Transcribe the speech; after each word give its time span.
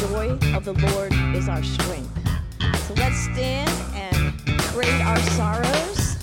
Joy 0.00 0.30
of 0.54 0.64
the 0.64 0.72
Lord 0.94 1.12
is 1.36 1.46
our 1.46 1.62
strength. 1.62 2.08
So 2.86 2.94
let's 2.94 3.18
stand 3.18 3.70
and 3.94 4.32
trade 4.60 5.00
our 5.02 5.20
sorrows 5.36 6.16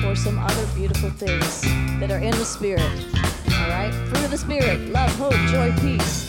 for 0.00 0.16
some 0.16 0.38
other 0.38 0.66
beautiful 0.74 1.10
things 1.10 1.60
that 2.00 2.10
are 2.10 2.20
in 2.20 2.30
the 2.30 2.44
Spirit. 2.44 2.80
All 2.80 3.68
right? 3.68 3.92
Fruit 4.08 4.24
of 4.24 4.30
the 4.30 4.38
Spirit 4.38 4.80
love, 4.88 5.14
hope, 5.16 5.34
joy, 5.50 5.70
peace. 5.82 6.21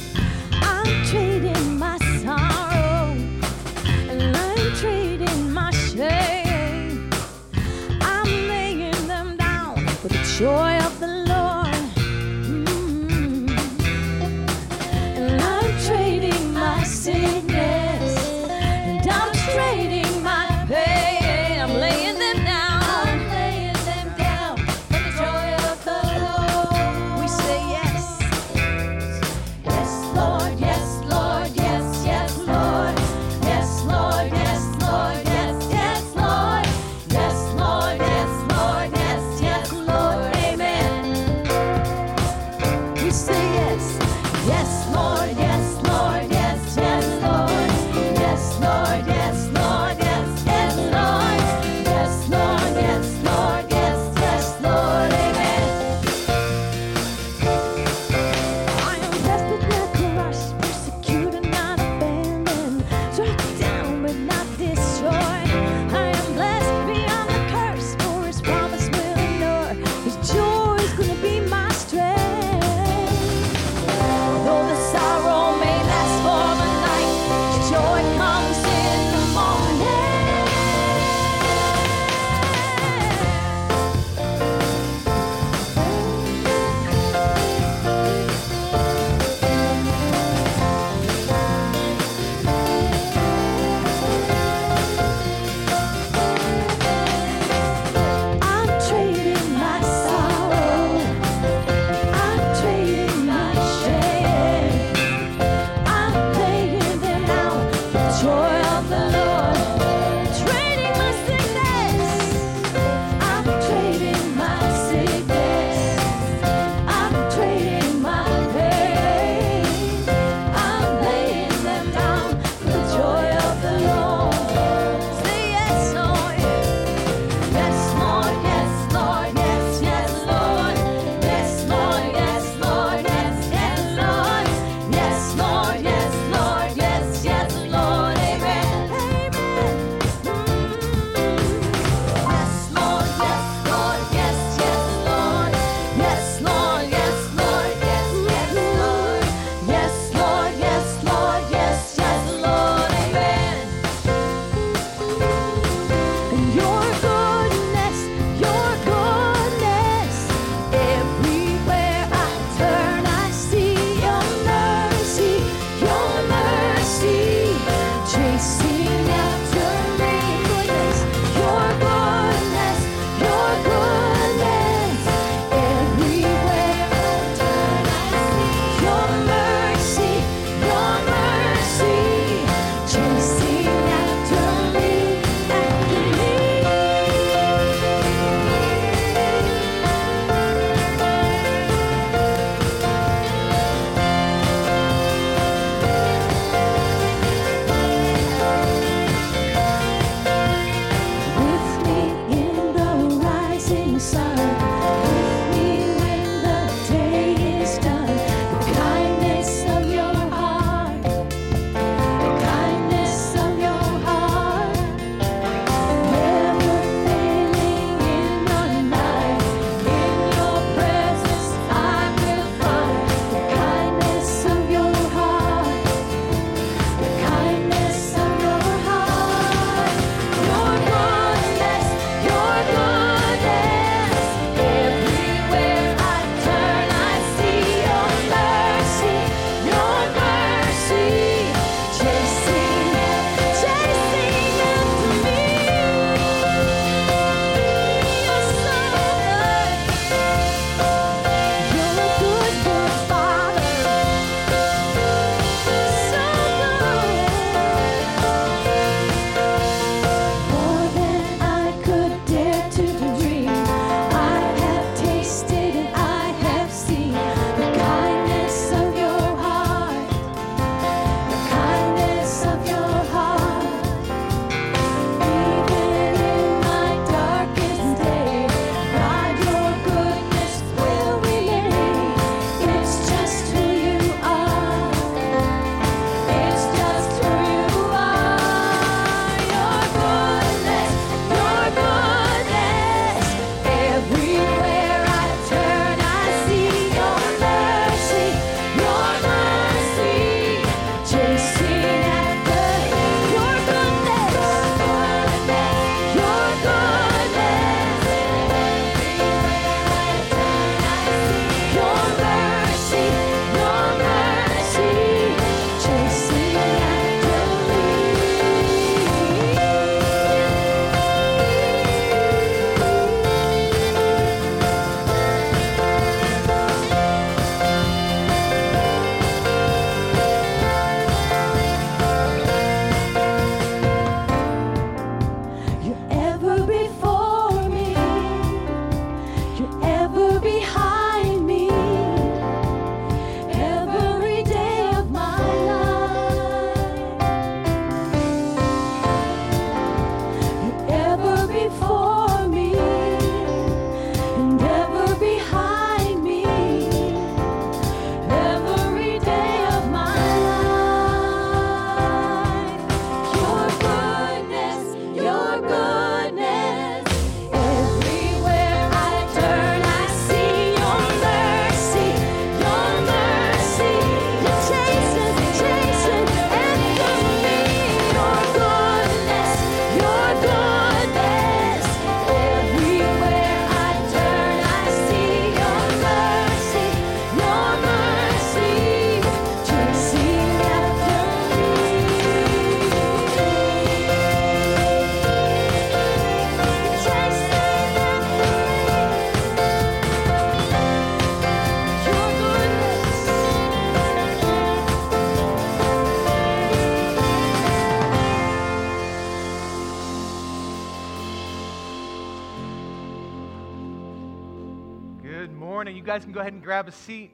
Grab 416.84 416.94
a 416.94 416.98
seat. 416.98 417.32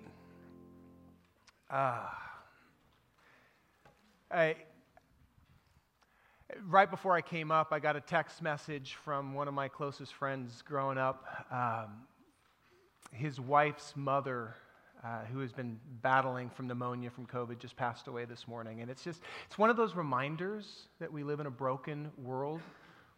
Uh, 1.72 2.06
I, 4.30 4.56
right 6.68 6.92
before 6.92 7.16
I 7.16 7.22
came 7.22 7.50
up, 7.50 7.70
I 7.72 7.80
got 7.80 7.96
a 7.96 8.02
text 8.02 8.44
message 8.44 8.96
from 9.04 9.34
one 9.34 9.48
of 9.48 9.56
my 9.56 9.68
closest 9.68 10.14
friends 10.14 10.62
growing 10.62 11.00
up. 11.00 11.26
Um, 11.52 12.04
his 13.12 13.40
wife's 13.40 13.94
mother, 13.96 14.54
uh, 15.04 15.22
who 15.34 15.40
has 15.40 15.52
been 15.52 15.80
battling 16.04 16.52
from 16.52 16.68
pneumonia 16.68 17.10
from 17.10 17.26
COVID, 17.26 17.58
just 17.58 17.76
passed 17.76 18.08
away 18.08 18.26
this 18.26 18.48
morning. 18.48 18.82
And 18.82 18.92
it's 18.92 19.04
just, 19.04 19.22
it's 19.48 19.58
one 19.58 19.72
of 19.72 19.78
those 19.78 19.96
reminders 19.96 20.84
that 21.00 21.12
we 21.12 21.24
live 21.24 21.40
in 21.40 21.48
a 21.48 21.52
broken 21.52 22.12
world 22.22 22.62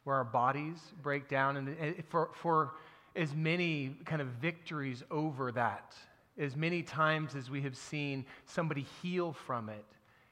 where 0.05 0.15
our 0.15 0.23
bodies 0.23 0.77
break 1.01 1.27
down. 1.27 1.57
And 1.57 2.05
for, 2.07 2.29
for 2.35 2.71
as 3.17 3.35
many 3.35 3.97
kind 4.05 4.21
of 4.21 4.29
victories 4.39 5.03
over 5.11 5.51
that, 5.51 5.93
as 6.37 6.55
many 6.55 6.81
times 6.81 7.35
as 7.35 7.49
we 7.49 7.61
have 7.61 7.75
seen 7.75 8.25
somebody 8.45 8.85
heal 9.01 9.33
from 9.33 9.69
it, 9.69 9.85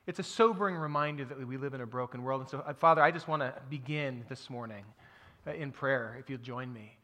it's 0.08 0.20
a 0.20 0.24
sobering 0.24 0.76
reminder 0.76 1.26
that 1.26 1.48
we 1.48 1.58
live 1.58 1.74
in 1.74 1.82
a 1.82 1.86
broken 1.86 2.24
world. 2.24 2.42
And 2.42 2.50
so, 2.50 2.64
uh, 2.66 2.74
Father, 2.74 3.02
I 3.02 3.12
just 3.12 3.28
want 3.28 3.42
to 3.42 3.54
begin 3.70 4.24
this 4.28 4.50
morning 4.50 4.84
uh, 5.46 5.52
in 5.52 5.72
prayer, 5.72 6.18
if 6.20 6.30
you'll 6.30 6.40
join 6.40 6.74
me. 6.74 6.98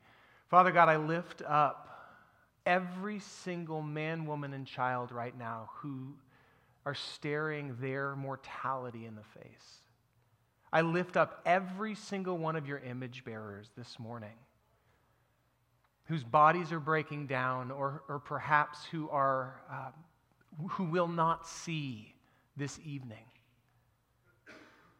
Father 0.49 0.71
God, 0.71 0.89
I 0.89 0.97
lift 0.97 1.41
up 1.47 2.17
every 2.65 3.19
single 3.19 3.81
man, 3.81 4.25
woman, 4.25 4.53
and 4.53 4.65
child 4.65 5.11
right 5.11 5.37
now 5.37 5.69
who 5.75 6.13
are 6.85 6.95
staring 6.95 7.75
their 7.79 8.15
mortality 8.15 9.05
in 9.05 9.15
the 9.15 9.23
face. 9.39 9.79
I 10.71 10.81
lift 10.81 11.15
up 11.15 11.41
every 11.45 11.95
single 11.95 12.37
one 12.37 12.55
of 12.55 12.67
your 12.67 12.79
image 12.79 13.23
bearers 13.23 13.69
this 13.77 13.97
morning 13.99 14.33
whose 16.05 16.23
bodies 16.23 16.71
are 16.71 16.79
breaking 16.79 17.27
down 17.27 17.71
or, 17.71 18.03
or 18.07 18.19
perhaps 18.19 18.85
who, 18.85 19.09
are, 19.09 19.61
uh, 19.71 19.91
who 20.69 20.85
will 20.85 21.07
not 21.07 21.47
see 21.47 22.13
this 22.57 22.79
evening. 22.85 23.25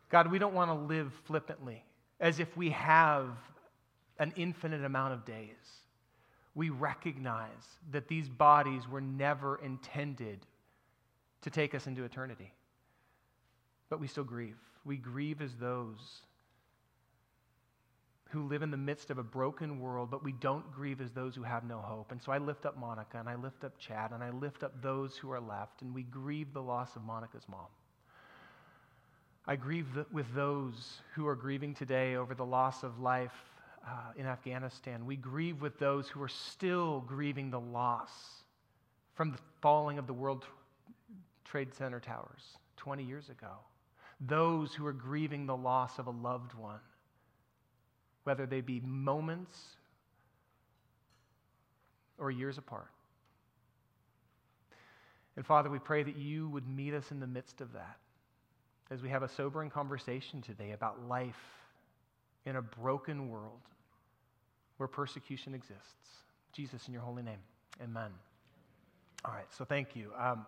God, 0.10 0.32
we 0.32 0.40
don't 0.40 0.54
want 0.54 0.70
to 0.70 0.76
live 0.76 1.14
flippantly 1.26 1.84
as 2.20 2.40
if 2.40 2.56
we 2.58 2.70
have 2.72 3.28
an 4.20 4.34
infinite 4.36 4.84
amount 4.84 5.14
of 5.14 5.26
days. 5.26 5.50
We 6.56 6.70
recognize 6.70 7.50
that 7.92 8.08
these 8.08 8.30
bodies 8.30 8.88
were 8.88 9.02
never 9.02 9.58
intended 9.58 10.40
to 11.42 11.50
take 11.50 11.76
us 11.76 11.86
into 11.86 12.04
eternity. 12.04 12.52
But 13.90 14.00
we 14.00 14.08
still 14.08 14.24
grieve. 14.24 14.58
We 14.86 14.98
grieve 14.98 15.42
as 15.42 15.54
those 15.56 16.22
who 18.30 18.48
live 18.48 18.64
in 18.64 18.72
the 18.72 18.78
midst 18.78 19.12
of 19.12 19.18
a 19.18 19.24
broken 19.24 19.80
world, 19.80 20.10
but 20.10 20.24
we 20.24 20.32
don't 20.34 20.72
grieve 20.72 21.00
as 21.00 21.12
those 21.12 21.36
who 21.36 21.44
have 21.44 21.64
no 21.64 21.78
hope. 21.78 22.12
And 22.12 22.22
so 22.22 22.32
I 22.32 22.38
lift 22.38 22.66
up 22.66 22.78
Monica 22.78 23.20
and 23.20 23.30
I 23.30 23.36
lift 23.36 23.64
up 23.64 23.78
Chad 23.78 24.12
and 24.12 24.24
I 24.24 24.32
lift 24.32 24.64
up 24.64 24.82
those 24.82 25.16
who 25.16 25.32
are 25.32 25.40
left, 25.40 25.82
and 25.82 25.94
we 25.94 26.04
grieve 26.04 26.54
the 26.54 26.62
loss 26.62 26.96
of 26.96 27.04
Monica's 27.04 27.46
mom. 27.48 27.68
I 29.48 29.56
grieve 29.56 29.86
with 30.12 30.34
those 30.34 31.02
who 31.14 31.28
are 31.28 31.36
grieving 31.36 31.76
today 31.76 32.16
over 32.16 32.34
the 32.34 32.46
loss 32.46 32.82
of 32.82 33.00
life 33.00 33.36
uh, 33.88 34.12
in 34.18 34.26
Afghanistan. 34.26 35.06
We 35.06 35.16
grieve 35.16 35.62
with 35.62 35.78
those 35.78 36.10
who 36.10 36.22
are 36.24 36.28
still 36.28 37.02
grieving 37.02 37.52
the 37.52 37.60
loss 37.60 38.10
from 39.14 39.32
the 39.32 39.38
falling 39.62 40.00
of 40.00 40.08
the 40.08 40.14
World 40.14 40.46
Trade 41.44 41.76
Center 41.76 42.00
towers 42.00 42.58
20 42.78 43.04
years 43.04 43.30
ago. 43.30 43.52
Those 44.20 44.74
who 44.74 44.86
are 44.88 44.94
grieving 44.94 45.46
the 45.46 45.56
loss 45.56 46.00
of 46.00 46.08
a 46.08 46.12
loved 46.12 46.56
one 46.56 46.80
whether 48.26 48.46
they 48.46 48.60
be 48.60 48.82
moments 48.82 49.58
or 52.18 52.30
years 52.30 52.58
apart. 52.58 52.90
And 55.38 55.46
Father, 55.46 55.70
we 55.70 55.80
pray 55.80 56.04
that 56.04 56.18
you 56.18 56.50
would 56.50 56.68
meet 56.68 56.94
us 56.94 57.12
in 57.12 57.20
the 57.20 57.28
midst 57.28 57.62
of 57.62 57.74
that 57.74 57.98
as 58.92 59.02
we 59.02 59.10
have 59.10 59.24
a 59.24 59.30
sobering 59.30 59.70
conversation 59.70 60.42
today 60.42 60.72
about 60.72 61.08
life 61.08 61.42
in 62.46 62.56
a 62.56 62.62
broken 62.62 63.30
world 63.30 63.62
where 64.78 64.88
persecution 64.88 65.54
exists. 65.54 66.24
Jesus, 66.54 66.88
in 66.88 66.94
your 66.94 67.02
holy 67.02 67.24
name, 67.24 67.40
amen. 67.84 68.12
All 69.24 69.34
right, 69.34 69.52
so 69.52 69.66
thank 69.66 69.96
you. 69.96 70.12
Um, 70.18 70.46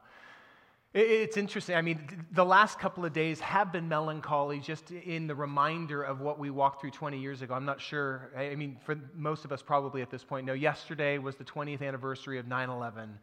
it's 0.99 1.37
interesting. 1.37 1.75
I 1.75 1.83
mean, 1.83 2.25
the 2.31 2.43
last 2.43 2.79
couple 2.79 3.05
of 3.05 3.13
days 3.13 3.39
have 3.39 3.71
been 3.71 3.87
melancholy 3.87 4.59
just 4.59 4.89
in 4.89 5.27
the 5.27 5.35
reminder 5.35 6.01
of 6.01 6.21
what 6.21 6.39
we 6.39 6.49
walked 6.49 6.81
through 6.81 6.89
20 6.89 7.19
years 7.19 7.43
ago. 7.43 7.53
I'm 7.53 7.65
not 7.65 7.79
sure. 7.79 8.31
I 8.35 8.55
mean, 8.55 8.77
for 8.83 8.95
most 9.13 9.45
of 9.45 9.51
us 9.51 9.61
probably 9.61 10.01
at 10.01 10.09
this 10.09 10.23
point 10.23 10.47
know, 10.47 10.53
yesterday 10.53 11.19
was 11.19 11.35
the 11.35 11.43
20th 11.43 11.83
anniversary 11.83 12.39
of 12.39 12.47
9 12.47 12.69
11. 12.69 13.19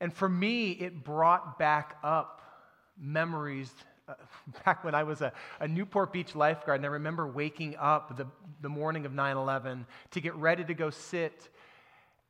And 0.00 0.12
for 0.12 0.28
me, 0.28 0.72
it 0.72 1.04
brought 1.04 1.56
back 1.56 1.96
up 2.02 2.42
memories 3.00 3.72
uh, 4.08 4.14
back 4.64 4.82
when 4.82 4.96
I 4.96 5.04
was 5.04 5.20
a, 5.20 5.32
a, 5.60 5.68
Newport 5.68 6.12
Beach 6.12 6.34
lifeguard. 6.34 6.80
And 6.80 6.86
I 6.86 6.90
remember 6.90 7.28
waking 7.28 7.76
up 7.76 8.16
the, 8.16 8.26
the 8.60 8.68
morning 8.68 9.06
of 9.06 9.12
9 9.12 9.36
11 9.36 9.86
to 10.10 10.20
get 10.20 10.34
ready 10.34 10.64
to 10.64 10.74
go 10.74 10.90
sit 10.90 11.48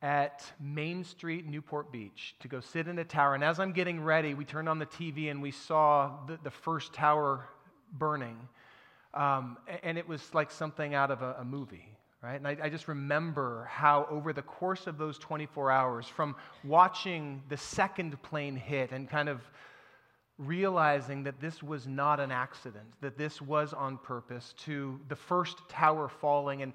at 0.01 0.43
Main 0.59 1.03
Street, 1.03 1.47
Newport 1.47 1.91
Beach, 1.91 2.35
to 2.39 2.47
go 2.47 2.59
sit 2.59 2.87
in 2.87 2.99
a 2.99 3.03
tower. 3.03 3.35
And 3.35 3.43
as 3.43 3.59
I'm 3.59 3.71
getting 3.71 4.01
ready, 4.01 4.33
we 4.33 4.45
turned 4.45 4.69
on 4.69 4.79
the 4.79 4.85
TV 4.85 5.31
and 5.31 5.41
we 5.41 5.51
saw 5.51 6.11
the, 6.27 6.37
the 6.43 6.51
first 6.51 6.93
tower 6.93 7.47
burning. 7.93 8.37
Um, 9.13 9.57
and 9.83 9.97
it 9.97 10.07
was 10.07 10.33
like 10.33 10.51
something 10.51 10.93
out 10.93 11.09
of 11.09 11.21
a, 11.21 11.37
a 11.39 11.45
movie, 11.45 11.87
right? 12.21 12.35
And 12.35 12.47
I, 12.47 12.57
I, 12.63 12.69
just 12.69 12.89
remember 12.89 13.65
how, 13.71 14.05
over 14.09 14.33
the 14.33 14.41
course 14.41 14.87
of 14.87 14.97
those 14.97 15.17
24 15.17 15.71
hours, 15.71 16.05
from 16.05 16.35
watching 16.65 17.41
the 17.47 17.55
second 17.55 18.21
plane 18.23 18.57
hit 18.57 18.91
and 18.91 19.09
kind 19.09 19.29
of 19.29 19.39
realizing 20.37 21.23
that 21.23 21.39
this 21.39 21.63
was 21.63 21.87
not 21.87 22.19
an 22.19 22.31
accident, 22.31 22.85
that 22.99 23.17
this 23.17 23.41
was 23.41 23.71
on 23.71 23.97
purpose, 23.97 24.53
to 24.57 24.99
the 25.07 25.15
first 25.15 25.57
tower 25.69 26.09
falling 26.09 26.61
and 26.61 26.73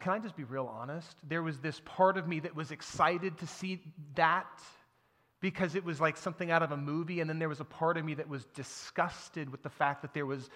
can 0.00 0.12
I 0.12 0.18
just 0.18 0.36
be 0.36 0.44
real 0.44 0.66
honest? 0.66 1.16
There 1.28 1.42
was 1.42 1.58
this 1.58 1.80
part 1.84 2.16
of 2.16 2.28
me 2.28 2.40
that 2.40 2.54
was 2.54 2.70
excited 2.70 3.38
to 3.38 3.46
see 3.46 3.80
that 4.14 4.46
because 5.40 5.74
it 5.74 5.84
was 5.84 6.00
like 6.00 6.16
something 6.16 6.50
out 6.50 6.62
of 6.62 6.70
a 6.70 6.76
movie. 6.76 7.20
And 7.20 7.28
then 7.28 7.38
there 7.38 7.48
was 7.48 7.60
a 7.60 7.64
part 7.64 7.96
of 7.96 8.04
me 8.04 8.14
that 8.14 8.28
was 8.28 8.44
disgusted 8.54 9.50
with 9.50 9.62
the 9.62 9.70
fact 9.70 10.02
that 10.02 10.14
there 10.14 10.24
was, 10.24 10.48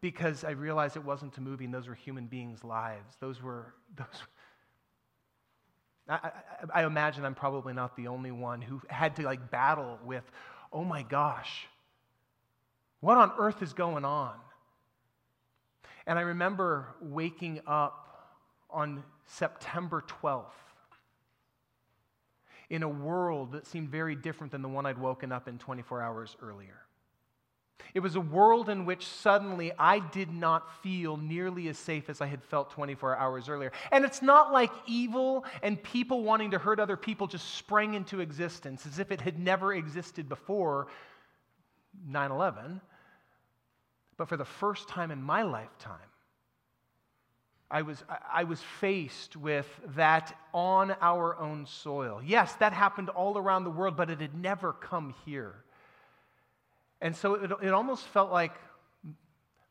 because 0.00 0.44
I 0.44 0.50
realized 0.50 0.96
it 0.96 1.04
wasn't 1.04 1.36
a 1.38 1.40
movie 1.40 1.64
and 1.64 1.72
those 1.72 1.86
were 1.86 1.94
human 1.94 2.26
beings' 2.26 2.64
lives. 2.64 3.14
Those 3.20 3.40
were, 3.40 3.74
those. 3.96 4.06
I, 6.08 6.14
I, 6.74 6.80
I 6.82 6.84
imagine 6.86 7.24
I'm 7.24 7.36
probably 7.36 7.72
not 7.74 7.96
the 7.96 8.08
only 8.08 8.32
one 8.32 8.60
who 8.60 8.82
had 8.88 9.16
to 9.16 9.22
like 9.22 9.50
battle 9.50 9.98
with, 10.04 10.24
oh 10.72 10.84
my 10.84 11.02
gosh, 11.02 11.66
what 13.00 13.16
on 13.16 13.32
earth 13.38 13.62
is 13.62 13.72
going 13.72 14.04
on? 14.04 14.34
And 16.06 16.18
I 16.18 16.22
remember 16.22 16.88
waking 17.00 17.60
up 17.66 18.03
on 18.74 19.02
September 19.26 20.04
12th 20.22 20.44
in 22.70 22.82
a 22.82 22.88
world 22.88 23.52
that 23.52 23.66
seemed 23.66 23.88
very 23.88 24.16
different 24.16 24.52
than 24.52 24.62
the 24.62 24.68
one 24.68 24.86
I'd 24.86 24.98
woken 24.98 25.32
up 25.32 25.48
in 25.48 25.58
24 25.58 26.02
hours 26.02 26.36
earlier. 26.42 26.80
It 27.92 28.00
was 28.00 28.16
a 28.16 28.20
world 28.20 28.68
in 28.68 28.86
which 28.86 29.06
suddenly 29.06 29.72
I 29.78 30.00
did 30.00 30.32
not 30.32 30.82
feel 30.82 31.16
nearly 31.16 31.68
as 31.68 31.78
safe 31.78 32.08
as 32.08 32.20
I 32.20 32.26
had 32.26 32.42
felt 32.42 32.70
24 32.70 33.16
hours 33.16 33.48
earlier. 33.48 33.70
And 33.92 34.04
it's 34.04 34.22
not 34.22 34.52
like 34.52 34.70
evil 34.86 35.44
and 35.62 35.80
people 35.80 36.24
wanting 36.24 36.50
to 36.52 36.58
hurt 36.58 36.80
other 36.80 36.96
people 36.96 37.26
just 37.26 37.54
sprang 37.54 37.94
into 37.94 38.20
existence 38.20 38.86
as 38.86 38.98
if 38.98 39.12
it 39.12 39.20
had 39.20 39.38
never 39.38 39.72
existed 39.74 40.28
before 40.28 40.88
9 42.06 42.30
11. 42.30 42.80
But 44.16 44.28
for 44.28 44.36
the 44.36 44.44
first 44.44 44.88
time 44.88 45.10
in 45.10 45.22
my 45.22 45.42
lifetime, 45.42 45.98
I 47.74 47.82
was, 47.82 48.04
I 48.32 48.44
was 48.44 48.60
faced 48.60 49.34
with 49.34 49.66
that 49.96 50.38
on 50.52 50.94
our 51.00 51.36
own 51.36 51.66
soil. 51.66 52.20
Yes, 52.24 52.54
that 52.60 52.72
happened 52.72 53.08
all 53.08 53.36
around 53.36 53.64
the 53.64 53.70
world, 53.70 53.96
but 53.96 54.10
it 54.10 54.20
had 54.20 54.32
never 54.32 54.72
come 54.72 55.12
here. 55.26 55.56
And 57.00 57.16
so 57.16 57.34
it, 57.34 57.50
it 57.64 57.72
almost 57.72 58.06
felt 58.06 58.30
like 58.30 58.52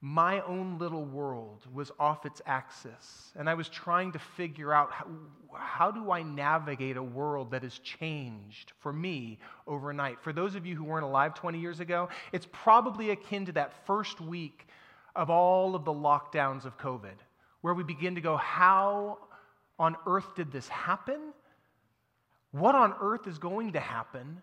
my 0.02 0.42
own 0.42 0.80
little 0.80 1.06
world 1.06 1.66
was 1.74 1.94
off 1.98 2.26
its 2.26 2.42
axis. 2.46 3.32
And 3.38 3.50
I 3.50 3.54
was 3.54 3.70
trying 3.70 4.12
to 4.12 4.20
figure 4.20 4.74
out 4.74 4.92
how, 4.92 5.08
how 5.54 5.90
do 5.90 6.12
I 6.12 6.24
navigate 6.24 6.98
a 6.98 7.04
world 7.04 7.52
that 7.52 7.64
has 7.64 7.80
changed 7.80 8.74
for 8.80 8.92
me 8.92 9.40
overnight? 9.66 10.22
For 10.22 10.34
those 10.34 10.56
of 10.56 10.66
you 10.66 10.76
who 10.76 10.84
weren't 10.84 11.06
alive 11.06 11.36
20 11.36 11.58
years 11.58 11.80
ago, 11.80 12.10
it's 12.34 12.50
probably 12.52 13.12
akin 13.12 13.46
to 13.46 13.54
that 13.54 13.72
first 13.88 14.20
week 14.20 14.68
of 15.16 15.30
all 15.30 15.74
of 15.74 15.86
the 15.86 15.94
lockdowns 15.94 16.66
of 16.66 16.78
COVID 16.78 17.16
where 17.64 17.74
we 17.74 17.84
begin 17.84 18.16
to 18.16 18.22
go, 18.22 18.36
how 18.36 19.18
on 19.80 19.96
earth 20.06 20.36
did 20.36 20.52
this 20.52 20.68
happen? 20.68 21.32
What 22.52 22.76
on 22.76 22.94
earth 23.02 23.26
is 23.26 23.38
going 23.38 23.72
to 23.72 23.80
happen? 23.80 24.42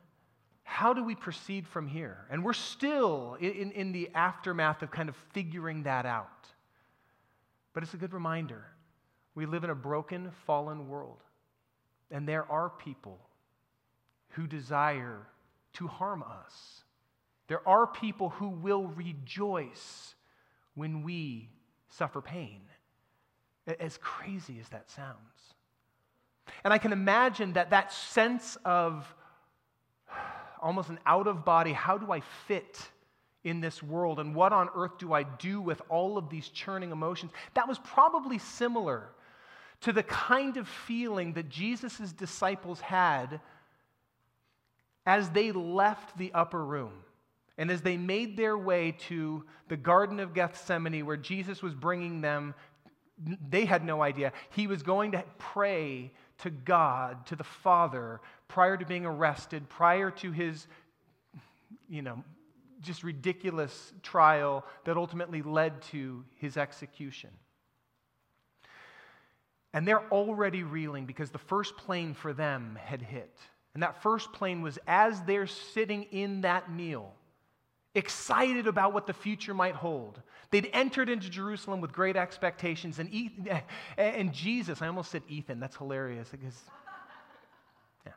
How 0.63 0.95
do 0.95 1.05
we 1.05 1.15
proceed 1.15 1.69
from 1.69 1.87
here? 1.87 2.17
And 2.31 2.43
we're 2.43 2.55
still 2.55 3.37
in, 3.39 3.73
in 3.73 3.93
the 3.93 4.09
aftermath 4.15 4.81
of 4.81 4.91
kind 4.91 5.11
of 5.11 5.17
figuring 5.35 5.83
that 5.83 6.07
out. 6.07 6.49
But 7.75 7.83
it's 7.83 7.93
a 7.93 7.99
good 7.99 8.15
reminder. 8.15 8.65
We 9.35 9.45
live 9.45 9.65
in 9.65 9.71
a 9.71 9.75
broken, 9.75 10.31
fallen 10.47 10.89
world. 10.89 11.19
And 12.11 12.27
there 12.27 12.51
are 12.51 12.71
people 12.71 13.19
who 14.31 14.47
desire 14.47 15.27
to 15.75 15.89
harm 15.89 16.23
us. 16.23 16.85
There 17.49 17.69
are 17.69 17.87
people 17.87 18.31
who 18.31 18.49
will 18.49 18.87
rejoice 18.87 20.15
when 20.75 21.03
we 21.03 21.51
suffer 21.91 22.23
pain, 22.23 22.63
as 23.79 23.99
crazy 23.99 24.59
as 24.61 24.69
that 24.71 24.91
sounds. 24.91 25.17
And 26.65 26.73
I 26.73 26.79
can 26.79 26.93
imagine 26.93 27.53
that 27.55 27.71
that 27.71 27.93
sense 27.93 28.57
of 28.65 29.13
almost 30.61 30.89
an 30.89 30.99
out 31.07 31.27
of 31.27 31.45
body, 31.45 31.73
how 31.73 31.99
do 31.99 32.13
I 32.13 32.21
fit 32.47 32.79
in 33.45 33.61
this 33.61 33.83
world 33.83 34.21
and 34.21 34.35
what 34.35 34.53
on 34.53 34.69
earth 34.75 34.99
do 34.99 35.13
I 35.13 35.23
do 35.23 35.61
with 35.61 35.81
all 35.89 36.19
of 36.19 36.29
these 36.29 36.49
churning 36.49 36.91
emotions? 36.91 37.33
That 37.55 37.69
was 37.69 37.79
probably 37.79 38.39
similar 38.39 39.09
to 39.83 39.93
the 39.93 40.03
kind 40.03 40.57
of 40.57 40.69
feeling 40.69 41.33
that 41.35 41.49
Jesus' 41.49 42.13
disciples 42.13 42.81
had 42.81 43.41
as 45.07 45.31
they 45.31 45.53
left 45.53 46.19
the 46.19 46.33
upper 46.35 46.63
room. 46.63 46.93
And 47.57 47.71
as 47.71 47.83
they 47.83 47.97
made 47.97 48.37
their 48.37 48.57
way 48.57 48.93
to 49.09 49.45
the 49.69 49.77
Garden 49.77 50.19
of 50.19 50.33
Gethsemane, 50.33 51.05
where 51.05 51.17
Jesus 51.17 51.63
was 51.63 51.75
bringing 51.75 52.21
them, 52.21 52.55
they 53.49 53.65
had 53.65 53.85
no 53.85 54.03
idea. 54.03 54.33
He 54.51 54.67
was 54.67 54.83
going 54.83 55.13
to 55.13 55.25
pray 55.39 56.13
to 56.39 56.51
God, 56.51 57.27
to 57.27 57.37
the 57.37 57.45
Father, 57.45 58.21
prior 58.49 58.77
to 58.77 58.85
being 58.85 59.05
arrested, 59.05 59.69
prior 59.69 60.11
to 60.11 60.33
his, 60.33 60.67
you 61.89 62.03
know, 62.03 62.23
just 62.81 63.05
ridiculous 63.05 63.93
trial 64.03 64.65
that 64.85 64.97
ultimately 64.97 65.43
led 65.43 65.83
to 65.83 66.25
his 66.37 66.57
execution. 66.57 67.31
And 69.73 69.87
they're 69.87 70.09
already 70.11 70.63
reeling 70.63 71.07
because 71.07 71.31
the 71.31 71.39
first 71.39 71.77
plane 71.77 72.15
for 72.15 72.33
them 72.33 72.79
had 72.83 73.03
hit. 73.03 73.37
And 73.75 73.83
that 73.83 74.03
first 74.03 74.33
plane 74.33 74.63
was 74.63 74.79
as 74.87 75.21
they're 75.23 75.47
sitting 75.47 76.05
in 76.05 76.41
that 76.41 76.73
meal, 76.73 77.15
excited 77.95 78.67
about 78.67 78.93
what 78.93 79.07
the 79.07 79.13
future 79.13 79.55
might 79.55 79.75
hold. 79.75 80.21
They'd 80.51 80.71
entered 80.73 81.09
into 81.09 81.29
Jerusalem 81.29 81.81
with 81.81 81.93
great 81.93 82.17
expectations. 82.17 82.99
And, 82.99 83.11
and 83.97 84.33
Jesus, 84.33 84.83
I 84.83 84.87
almost 84.87 85.11
said 85.11 85.23
Ethan, 85.29 85.61
that's 85.61 85.77
hilarious 85.77 86.29
because, 86.29 86.59
yeah, 88.07 88.13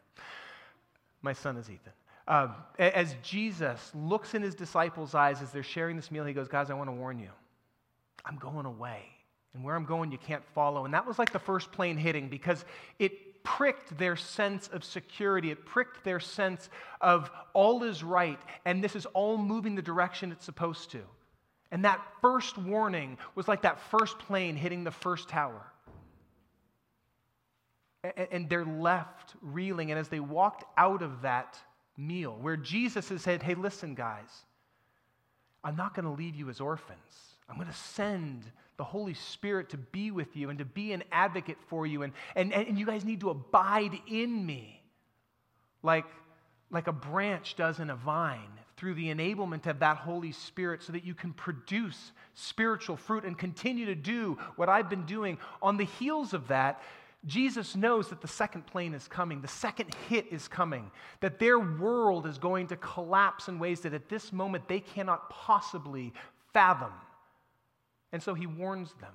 my 1.22 1.34
son 1.34 1.58
is 1.58 1.70
Ethan. 1.70 1.94
Um, 2.28 2.56
as 2.80 3.16
Jesus 3.22 3.92
looks 3.94 4.34
in 4.34 4.42
his 4.42 4.56
disciples' 4.56 5.14
eyes 5.14 5.42
as 5.42 5.52
they're 5.52 5.62
sharing 5.62 5.98
this 5.98 6.10
meal, 6.10 6.24
he 6.24 6.34
goes, 6.34 6.48
Guys, 6.48 6.70
I 6.70 6.74
want 6.74 6.88
to 6.88 6.94
warn 6.94 7.20
you. 7.20 7.30
I'm 8.26 8.38
going 8.38 8.66
away. 8.66 9.04
And 9.54 9.64
where 9.64 9.76
I'm 9.76 9.86
going, 9.86 10.12
you 10.12 10.18
can't 10.18 10.44
follow. 10.56 10.86
And 10.86 10.94
that 10.94 11.06
was 11.06 11.20
like 11.20 11.32
the 11.32 11.40
first 11.40 11.72
plane 11.72 11.98
hitting 11.98 12.28
because 12.30 12.66
it 12.98 13.12
pricked 13.44 13.98
their 13.98 14.16
sense 14.16 14.70
of 14.70 14.84
security. 14.84 15.52
It 15.52 15.66
pricked 15.66 16.04
their 16.04 16.20
sense 16.20 16.70
of 17.02 17.30
all 17.54 17.84
is 17.84 18.04
right 18.04 18.40
and 18.66 18.84
this 18.84 18.96
is 18.96 19.06
all 19.08 19.38
moving 19.38 19.76
the 19.76 19.82
direction 19.82 20.32
it's 20.32 20.46
supposed 20.46 20.92
to. 20.92 21.02
And 21.72 21.86
that 21.86 22.02
first 22.22 22.58
warning 22.58 23.18
was 23.36 23.48
like 23.48 23.64
that 23.64 23.80
first 23.90 24.20
plane 24.20 24.56
hitting 24.56 24.84
the 24.84 24.92
first 24.92 25.28
tower. 25.28 25.66
And 28.32 28.50
they're 28.50 28.66
left 28.66 29.34
reeling. 29.42 29.90
And 29.90 30.00
as 30.00 30.08
they 30.08 30.20
walked 30.20 30.66
out 30.78 31.02
of 31.02 31.24
that 31.24 31.58
meal, 31.98 32.38
where 32.40 32.58
Jesus 32.58 33.10
has 33.10 33.22
said, 33.22 33.42
Hey, 33.42 33.56
listen, 33.56 33.96
guys, 33.96 34.30
I'm 35.64 35.76
not 35.76 35.96
going 35.96 36.06
to 36.06 36.12
leave 36.12 36.36
you 36.36 36.50
as 36.50 36.60
orphans. 36.60 37.38
I'm 37.50 37.56
going 37.56 37.68
to 37.68 37.74
send 37.74 38.44
the 38.78 38.84
Holy 38.84 39.14
Spirit 39.14 39.70
to 39.70 39.78
be 39.78 40.12
with 40.12 40.36
you 40.36 40.50
and 40.50 40.60
to 40.60 40.66
be 40.66 40.94
an 40.94 41.04
advocate 41.12 41.58
for 41.68 41.86
you. 41.86 42.04
And, 42.04 42.14
and, 42.36 42.54
and 42.54 42.78
you 42.78 42.86
guys 42.86 43.06
need 43.06 43.22
to 43.22 43.30
abide 43.30 44.00
in 44.08 44.46
me 44.46 44.82
like, 45.84 46.06
like 46.72 46.88
a 46.88 46.94
branch 46.94 47.56
does 47.56 47.80
in 47.80 47.90
a 47.90 47.96
vine 47.96 48.40
through 48.78 48.96
the 48.96 49.14
enablement 49.14 49.68
of 49.68 49.80
that 49.80 49.98
Holy 49.98 50.32
Spirit 50.32 50.82
so 50.82 50.92
that 50.92 51.06
you 51.06 51.14
can 51.14 51.34
produce 51.34 52.12
spiritual 52.34 52.98
fruit 52.98 53.24
and 53.24 53.38
continue 53.38 53.86
to 53.86 53.96
do 53.96 54.38
what 54.56 54.70
I've 54.70 54.90
been 54.90 55.06
doing. 55.06 55.38
On 55.62 55.78
the 55.78 55.86
heels 55.86 56.34
of 56.34 56.48
that, 56.48 56.82
Jesus 57.26 57.76
knows 57.76 58.10
that 58.10 58.22
the 58.22 58.28
second 58.28 58.66
plane 58.66 58.94
is 58.94 59.08
coming, 59.08 59.42
the 59.42 59.48
second 59.48 59.94
hit 60.10 60.26
is 60.32 60.48
coming, 60.48 60.92
that 61.22 61.40
their 61.40 61.60
world 61.60 62.26
is 62.26 62.38
going 62.38 62.68
to 62.68 62.76
collapse 62.76 63.48
in 63.48 63.60
ways 63.60 63.82
that 63.82 63.94
at 63.94 64.10
this 64.10 64.34
moment 64.34 64.68
they 64.68 64.82
cannot 64.82 65.30
possibly 65.30 66.12
fathom. 66.54 66.92
And 68.14 68.24
so 68.24 68.34
he 68.34 68.48
warns 68.48 68.94
them 69.02 69.14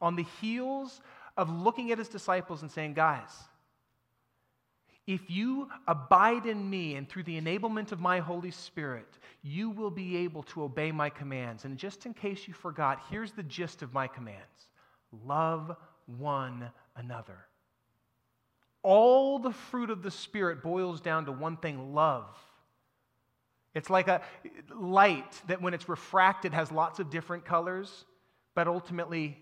on 0.00 0.14
the 0.14 0.26
heels 0.40 1.00
of 1.36 1.50
looking 1.50 1.90
at 1.90 1.98
his 1.98 2.08
disciples 2.08 2.62
and 2.62 2.70
saying, 2.70 2.94
Guys, 2.94 3.30
if 5.06 5.28
you 5.28 5.68
abide 5.88 6.46
in 6.46 6.68
me 6.68 6.94
and 6.94 7.08
through 7.08 7.24
the 7.24 7.40
enablement 7.40 7.90
of 7.90 7.98
my 7.98 8.20
Holy 8.20 8.50
Spirit, 8.50 9.08
you 9.42 9.70
will 9.70 9.90
be 9.90 10.18
able 10.18 10.42
to 10.44 10.62
obey 10.62 10.92
my 10.92 11.08
commands. 11.08 11.64
And 11.64 11.76
just 11.76 12.06
in 12.06 12.14
case 12.14 12.46
you 12.46 12.54
forgot, 12.54 13.00
here's 13.10 13.32
the 13.32 13.42
gist 13.42 13.82
of 13.82 13.92
my 13.92 14.06
commands 14.06 14.68
love 15.26 15.74
one 16.06 16.70
another. 16.94 17.38
All 18.82 19.38
the 19.38 19.52
fruit 19.52 19.90
of 19.90 20.02
the 20.02 20.10
Spirit 20.10 20.62
boils 20.62 21.00
down 21.00 21.24
to 21.26 21.32
one 21.32 21.56
thing 21.56 21.94
love. 21.94 22.38
It's 23.74 23.90
like 23.90 24.08
a 24.08 24.22
light 24.74 25.40
that, 25.46 25.62
when 25.62 25.74
it's 25.74 25.88
refracted, 25.88 26.52
has 26.52 26.72
lots 26.72 26.98
of 26.98 27.10
different 27.10 27.44
colors. 27.44 28.04
But 28.54 28.68
ultimately, 28.68 29.38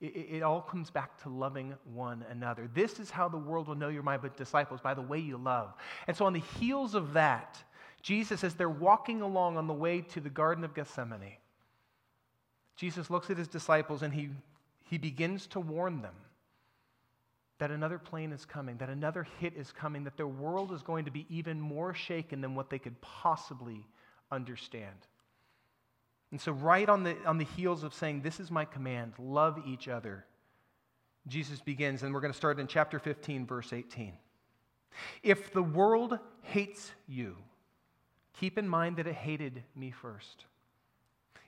it, 0.00 0.42
all 0.42 0.60
comes 0.60 0.90
back 0.90 1.20
to 1.22 1.28
loving 1.28 1.74
one 1.92 2.24
another. 2.30 2.68
This 2.72 3.00
is 3.00 3.10
how 3.10 3.28
the 3.28 3.36
world 3.36 3.68
will 3.68 3.74
know 3.74 3.88
you're 3.88 4.02
my 4.02 4.18
disciples, 4.36 4.80
by 4.80 4.94
the 4.94 5.02
way 5.02 5.18
you 5.18 5.36
love. 5.36 5.74
And 6.06 6.16
so, 6.16 6.24
on 6.26 6.32
the 6.32 6.42
heels 6.58 6.94
of 6.94 7.14
that, 7.14 7.58
Jesus, 8.02 8.44
as 8.44 8.54
they're 8.54 8.68
walking 8.68 9.22
along 9.22 9.56
on 9.56 9.66
the 9.66 9.74
way 9.74 10.00
to 10.02 10.20
the 10.20 10.30
Garden 10.30 10.64
of 10.64 10.74
Gethsemane, 10.74 11.36
Jesus 12.76 13.10
looks 13.10 13.28
at 13.28 13.36
his 13.36 13.48
disciples 13.48 14.02
and 14.02 14.14
he, 14.14 14.30
he 14.84 14.98
begins 14.98 15.48
to 15.48 15.60
warn 15.60 16.00
them 16.00 16.14
that 17.58 17.72
another 17.72 17.98
plane 17.98 18.30
is 18.30 18.44
coming, 18.44 18.76
that 18.76 18.88
another 18.88 19.26
hit 19.40 19.54
is 19.56 19.72
coming, 19.72 20.04
that 20.04 20.16
their 20.16 20.28
world 20.28 20.72
is 20.72 20.82
going 20.82 21.04
to 21.04 21.10
be 21.10 21.26
even 21.28 21.60
more 21.60 21.92
shaken 21.92 22.40
than 22.40 22.54
what 22.54 22.70
they 22.70 22.78
could 22.78 23.00
possibly 23.00 23.84
understand. 24.30 24.94
And 26.30 26.40
so, 26.40 26.52
right 26.52 26.88
on 26.88 27.04
the, 27.04 27.16
on 27.24 27.38
the 27.38 27.44
heels 27.44 27.82
of 27.84 27.94
saying, 27.94 28.20
This 28.20 28.38
is 28.38 28.50
my 28.50 28.64
command, 28.64 29.14
love 29.18 29.62
each 29.66 29.88
other, 29.88 30.26
Jesus 31.26 31.60
begins, 31.60 32.02
and 32.02 32.12
we're 32.12 32.20
going 32.20 32.32
to 32.32 32.36
start 32.36 32.58
in 32.60 32.66
chapter 32.66 32.98
15, 32.98 33.46
verse 33.46 33.72
18. 33.72 34.12
If 35.22 35.52
the 35.52 35.62
world 35.62 36.18
hates 36.42 36.92
you, 37.06 37.36
keep 38.38 38.58
in 38.58 38.68
mind 38.68 38.96
that 38.96 39.06
it 39.06 39.14
hated 39.14 39.62
me 39.74 39.90
first. 39.90 40.44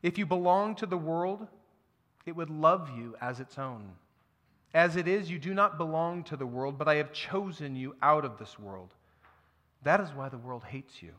If 0.02 0.18
you 0.18 0.26
belong 0.26 0.76
to 0.76 0.86
the 0.86 0.96
world, 0.96 1.46
it 2.26 2.36
would 2.36 2.50
love 2.50 2.90
you 2.96 3.16
as 3.20 3.40
its 3.40 3.58
own. 3.58 3.92
As 4.72 4.96
it 4.96 5.08
is, 5.08 5.30
you 5.30 5.38
do 5.38 5.52
not 5.52 5.78
belong 5.78 6.22
to 6.24 6.36
the 6.36 6.46
world, 6.46 6.78
but 6.78 6.88
I 6.88 6.96
have 6.96 7.12
chosen 7.12 7.74
you 7.74 7.96
out 8.02 8.24
of 8.24 8.38
this 8.38 8.58
world. 8.58 8.94
That 9.82 10.00
is 10.00 10.10
why 10.10 10.28
the 10.28 10.38
world 10.38 10.64
hates 10.64 11.02
you. 11.02 11.12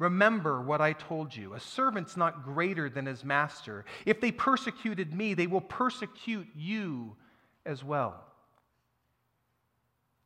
Remember 0.00 0.62
what 0.62 0.80
I 0.80 0.94
told 0.94 1.36
you. 1.36 1.52
A 1.52 1.60
servant's 1.60 2.16
not 2.16 2.42
greater 2.42 2.88
than 2.88 3.04
his 3.04 3.22
master. 3.22 3.84
If 4.06 4.18
they 4.18 4.32
persecuted 4.32 5.14
me, 5.14 5.34
they 5.34 5.46
will 5.46 5.60
persecute 5.60 6.48
you 6.56 7.16
as 7.66 7.84
well. 7.84 8.24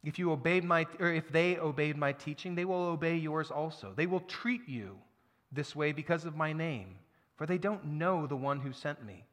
If 0.05 0.17
you 0.17 0.31
obeyed 0.31 0.63
my 0.63 0.87
or 1.01 1.13
if 1.13 1.29
they 1.33 1.59
obeyed 1.59 1.97
my 1.97 2.13
teaching, 2.13 2.55
they 2.55 2.65
will 2.65 2.85
obey 2.85 3.17
yours 3.17 3.51
also. 3.51 3.93
They 3.97 4.07
will 4.07 4.21
treat 4.21 4.69
you 4.69 4.97
this 5.51 5.75
way 5.75 5.91
because 5.91 6.25
of 6.25 6.37
my 6.37 6.53
name, 6.53 6.95
for 7.35 7.45
they 7.45 7.59
don't 7.59 7.85
know 7.85 8.29
the 8.29 8.37
one 8.37 8.61
who 8.61 8.73
sent 8.73 9.05
me. 9.05 9.25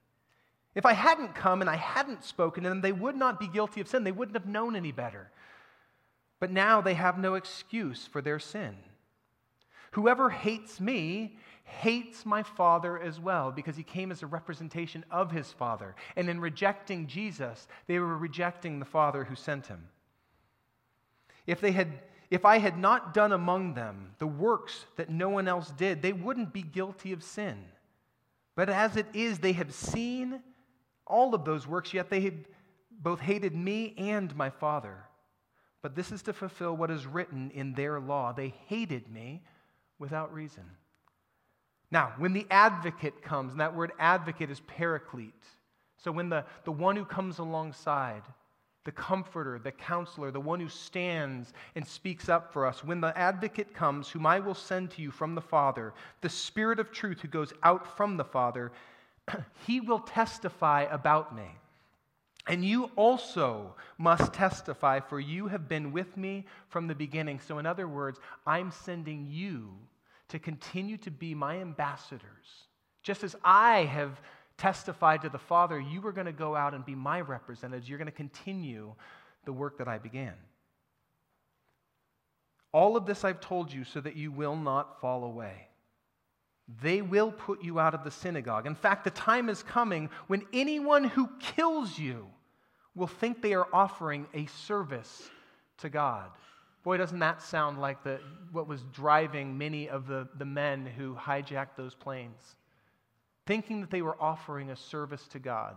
If 0.73 0.87
I 0.87 0.93
hadn't 0.93 1.35
come 1.35 1.61
and 1.61 1.69
I 1.69 1.75
hadn't 1.75 2.23
spoken 2.23 2.63
to 2.63 2.69
them, 2.69 2.81
they 2.81 2.93
would 2.93 3.15
not 3.15 3.39
be 3.39 3.47
guilty 3.47 3.79
of 3.79 3.87
sin. 3.87 4.03
They 4.03 4.11
wouldn't 4.11 4.37
have 4.37 4.47
known 4.47 4.75
any 4.75 4.91
better. 4.91 5.29
But 6.39 6.49
now 6.49 6.81
they 6.81 6.95
have 6.95 7.19
no 7.19 7.35
excuse 7.35 8.07
for 8.07 8.23
their 8.23 8.39
sin. 8.39 8.75
Whoever 9.91 10.29
hates 10.29 10.79
me 10.79 11.37
hates 11.63 12.25
my 12.25 12.43
Father 12.43 12.99
as 12.99 13.19
well, 13.19 13.51
because 13.51 13.75
he 13.75 13.83
came 13.83 14.11
as 14.11 14.23
a 14.23 14.27
representation 14.27 15.05
of 15.11 15.31
his 15.31 15.51
Father. 15.51 15.95
And 16.15 16.29
in 16.29 16.39
rejecting 16.39 17.07
Jesus, 17.07 17.67
they 17.87 17.99
were 17.99 18.17
rejecting 18.17 18.79
the 18.79 18.85
Father 18.85 19.23
who 19.23 19.35
sent 19.35 19.67
him. 19.67 19.87
If, 21.47 21.61
they 21.61 21.71
had, 21.71 21.87
if 22.29 22.45
I 22.45 22.59
had 22.59 22.77
not 22.77 23.13
done 23.13 23.31
among 23.31 23.73
them 23.73 24.13
the 24.19 24.27
works 24.27 24.85
that 24.97 25.09
no 25.09 25.29
one 25.29 25.47
else 25.47 25.71
did, 25.71 26.01
they 26.01 26.13
wouldn't 26.13 26.53
be 26.53 26.61
guilty 26.61 27.13
of 27.13 27.23
sin. 27.23 27.57
But 28.55 28.69
as 28.69 28.95
it 28.97 29.07
is, 29.13 29.39
they 29.39 29.53
have 29.53 29.73
seen 29.73 30.41
all 31.07 31.33
of 31.33 31.45
those 31.45 31.67
works, 31.67 31.93
yet 31.93 32.09
they 32.09 32.21
have 32.21 32.35
both 32.91 33.19
hated 33.19 33.55
me 33.55 33.95
and 33.97 34.35
my 34.35 34.49
Father. 34.49 34.97
But 35.81 35.95
this 35.95 36.11
is 36.11 36.21
to 36.23 36.33
fulfill 36.33 36.77
what 36.77 36.91
is 36.91 37.07
written 37.07 37.49
in 37.51 37.73
their 37.73 37.99
law. 37.99 38.33
They 38.33 38.53
hated 38.67 39.09
me 39.11 39.41
without 40.01 40.33
reason. 40.33 40.65
Now, 41.91 42.13
when 42.17 42.33
the 42.33 42.47
advocate 42.49 43.21
comes, 43.21 43.51
and 43.51 43.61
that 43.61 43.75
word 43.75 43.91
advocate 43.99 44.49
is 44.49 44.59
paraclete. 44.61 45.43
So 45.97 46.11
when 46.11 46.29
the, 46.29 46.43
the 46.65 46.71
one 46.71 46.95
who 46.95 47.05
comes 47.05 47.39
alongside, 47.39 48.23
the 48.83 48.91
comforter, 48.91 49.59
the 49.59 49.71
counselor, 49.71 50.31
the 50.31 50.39
one 50.39 50.59
who 50.59 50.69
stands 50.69 51.53
and 51.75 51.87
speaks 51.87 52.29
up 52.29 52.51
for 52.51 52.65
us. 52.65 52.83
When 52.83 52.99
the 52.99 53.15
advocate 53.15 53.75
comes, 53.75 54.09
whom 54.09 54.25
I 54.25 54.39
will 54.39 54.55
send 54.55 54.89
to 54.91 55.01
you 55.01 55.11
from 55.11 55.35
the 55.35 55.41
Father, 55.41 55.93
the 56.21 56.29
Spirit 56.29 56.79
of 56.79 56.91
truth 56.91 57.21
who 57.21 57.27
goes 57.27 57.53
out 57.61 57.95
from 57.95 58.17
the 58.17 58.23
Father, 58.23 58.71
he 59.67 59.81
will 59.81 59.99
testify 59.99 60.87
about 60.89 61.35
me. 61.35 61.45
And 62.47 62.65
you 62.65 62.89
also 62.95 63.75
must 63.99 64.33
testify, 64.33 64.99
for 64.99 65.19
you 65.19 65.47
have 65.47 65.69
been 65.69 65.91
with 65.91 66.17
me 66.17 66.47
from 66.69 66.87
the 66.87 66.95
beginning. 66.95 67.39
So, 67.39 67.59
in 67.59 67.67
other 67.67 67.87
words, 67.87 68.19
I'm 68.47 68.71
sending 68.71 69.27
you 69.29 69.69
to 70.31 70.39
continue 70.39 70.97
to 70.97 71.11
be 71.11 71.33
my 71.35 71.59
ambassadors. 71.59 72.65
Just 73.03 73.23
as 73.23 73.35
I 73.43 73.85
have 73.85 74.19
testified 74.57 75.21
to 75.21 75.29
the 75.29 75.37
Father, 75.37 75.79
you 75.79 76.05
are 76.05 76.11
going 76.11 76.25
to 76.25 76.31
go 76.31 76.55
out 76.55 76.73
and 76.73 76.85
be 76.85 76.95
my 76.95 77.21
representatives. 77.21 77.87
You're 77.87 77.97
going 77.97 78.05
to 78.05 78.11
continue 78.11 78.93
the 79.45 79.53
work 79.53 79.77
that 79.77 79.87
I 79.87 79.97
began. 79.97 80.33
All 82.71 82.95
of 82.95 83.05
this 83.05 83.25
I've 83.25 83.41
told 83.41 83.71
you 83.73 83.83
so 83.83 83.99
that 84.01 84.15
you 84.15 84.31
will 84.31 84.55
not 84.55 85.01
fall 85.01 85.23
away. 85.23 85.67
They 86.81 87.01
will 87.01 87.31
put 87.31 87.63
you 87.63 87.79
out 87.79 87.93
of 87.93 88.03
the 88.03 88.11
synagogue. 88.11 88.65
In 88.65 88.75
fact, 88.75 89.03
the 89.03 89.09
time 89.09 89.49
is 89.49 89.61
coming 89.63 90.09
when 90.27 90.45
anyone 90.53 91.03
who 91.03 91.29
kills 91.39 91.97
you 91.99 92.27
will 92.95 93.07
think 93.07 93.41
they 93.41 93.53
are 93.53 93.67
offering 93.73 94.27
a 94.33 94.45
service 94.45 95.29
to 95.79 95.89
God. 95.89 96.29
Boy, 96.83 96.97
doesn't 96.97 97.19
that 97.19 97.41
sound 97.41 97.79
like 97.79 98.03
the, 98.03 98.19
what 98.51 98.67
was 98.67 98.81
driving 98.91 99.57
many 99.57 99.87
of 99.87 100.07
the, 100.07 100.27
the 100.37 100.45
men 100.45 100.85
who 100.85 101.15
hijacked 101.15 101.75
those 101.75 101.93
planes? 101.93 102.55
thinking 103.45 103.81
that 103.81 103.89
they 103.91 104.01
were 104.01 104.21
offering 104.21 104.69
a 104.69 104.75
service 104.75 105.27
to 105.29 105.39
God 105.39 105.75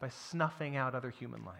by 0.00 0.08
snuffing 0.08 0.76
out 0.76 0.94
other 0.94 1.10
human 1.10 1.44
life. 1.44 1.56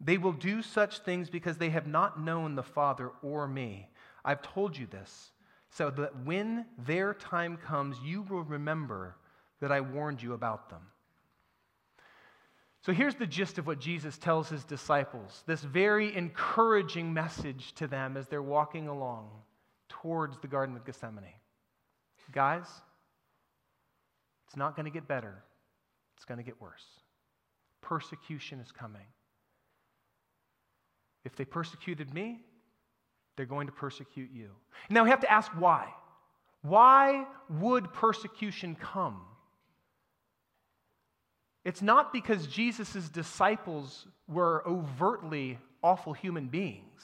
They 0.00 0.18
will 0.18 0.32
do 0.32 0.60
such 0.60 0.98
things 0.98 1.30
because 1.30 1.56
they 1.56 1.70
have 1.70 1.86
not 1.86 2.20
known 2.20 2.54
the 2.54 2.62
Father 2.62 3.10
or 3.22 3.46
me. 3.46 3.88
I've 4.24 4.42
told 4.42 4.76
you 4.76 4.86
this, 4.86 5.30
so 5.70 5.90
that 5.90 6.24
when 6.24 6.66
their 6.78 7.14
time 7.14 7.56
comes, 7.56 7.96
you 8.04 8.22
will 8.22 8.42
remember 8.42 9.16
that 9.60 9.72
I 9.72 9.80
warned 9.80 10.22
you 10.22 10.32
about 10.34 10.68
them. 10.68 10.82
So 12.84 12.92
here's 12.92 13.14
the 13.14 13.26
gist 13.26 13.56
of 13.56 13.66
what 13.66 13.80
Jesus 13.80 14.18
tells 14.18 14.50
his 14.50 14.62
disciples 14.62 15.42
this 15.46 15.62
very 15.62 16.14
encouraging 16.14 17.14
message 17.14 17.72
to 17.76 17.86
them 17.86 18.14
as 18.18 18.28
they're 18.28 18.42
walking 18.42 18.88
along 18.88 19.30
towards 19.88 20.38
the 20.40 20.48
Garden 20.48 20.76
of 20.76 20.84
Gethsemane. 20.84 21.24
Guys, 22.30 22.66
it's 24.46 24.56
not 24.56 24.76
going 24.76 24.84
to 24.84 24.90
get 24.90 25.08
better, 25.08 25.42
it's 26.16 26.26
going 26.26 26.36
to 26.36 26.44
get 26.44 26.60
worse. 26.60 26.84
Persecution 27.80 28.60
is 28.60 28.70
coming. 28.70 29.06
If 31.24 31.36
they 31.36 31.46
persecuted 31.46 32.12
me, 32.12 32.42
they're 33.36 33.46
going 33.46 33.66
to 33.66 33.72
persecute 33.72 34.30
you. 34.30 34.50
Now 34.90 35.04
we 35.04 35.10
have 35.10 35.20
to 35.20 35.32
ask 35.32 35.50
why. 35.52 35.88
Why 36.60 37.24
would 37.48 37.94
persecution 37.94 38.76
come? 38.78 39.22
It's 41.64 41.82
not 41.82 42.12
because 42.12 42.46
Jesus' 42.46 43.08
disciples 43.08 44.06
were 44.28 44.62
overtly 44.66 45.58
awful 45.82 46.12
human 46.12 46.48
beings. 46.48 47.02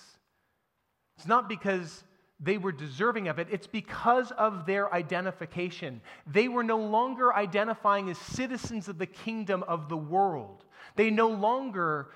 It's 1.17 1.27
not 1.27 1.49
because 1.49 2.05
they 2.39 2.57
were 2.57 2.73
deserving 2.73 3.29
of 3.29 3.39
it. 3.39 3.49
It's 3.51 3.67
because 3.67 4.31
of 4.33 4.65
their 4.65 4.93
identification. 4.93 6.01
They 6.27 6.49
were 6.49 6.63
no 6.63 6.79
longer 6.79 7.35
identifying 7.35 8.09
as 8.09 8.17
citizens 8.17 8.89
of 8.89 8.99
the 8.99 9.07
kingdom 9.07 9.63
of 9.65 9.89
the 9.89 9.97
world. 9.97 10.65
They 10.97 11.11
no 11.11 11.29
longer 11.29 12.09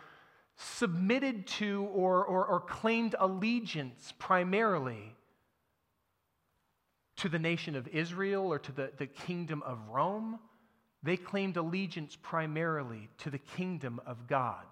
submitted 0.57 1.46
to 1.46 1.88
or, 1.92 2.24
or, 2.24 2.46
or 2.46 2.61
claimed 2.61 3.14
allegiance 3.18 4.14
primarily 4.18 5.14
to 7.16 7.28
the 7.28 7.38
nation 7.38 7.76
of 7.76 7.88
Israel 7.88 8.46
or 8.46 8.59
to 8.59 8.72
the, 8.72 8.90
the 8.96 9.07
kingdom 9.07 9.62
of 9.62 9.78
Rome. 9.88 10.38
They 11.05 11.19
claimed 11.19 11.59
allegiance 11.59 12.17
primarily 12.21 13.11
to 13.19 13.31
the 13.31 13.38
kingdom 13.38 14.01
of 14.07 14.27
God. 14.27 14.64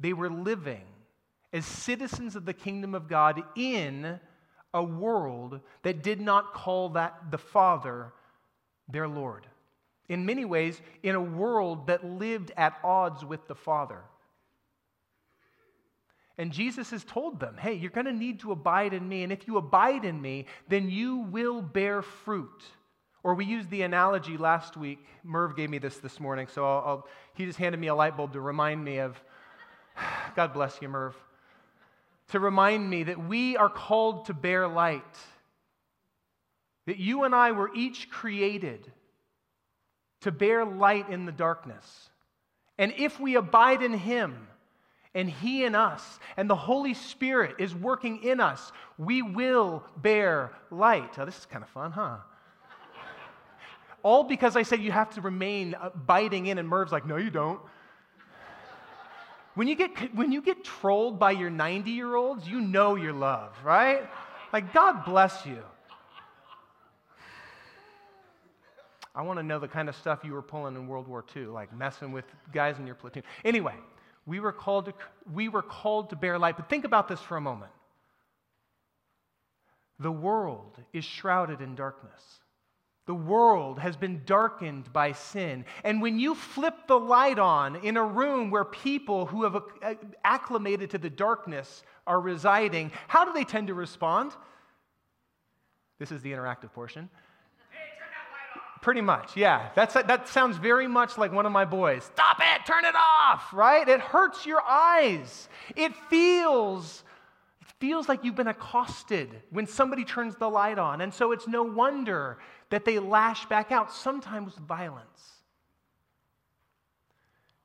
They 0.00 0.14
were 0.14 0.30
living 0.30 0.84
as 1.52 1.66
citizens 1.66 2.34
of 2.34 2.46
the 2.46 2.54
kingdom 2.54 2.94
of 2.94 3.06
God 3.06 3.42
in 3.54 4.18
a 4.72 4.82
world 4.82 5.60
that 5.82 6.02
did 6.02 6.20
not 6.20 6.54
call 6.54 6.88
that 6.90 7.30
the 7.30 7.38
Father 7.38 8.12
their 8.88 9.06
Lord. 9.06 9.46
In 10.08 10.26
many 10.26 10.44
ways, 10.44 10.80
in 11.02 11.14
a 11.14 11.20
world 11.20 11.86
that 11.86 12.04
lived 12.04 12.50
at 12.56 12.78
odds 12.82 13.24
with 13.24 13.46
the 13.46 13.54
Father. 13.54 14.00
And 16.36 16.50
Jesus 16.50 16.90
has 16.90 17.04
told 17.04 17.40
them, 17.40 17.56
hey, 17.58 17.74
you're 17.74 17.90
going 17.90 18.06
to 18.06 18.12
need 18.12 18.40
to 18.40 18.52
abide 18.52 18.92
in 18.94 19.08
me. 19.08 19.22
And 19.22 19.32
if 19.32 19.46
you 19.46 19.58
abide 19.58 20.04
in 20.04 20.20
me, 20.20 20.46
then 20.68 20.90
you 20.90 21.18
will 21.18 21.62
bear 21.62 22.02
fruit. 22.02 22.64
Or 23.24 23.34
we 23.34 23.44
used 23.44 23.70
the 23.70 23.82
analogy 23.82 24.36
last 24.36 24.76
week. 24.76 25.04
Merv 25.24 25.56
gave 25.56 25.70
me 25.70 25.78
this 25.78 25.96
this 25.96 26.20
morning. 26.20 26.46
So 26.46 26.64
I'll, 26.64 26.84
I'll, 26.86 27.08
he 27.34 27.46
just 27.46 27.58
handed 27.58 27.80
me 27.80 27.88
a 27.88 27.94
light 27.94 28.16
bulb 28.16 28.34
to 28.34 28.40
remind 28.40 28.84
me 28.84 28.98
of, 28.98 29.20
God 30.36 30.52
bless 30.52 30.80
you, 30.80 30.88
Merv 30.88 31.16
to 32.28 32.40
remind 32.40 32.88
me 32.88 33.04
that 33.04 33.28
we 33.28 33.56
are 33.56 33.68
called 33.68 34.26
to 34.26 34.34
bear 34.34 34.66
light. 34.66 35.02
That 36.86 36.98
you 36.98 37.24
and 37.24 37.34
I 37.34 37.52
were 37.52 37.70
each 37.74 38.10
created 38.10 38.90
to 40.22 40.32
bear 40.32 40.64
light 40.64 41.08
in 41.10 41.26
the 41.26 41.32
darkness. 41.32 42.10
And 42.78 42.92
if 42.96 43.20
we 43.20 43.36
abide 43.36 43.82
in 43.82 43.92
Him, 43.92 44.48
and 45.14 45.30
He 45.30 45.64
in 45.64 45.74
us, 45.74 46.18
and 46.36 46.50
the 46.50 46.56
Holy 46.56 46.94
Spirit 46.94 47.56
is 47.58 47.74
working 47.74 48.24
in 48.24 48.40
us, 48.40 48.72
we 48.98 49.22
will 49.22 49.84
bear 49.96 50.52
light. 50.70 51.16
Now, 51.16 51.24
this 51.24 51.38
is 51.38 51.46
kind 51.46 51.62
of 51.62 51.70
fun, 51.70 51.92
huh? 51.92 52.16
All 54.04 54.22
because 54.22 54.54
I 54.54 54.62
said 54.62 54.82
you 54.82 54.92
have 54.92 55.14
to 55.14 55.22
remain 55.22 55.74
uh, 55.74 55.88
biting 55.88 56.46
in, 56.46 56.58
and 56.58 56.68
Merv's 56.68 56.92
like, 56.92 57.06
no, 57.06 57.16
you 57.16 57.30
don't. 57.30 57.58
When 59.54 59.66
you 59.66 59.74
get, 59.74 60.14
when 60.14 60.30
you 60.30 60.42
get 60.42 60.62
trolled 60.62 61.18
by 61.18 61.30
your 61.30 61.48
90 61.48 61.90
year 61.90 62.14
olds, 62.14 62.46
you 62.46 62.60
know 62.60 62.96
you're 62.96 63.14
loved, 63.14 63.64
right? 63.64 64.02
Like, 64.52 64.74
God 64.74 65.06
bless 65.06 65.46
you. 65.46 65.58
I 69.14 69.22
want 69.22 69.38
to 69.38 69.42
know 69.42 69.58
the 69.58 69.68
kind 69.68 69.88
of 69.88 69.96
stuff 69.96 70.20
you 70.22 70.32
were 70.32 70.42
pulling 70.42 70.74
in 70.74 70.86
World 70.86 71.08
War 71.08 71.24
II, 71.34 71.46
like 71.46 71.74
messing 71.74 72.12
with 72.12 72.26
guys 72.52 72.78
in 72.78 72.86
your 72.86 72.96
platoon. 72.96 73.22
Anyway, 73.42 73.74
we 74.26 74.38
were 74.38 74.52
called 74.52 74.86
to, 74.86 74.94
we 75.32 75.48
were 75.48 75.62
called 75.62 76.10
to 76.10 76.16
bear 76.16 76.38
light. 76.38 76.56
But 76.58 76.68
think 76.68 76.84
about 76.84 77.08
this 77.08 77.20
for 77.20 77.38
a 77.38 77.40
moment. 77.40 77.72
The 79.98 80.12
world 80.12 80.76
is 80.92 81.04
shrouded 81.04 81.62
in 81.62 81.74
darkness. 81.74 82.20
The 83.06 83.14
world 83.14 83.78
has 83.80 83.96
been 83.96 84.22
darkened 84.24 84.90
by 84.92 85.12
sin. 85.12 85.66
And 85.82 86.00
when 86.00 86.18
you 86.18 86.34
flip 86.34 86.86
the 86.86 86.98
light 86.98 87.38
on 87.38 87.76
in 87.76 87.98
a 87.98 88.04
room 88.04 88.50
where 88.50 88.64
people 88.64 89.26
who 89.26 89.42
have 89.42 89.56
uh, 89.56 89.94
acclimated 90.24 90.90
to 90.90 90.98
the 90.98 91.10
darkness 91.10 91.82
are 92.06 92.18
residing, 92.18 92.92
how 93.08 93.26
do 93.26 93.32
they 93.34 93.44
tend 93.44 93.66
to 93.66 93.74
respond? 93.74 94.32
This 95.98 96.12
is 96.12 96.22
the 96.22 96.32
interactive 96.32 96.72
portion. 96.72 97.10
Pretty 98.80 99.00
much, 99.00 99.34
yeah. 99.34 99.70
That's, 99.74 99.94
that 99.94 100.28
sounds 100.28 100.58
very 100.58 100.86
much 100.86 101.16
like 101.16 101.32
one 101.32 101.46
of 101.46 101.52
my 101.52 101.64
boys. 101.64 102.04
Stop 102.04 102.38
it, 102.40 102.66
turn 102.66 102.84
it 102.84 102.94
off, 102.94 103.52
right? 103.54 103.88
It 103.88 104.00
hurts 104.00 104.44
your 104.44 104.60
eyes. 104.62 105.48
It 105.74 105.94
feels 106.10 107.02
it 107.62 107.68
feels 107.80 108.10
like 108.10 108.24
you've 108.24 108.34
been 108.34 108.48
accosted 108.48 109.30
when 109.48 109.66
somebody 109.66 110.04
turns 110.04 110.36
the 110.36 110.50
light 110.50 110.78
on. 110.78 111.00
And 111.00 111.14
so 111.14 111.32
it's 111.32 111.48
no 111.48 111.62
wonder 111.62 112.38
that 112.70 112.84
they 112.84 112.98
lash 112.98 113.46
back 113.46 113.72
out, 113.72 113.92
sometimes 113.92 114.54
with 114.54 114.64
violence. 114.64 115.32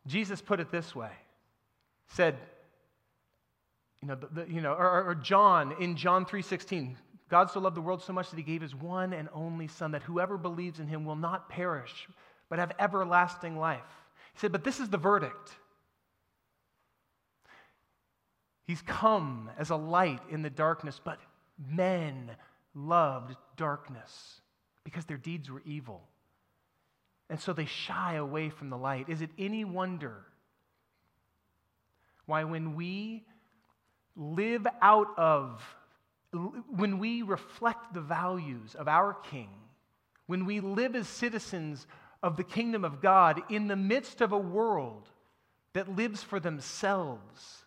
Jesus 0.07 0.41
put 0.41 0.59
it 0.59 0.71
this 0.71 0.95
way 0.95 1.11
said, 2.09 2.35
you 4.01 4.07
know, 4.07 4.15
the, 4.15 4.27
the, 4.27 4.51
you 4.51 4.61
know 4.61 4.73
or, 4.73 5.03
or 5.03 5.15
John 5.15 5.75
in 5.79 5.95
John 5.95 6.25
3.16, 6.25 6.95
God 7.29 7.51
so 7.51 7.59
loved 7.59 7.75
the 7.75 7.81
world 7.81 8.01
so 8.01 8.13
much 8.13 8.29
that 8.29 8.37
he 8.37 8.43
gave 8.43 8.61
his 8.61 8.73
one 8.73 9.13
and 9.13 9.29
only 9.33 9.67
son 9.67 9.91
that 9.91 10.03
whoever 10.03 10.37
believes 10.37 10.79
in 10.79 10.87
him 10.87 11.05
will 11.05 11.15
not 11.15 11.49
perish, 11.49 12.07
but 12.49 12.59
have 12.59 12.71
everlasting 12.79 13.57
life. 13.57 13.81
He 14.33 14.39
said, 14.39 14.51
but 14.51 14.63
this 14.63 14.79
is 14.79 14.89
the 14.89 14.97
verdict. 14.97 15.51
He's 18.65 18.81
come 18.81 19.49
as 19.57 19.69
a 19.69 19.75
light 19.75 20.21
in 20.29 20.41
the 20.41 20.49
darkness, 20.49 20.99
but 21.03 21.19
men 21.57 22.31
loved 22.73 23.35
darkness 23.57 24.41
because 24.89 25.05
their 25.05 25.17
deeds 25.17 25.51
were 25.51 25.61
evil. 25.65 26.01
And 27.29 27.39
so 27.39 27.53
they 27.53 27.65
shy 27.65 28.15
away 28.15 28.49
from 28.49 28.71
the 28.71 28.77
light. 28.77 29.07
Is 29.07 29.21
it 29.21 29.29
any 29.37 29.63
wonder 29.63 30.15
why, 32.25 32.43
when 32.43 32.75
we 32.75 33.23
live 34.15 34.65
out 34.81 35.07
of, 35.15 35.63
when 36.31 36.97
we 36.97 37.21
reflect 37.21 37.93
the 37.93 38.01
values 38.01 38.73
of 38.73 38.87
our 38.87 39.13
King, 39.13 39.49
when 40.25 40.45
we 40.45 40.59
live 40.59 40.95
as 40.95 41.07
citizens 41.07 41.85
of 42.23 42.35
the 42.35 42.43
kingdom 42.43 42.83
of 42.83 42.99
God 42.99 43.43
in 43.49 43.67
the 43.67 43.75
midst 43.75 44.21
of 44.21 44.31
a 44.31 44.37
world 44.37 45.07
that 45.73 45.95
lives 45.95 46.23
for 46.23 46.39
themselves, 46.39 47.63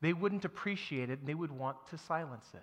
they 0.00 0.12
wouldn't 0.12 0.44
appreciate 0.44 1.08
it 1.08 1.20
and 1.20 1.28
they 1.28 1.34
would 1.34 1.52
want 1.52 1.76
to 1.90 1.98
silence 1.98 2.46
it. 2.52 2.62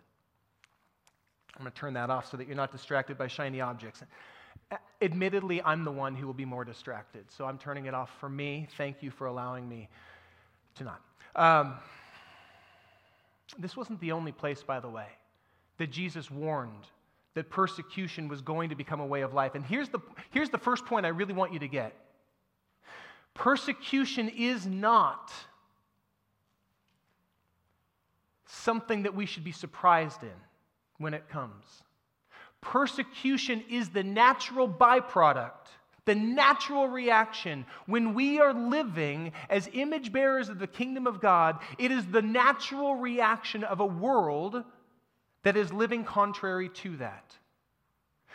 I'm 1.55 1.63
going 1.63 1.71
to 1.71 1.77
turn 1.77 1.93
that 1.95 2.09
off 2.09 2.29
so 2.29 2.37
that 2.37 2.47
you're 2.47 2.55
not 2.55 2.71
distracted 2.71 3.17
by 3.17 3.27
shiny 3.27 3.61
objects. 3.61 4.03
Admittedly, 5.01 5.61
I'm 5.63 5.83
the 5.83 5.91
one 5.91 6.15
who 6.15 6.25
will 6.25 6.33
be 6.33 6.45
more 6.45 6.63
distracted, 6.63 7.25
so 7.29 7.45
I'm 7.45 7.57
turning 7.57 7.85
it 7.85 7.93
off 7.93 8.11
for 8.19 8.29
me. 8.29 8.67
Thank 8.77 9.01
you 9.01 9.11
for 9.11 9.27
allowing 9.27 9.67
me 9.67 9.89
to 10.75 10.83
not. 10.83 11.01
Um, 11.35 11.75
this 13.57 13.75
wasn't 13.75 13.99
the 13.99 14.11
only 14.11 14.31
place, 14.31 14.61
by 14.63 14.79
the 14.79 14.89
way, 14.89 15.07
that 15.77 15.91
Jesus 15.91 16.29
warned 16.29 16.85
that 17.33 17.49
persecution 17.49 18.27
was 18.27 18.41
going 18.41 18.69
to 18.69 18.75
become 18.75 18.99
a 18.99 19.05
way 19.05 19.21
of 19.21 19.33
life. 19.33 19.55
And 19.55 19.65
here's 19.65 19.89
the, 19.89 19.99
here's 20.31 20.49
the 20.49 20.57
first 20.57 20.85
point 20.85 21.05
I 21.05 21.09
really 21.09 21.33
want 21.33 21.53
you 21.53 21.59
to 21.59 21.67
get 21.67 21.93
persecution 23.33 24.29
is 24.29 24.65
not 24.65 25.31
something 28.45 29.03
that 29.03 29.15
we 29.15 29.25
should 29.25 29.43
be 29.43 29.51
surprised 29.51 30.23
in 30.23 30.29
when 30.99 31.13
it 31.13 31.27
comes. 31.29 31.65
Persecution 32.61 33.63
is 33.69 33.89
the 33.89 34.03
natural 34.03 34.69
byproduct, 34.69 35.67
the 36.05 36.15
natural 36.15 36.87
reaction. 36.87 37.65
When 37.87 38.13
we 38.13 38.39
are 38.39 38.53
living 38.53 39.31
as 39.49 39.69
image 39.73 40.11
bearers 40.11 40.49
of 40.49 40.59
the 40.59 40.67
kingdom 40.67 41.07
of 41.07 41.21
God, 41.21 41.59
it 41.77 41.91
is 41.91 42.05
the 42.05 42.21
natural 42.21 42.95
reaction 42.95 43.63
of 43.63 43.79
a 43.79 43.85
world 43.85 44.63
that 45.43 45.55
is 45.55 45.71
living 45.71 46.03
contrary 46.03 46.69
to 46.69 46.97
that. 46.97 47.33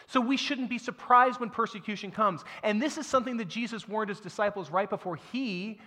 So 0.07 0.21
we 0.21 0.37
shouldn't 0.37 0.71
be 0.71 0.79
surprised 0.79 1.41
when 1.41 1.51
persecution 1.51 2.11
comes. 2.11 2.45
And 2.63 2.81
this 2.81 2.99
is 2.99 3.07
something 3.07 3.37
that 3.39 3.49
Jesus 3.49 3.89
warned 3.89 4.09
his 4.11 4.21
disciples 4.21 4.71
right 4.71 4.89
before 4.89 5.17
he 5.33 5.81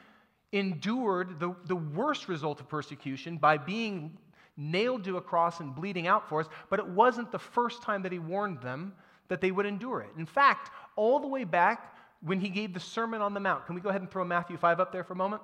endured 0.51 1.39
the, 1.39 1.55
the 1.65 1.75
worst 1.75 2.27
result 2.27 2.59
of 2.59 2.69
persecution 2.69 3.37
by 3.37 3.57
being 3.57 4.17
nailed 4.57 5.03
to 5.03 5.17
a 5.17 5.21
cross 5.21 5.59
and 5.59 5.75
bleeding 5.75 6.07
out 6.07 6.27
for 6.27 6.41
us, 6.41 6.47
but 6.69 6.79
it 6.79 6.87
wasn't 6.87 7.31
the 7.31 7.39
first 7.39 7.83
time 7.83 8.01
that 8.03 8.11
he 8.11 8.19
warned 8.19 8.61
them 8.61 8.93
that 9.27 9.39
they 9.41 9.51
would 9.51 9.65
endure 9.65 10.01
it. 10.01 10.09
In 10.17 10.25
fact, 10.25 10.71
all 10.95 11.19
the 11.19 11.27
way 11.27 11.43
back 11.43 11.95
when 12.21 12.39
he 12.39 12.49
gave 12.49 12.73
the 12.73 12.79
Sermon 12.79 13.21
on 13.21 13.33
the 13.33 13.39
Mount, 13.39 13.65
can 13.65 13.75
we 13.75 13.81
go 13.81 13.89
ahead 13.89 14.01
and 14.01 14.09
throw 14.09 14.25
Matthew 14.25 14.57
5 14.57 14.79
up 14.79 14.91
there 14.91 15.03
for 15.03 15.13
a 15.13 15.17
moment? 15.17 15.41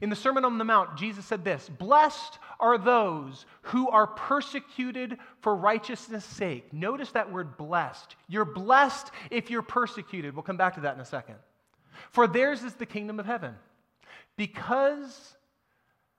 In 0.00 0.10
the 0.10 0.16
Sermon 0.16 0.44
on 0.44 0.58
the 0.58 0.64
Mount, 0.64 0.96
Jesus 0.96 1.24
said 1.24 1.44
this 1.44 1.68
Blessed 1.68 2.38
are 2.60 2.78
those 2.78 3.46
who 3.62 3.88
are 3.88 4.06
persecuted 4.06 5.18
for 5.40 5.56
righteousness' 5.56 6.24
sake. 6.24 6.72
Notice 6.72 7.10
that 7.12 7.32
word 7.32 7.56
blessed. 7.56 8.14
You're 8.28 8.44
blessed 8.44 9.10
if 9.30 9.50
you're 9.50 9.62
persecuted. 9.62 10.34
We'll 10.34 10.42
come 10.42 10.56
back 10.56 10.74
to 10.74 10.80
that 10.82 10.94
in 10.94 11.00
a 11.00 11.04
second. 11.04 11.36
For 12.10 12.26
theirs 12.26 12.62
is 12.62 12.74
the 12.74 12.86
kingdom 12.86 13.18
of 13.18 13.26
heaven. 13.26 13.54
Because 14.36 15.36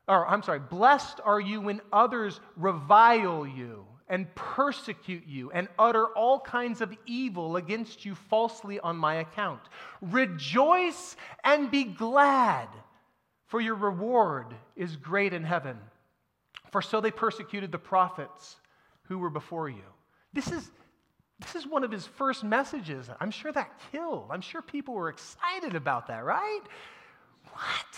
or 0.08 0.28
I'm 0.28 0.44
sorry, 0.44 0.60
blessed 0.60 1.20
are 1.24 1.40
you 1.40 1.62
when 1.62 1.82
others 1.92 2.40
revile 2.56 3.48
you 3.48 3.86
and 4.10 4.34
persecute 4.36 5.26
you 5.26 5.50
and 5.52 5.68
utter 5.80 6.08
all 6.08 6.40
kinds 6.40 6.82
of 6.82 6.94
evil 7.06 7.56
against 7.56 8.06
you 8.06 8.16
falsely 8.16 8.80
on 8.80 8.98
my 8.98 9.16
account. 9.16 9.62
Rejoice 10.02 11.16
and 11.44 11.72
be 11.72 11.86
glad, 11.86 12.68
for 13.48 13.62
your 13.62 13.76
reward 13.76 14.48
is 14.76 14.96
great 14.98 15.34
in 15.34 15.44
heaven. 15.44 15.78
For 16.72 16.82
so 16.82 17.00
they 17.00 17.12
persecuted 17.12 17.72
the 17.72 17.78
prophets 17.78 18.58
who 19.04 19.20
were 19.20 19.30
before 19.30 19.70
you. 19.70 19.84
This 20.34 20.52
is, 20.52 20.70
this 21.40 21.56
is 21.56 21.66
one 21.66 21.84
of 21.84 21.92
his 21.92 22.06
first 22.06 22.44
messages. 22.44 23.10
I'm 23.20 23.32
sure 23.32 23.52
that 23.52 23.80
killed. 23.92 24.30
I'm 24.32 24.42
sure 24.42 24.62
people 24.62 24.96
were 24.96 25.10
excited 25.10 25.76
about 25.76 26.08
that, 26.08 26.26
right? 26.26 26.62
What? 27.52 27.98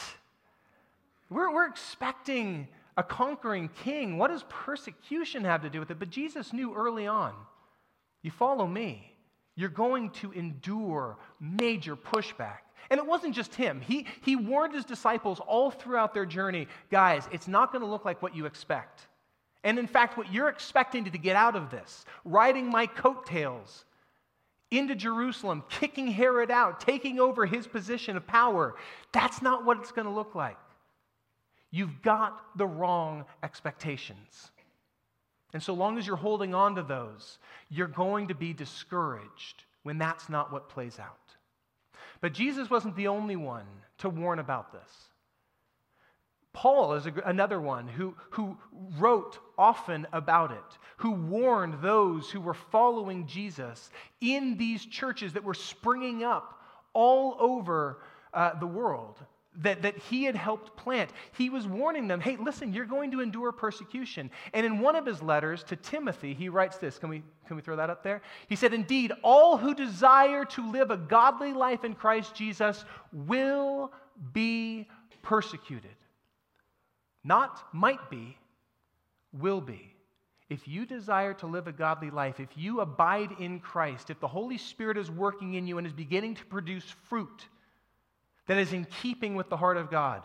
We're, 1.36 1.52
we're 1.52 1.68
expecting 1.68 2.70
a 2.96 3.04
conquering 3.04 3.70
king. 3.84 4.18
What 4.18 4.32
does 4.32 4.46
persecution 4.48 5.44
have 5.44 5.64
to 5.64 5.70
do 5.70 5.82
with 5.82 5.92
it? 5.92 6.00
But 6.00 6.10
Jesus 6.10 6.54
knew 6.54 6.74
early 6.74 7.08
on 7.08 7.34
you 8.24 8.32
follow 8.32 8.66
me, 8.66 9.14
you're 9.58 9.68
going 9.68 10.12
to 10.12 10.32
endure 10.32 11.18
major 11.42 11.98
pushback. 11.98 12.60
And 12.90 13.00
it 13.00 13.06
wasn't 13.06 13.36
just 13.36 13.54
him. 13.54 13.82
He, 13.82 14.08
he 14.22 14.38
warned 14.38 14.74
his 14.74 14.86
disciples 14.86 15.42
all 15.46 15.72
throughout 15.72 16.14
their 16.14 16.26
journey 16.26 16.70
guys, 16.90 17.28
it's 17.34 17.50
not 17.50 17.74
going 17.74 17.82
to 17.82 17.88
look 17.88 18.06
like 18.06 18.22
what 18.22 18.34
you 18.34 18.46
expect. 18.46 19.02
And 19.66 19.78
in 19.78 19.88
fact, 19.88 20.18
what 20.18 20.32
you're 20.32 20.48
expecting 20.48 21.04
to 21.04 21.18
get 21.18 21.36
out 21.36 21.58
of 21.58 21.70
this, 21.70 22.06
riding 22.24 22.70
my 22.70 22.88
coattails 22.88 23.84
into 24.72 24.96
Jerusalem, 24.96 25.66
kicking 25.70 26.08
Herod 26.08 26.50
out, 26.50 26.80
taking 26.80 27.20
over 27.20 27.46
his 27.46 27.68
position 27.68 28.16
of 28.16 28.26
power, 28.26 28.76
that's 29.12 29.42
not 29.42 29.66
what 29.66 29.80
it's 29.80 29.92
going 29.92 30.08
to 30.08 30.14
look 30.14 30.34
like. 30.34 30.58
You've 31.76 32.02
got 32.02 32.58
the 32.58 32.66
wrong 32.66 33.26
expectations. 33.44 34.50
And 35.52 35.62
so 35.62 35.74
long 35.74 35.98
as 35.98 36.08
you're 36.08 36.16
holding 36.16 36.56
on 36.56 36.76
to 36.76 36.84
those, 36.84 37.38
you're 37.70 37.88
going 37.88 38.30
to 38.30 38.34
be 38.34 38.54
discouraged 38.54 39.66
when 39.84 39.98
that's 39.98 40.30
not 40.30 40.54
what 40.54 40.70
plays 40.70 41.00
out. 41.00 41.36
But 42.22 42.32
Jesus 42.32 42.70
wasn't 42.70 42.96
the 42.96 43.10
only 43.10 43.36
one 43.36 43.66
to 43.98 44.08
warn 44.08 44.40
about 44.40 44.72
this. 44.72 44.90
Paul 46.54 46.94
is 46.94 47.08
a, 47.08 47.14
another 47.26 47.60
one 47.60 47.90
who, 47.90 48.16
who 48.30 48.58
wrote 48.98 49.38
often 49.58 50.08
about 50.14 50.52
it, 50.52 50.80
who 50.96 51.12
warned 51.12 51.82
those 51.82 52.30
who 52.30 52.40
were 52.40 52.54
following 52.54 53.28
Jesus 53.28 53.90
in 54.22 54.56
these 54.56 54.86
churches 54.86 55.34
that 55.34 55.44
were 55.44 55.54
springing 55.54 56.24
up 56.24 56.58
all 56.94 57.36
over 57.38 57.98
uh, 58.34 58.58
the 58.62 58.66
world 58.66 59.18
that, 59.62 59.82
that 59.82 59.98
he 59.98 60.24
had 60.24 60.36
helped 60.36 60.76
plant. 60.76 61.10
He 61.38 61.50
was 61.50 61.68
warning 61.68 62.08
them, 62.08 62.20
hey, 62.20 62.38
listen, 62.38 62.74
you're 62.74 62.86
going 62.86 63.12
to 63.12 63.22
endure 63.22 63.52
persecution. 63.52 64.30
And 64.54 64.66
in 64.66 64.80
one 64.80 64.96
of 64.96 65.06
his 65.06 65.22
letters 65.22 65.64
to 65.66 65.76
Timothy, 65.76 66.34
he 66.34 66.50
writes 66.50 66.78
this. 66.78 66.98
Can 66.98 67.10
we, 67.10 67.24
can 67.48 67.56
we 67.56 67.62
throw 67.62 67.76
that 67.76 67.90
up 67.90 68.04
there? 68.04 68.22
He 68.48 68.56
said, 68.56 68.74
Indeed, 68.74 69.12
all 69.24 69.58
who 69.58 69.74
desire 69.74 70.46
to 70.46 70.72
live 70.72 70.92
a 70.92 70.98
godly 70.98 71.54
life 71.54 71.84
in 71.84 71.96
Christ 71.96 72.36
Jesus 72.36 72.86
will 73.12 73.92
be 74.34 74.88
persecuted. 75.22 75.96
Not 77.24 77.74
might 77.74 78.10
be, 78.10 78.38
will 79.34 79.62
be. 79.62 79.96
If 80.48 80.68
you 80.68 80.86
desire 80.86 81.34
to 81.36 81.48
live 81.48 81.68
a 81.68 81.72
godly 81.72 82.12
life, 82.12 82.40
if 82.40 82.50
you 82.56 82.82
abide 82.82 83.32
in 83.40 83.60
Christ, 83.60 84.12
if 84.12 84.20
the 84.20 84.28
Holy 84.28 84.60
Spirit 84.60 84.96
is 84.96 85.10
working 85.10 85.56
in 85.56 85.66
you 85.66 85.80
and 85.80 85.88
is 85.88 85.94
beginning 85.94 86.36
to 86.36 86.46
produce 86.46 86.86
fruit, 87.10 87.48
that 88.48 88.58
is 88.58 88.74
in 88.74 88.86
keeping 89.02 89.36
with 89.36 89.50
the 89.50 89.58
heart 89.58 89.78
of 89.78 89.90
God, 89.90 90.24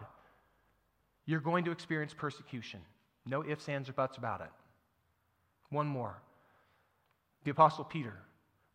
you're 1.26 1.40
going 1.40 1.64
to 1.64 1.70
experience 1.70 2.12
persecution. 2.12 2.80
No 3.26 3.44
ifs, 3.44 3.68
ands, 3.68 3.88
or 3.88 3.92
buts 3.92 4.16
about 4.16 4.40
it. 4.40 4.50
One 5.70 5.87
more. 5.87 6.20
The 7.44 7.50
Apostle 7.50 7.85
Peter, 7.85 8.14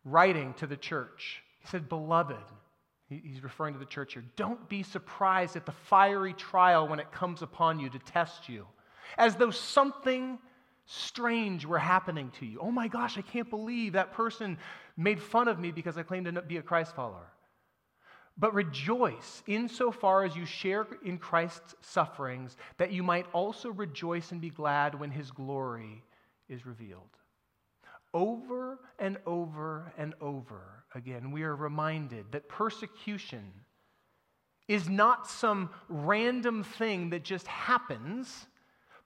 writing 0.04 0.54
to 0.54 0.66
the 0.66 0.76
church, 0.76 1.42
he 1.60 1.68
said, 1.68 1.88
Beloved, 1.88 2.36
he's 3.08 3.42
referring 3.42 3.74
to 3.74 3.80
the 3.80 3.86
church 3.86 4.14
here, 4.14 4.24
don't 4.36 4.68
be 4.68 4.82
surprised 4.82 5.56
at 5.56 5.66
the 5.66 5.72
fiery 5.72 6.32
trial 6.32 6.88
when 6.88 6.98
it 6.98 7.12
comes 7.12 7.42
upon 7.42 7.78
you 7.78 7.88
to 7.90 7.98
test 8.00 8.48
you, 8.48 8.66
as 9.18 9.36
though 9.36 9.50
something 9.50 10.38
strange 10.86 11.64
were 11.64 11.78
happening 11.78 12.32
to 12.38 12.46
you. 12.46 12.58
Oh 12.60 12.70
my 12.70 12.88
gosh, 12.88 13.18
I 13.18 13.22
can't 13.22 13.50
believe 13.50 13.92
that 13.92 14.12
person 14.12 14.58
made 14.96 15.20
fun 15.20 15.48
of 15.48 15.58
me 15.58 15.72
because 15.72 15.98
I 15.98 16.02
claimed 16.02 16.26
to 16.26 16.42
be 16.42 16.56
a 16.56 16.62
Christ 16.62 16.94
follower. 16.94 17.26
But 18.38 18.54
rejoice 18.54 19.42
insofar 19.46 20.24
as 20.24 20.36
you 20.36 20.44
share 20.44 20.86
in 21.02 21.18
Christ's 21.18 21.74
sufferings, 21.80 22.56
that 22.76 22.92
you 22.92 23.02
might 23.02 23.26
also 23.32 23.70
rejoice 23.70 24.30
and 24.32 24.40
be 24.40 24.50
glad 24.50 24.94
when 24.94 25.10
his 25.10 25.30
glory 25.30 26.02
is 26.48 26.66
revealed. 26.66 27.16
Over 28.12 28.78
and 28.98 29.16
over 29.26 29.92
and 29.96 30.14
over 30.20 30.84
again, 30.94 31.30
we 31.30 31.44
are 31.44 31.56
reminded 31.56 32.32
that 32.32 32.48
persecution 32.48 33.52
is 34.68 34.88
not 34.88 35.28
some 35.28 35.70
random 35.88 36.62
thing 36.62 37.10
that 37.10 37.22
just 37.22 37.46
happens. 37.46 38.46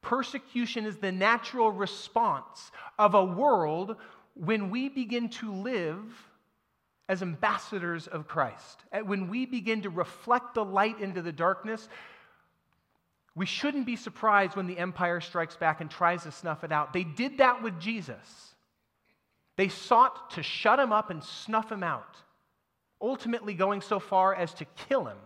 Persecution 0.03 0.87
is 0.87 0.97
the 0.97 1.12
natural 1.12 1.71
response 1.71 2.73
of 2.99 3.14
a 3.14 3.25
world 3.25 3.97
when 4.35 4.71
we 4.71 4.88
begin 4.88 5.29
to 5.29 5.53
live 5.53 6.30
as 7.11 7.23
ambassadors 7.23 8.07
of 8.07 8.29
Christ. 8.29 8.85
When 9.05 9.29
we 9.29 9.44
begin 9.44 9.83
to 9.83 9.90
reflect 9.90 10.55
the 10.55 10.64
light 10.64 11.01
into 11.01 11.23
the 11.23 11.33
darkness, 11.33 11.88
we 13.35 13.46
shouldn't 13.46 13.85
be 13.85 13.96
surprised 13.96 14.55
when 14.55 14.68
the 14.68 14.79
empire 14.79 15.20
strikes 15.20 15.57
back 15.57 15.81
and 15.81 15.90
tries 15.90 16.23
to 16.23 16.31
snuff 16.31 16.62
it 16.62 16.70
out. 16.70 16.92
They 16.92 17.03
did 17.03 17.38
that 17.38 17.64
with 17.64 17.81
Jesus. 17.81 18.55
They 19.57 19.66
sought 19.66 20.31
to 20.31 20.44
shut 20.44 20.79
him 20.79 20.92
up 20.92 21.11
and 21.11 21.25
snuff 21.25 21.73
him 21.73 21.83
out, 21.83 22.16
ultimately 23.03 23.55
going 23.55 23.81
so 23.81 23.99
far 23.99 24.33
as 24.33 24.55
to 24.55 24.64
kill 24.88 25.07
him 25.07 25.18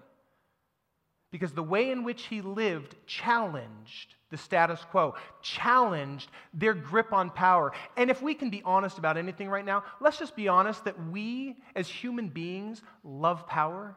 because 1.35 1.51
the 1.51 1.64
way 1.64 1.90
in 1.90 2.05
which 2.05 2.27
he 2.27 2.42
lived 2.42 2.94
challenged 3.09 4.14
the 4.31 4.37
status 4.37 4.79
quo, 4.92 5.16
challenged 5.42 6.31
their 6.53 6.75
grip 6.75 7.12
on 7.12 7.29
power. 7.29 7.73
And 7.97 8.09
if 8.09 8.23
we 8.23 8.35
can 8.35 8.51
be 8.51 8.62
honest 8.64 8.99
about 8.99 9.16
anything 9.16 9.49
right 9.49 9.64
now, 9.64 9.83
let's 10.01 10.16
just 10.16 10.37
be 10.37 10.47
honest 10.47 10.85
that 10.85 11.11
we 11.11 11.57
as 11.75 11.88
human 11.88 12.29
beings 12.29 12.83
love 13.03 13.49
power. 13.49 13.97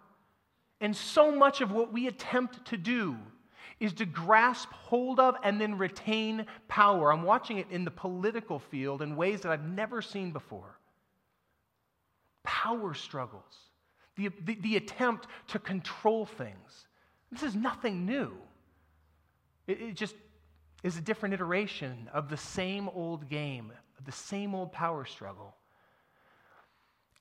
And 0.82 0.95
so 0.95 1.32
much 1.32 1.62
of 1.62 1.71
what 1.71 1.93
we 1.93 2.08
attempt 2.08 2.65
to 2.69 2.76
do 2.76 3.15
is 3.80 3.93
to 3.93 4.08
grasp 4.08 4.71
hold 4.71 5.19
of 5.19 5.36
and 5.43 5.62
then 5.62 5.78
retain 5.78 6.47
power. 6.67 7.13
I'm 7.13 7.21
watching 7.21 7.60
it 7.60 7.67
in 7.69 7.86
the 7.86 7.91
political 7.91 8.58
field 8.58 9.04
in 9.04 9.15
ways 9.15 9.41
that 9.41 9.52
I've 9.52 9.69
never 9.69 10.02
seen 10.02 10.32
before. 10.32 10.80
Power 12.43 12.95
struggles, 12.95 13.43
the, 14.15 14.32
the, 14.43 14.56
the 14.56 14.78
attempt 14.78 15.28
to 15.50 15.60
control 15.60 16.26
things. 16.26 16.87
This 17.32 17.44
is 17.44 17.56
nothing 17.56 18.06
new. 18.06 18.34
It, 19.68 19.82
it 19.82 19.96
just 19.96 20.16
is 20.84 20.98
a 20.98 21.02
different 21.02 21.34
iteration 21.34 22.10
of 22.13 22.30
the 22.30 22.38
same 22.38 22.90
old 22.90 23.30
game, 23.30 23.72
of 24.00 24.06
the 24.06 24.12
same 24.12 24.56
old 24.56 24.72
power 24.72 25.06
struggle. 25.06 25.56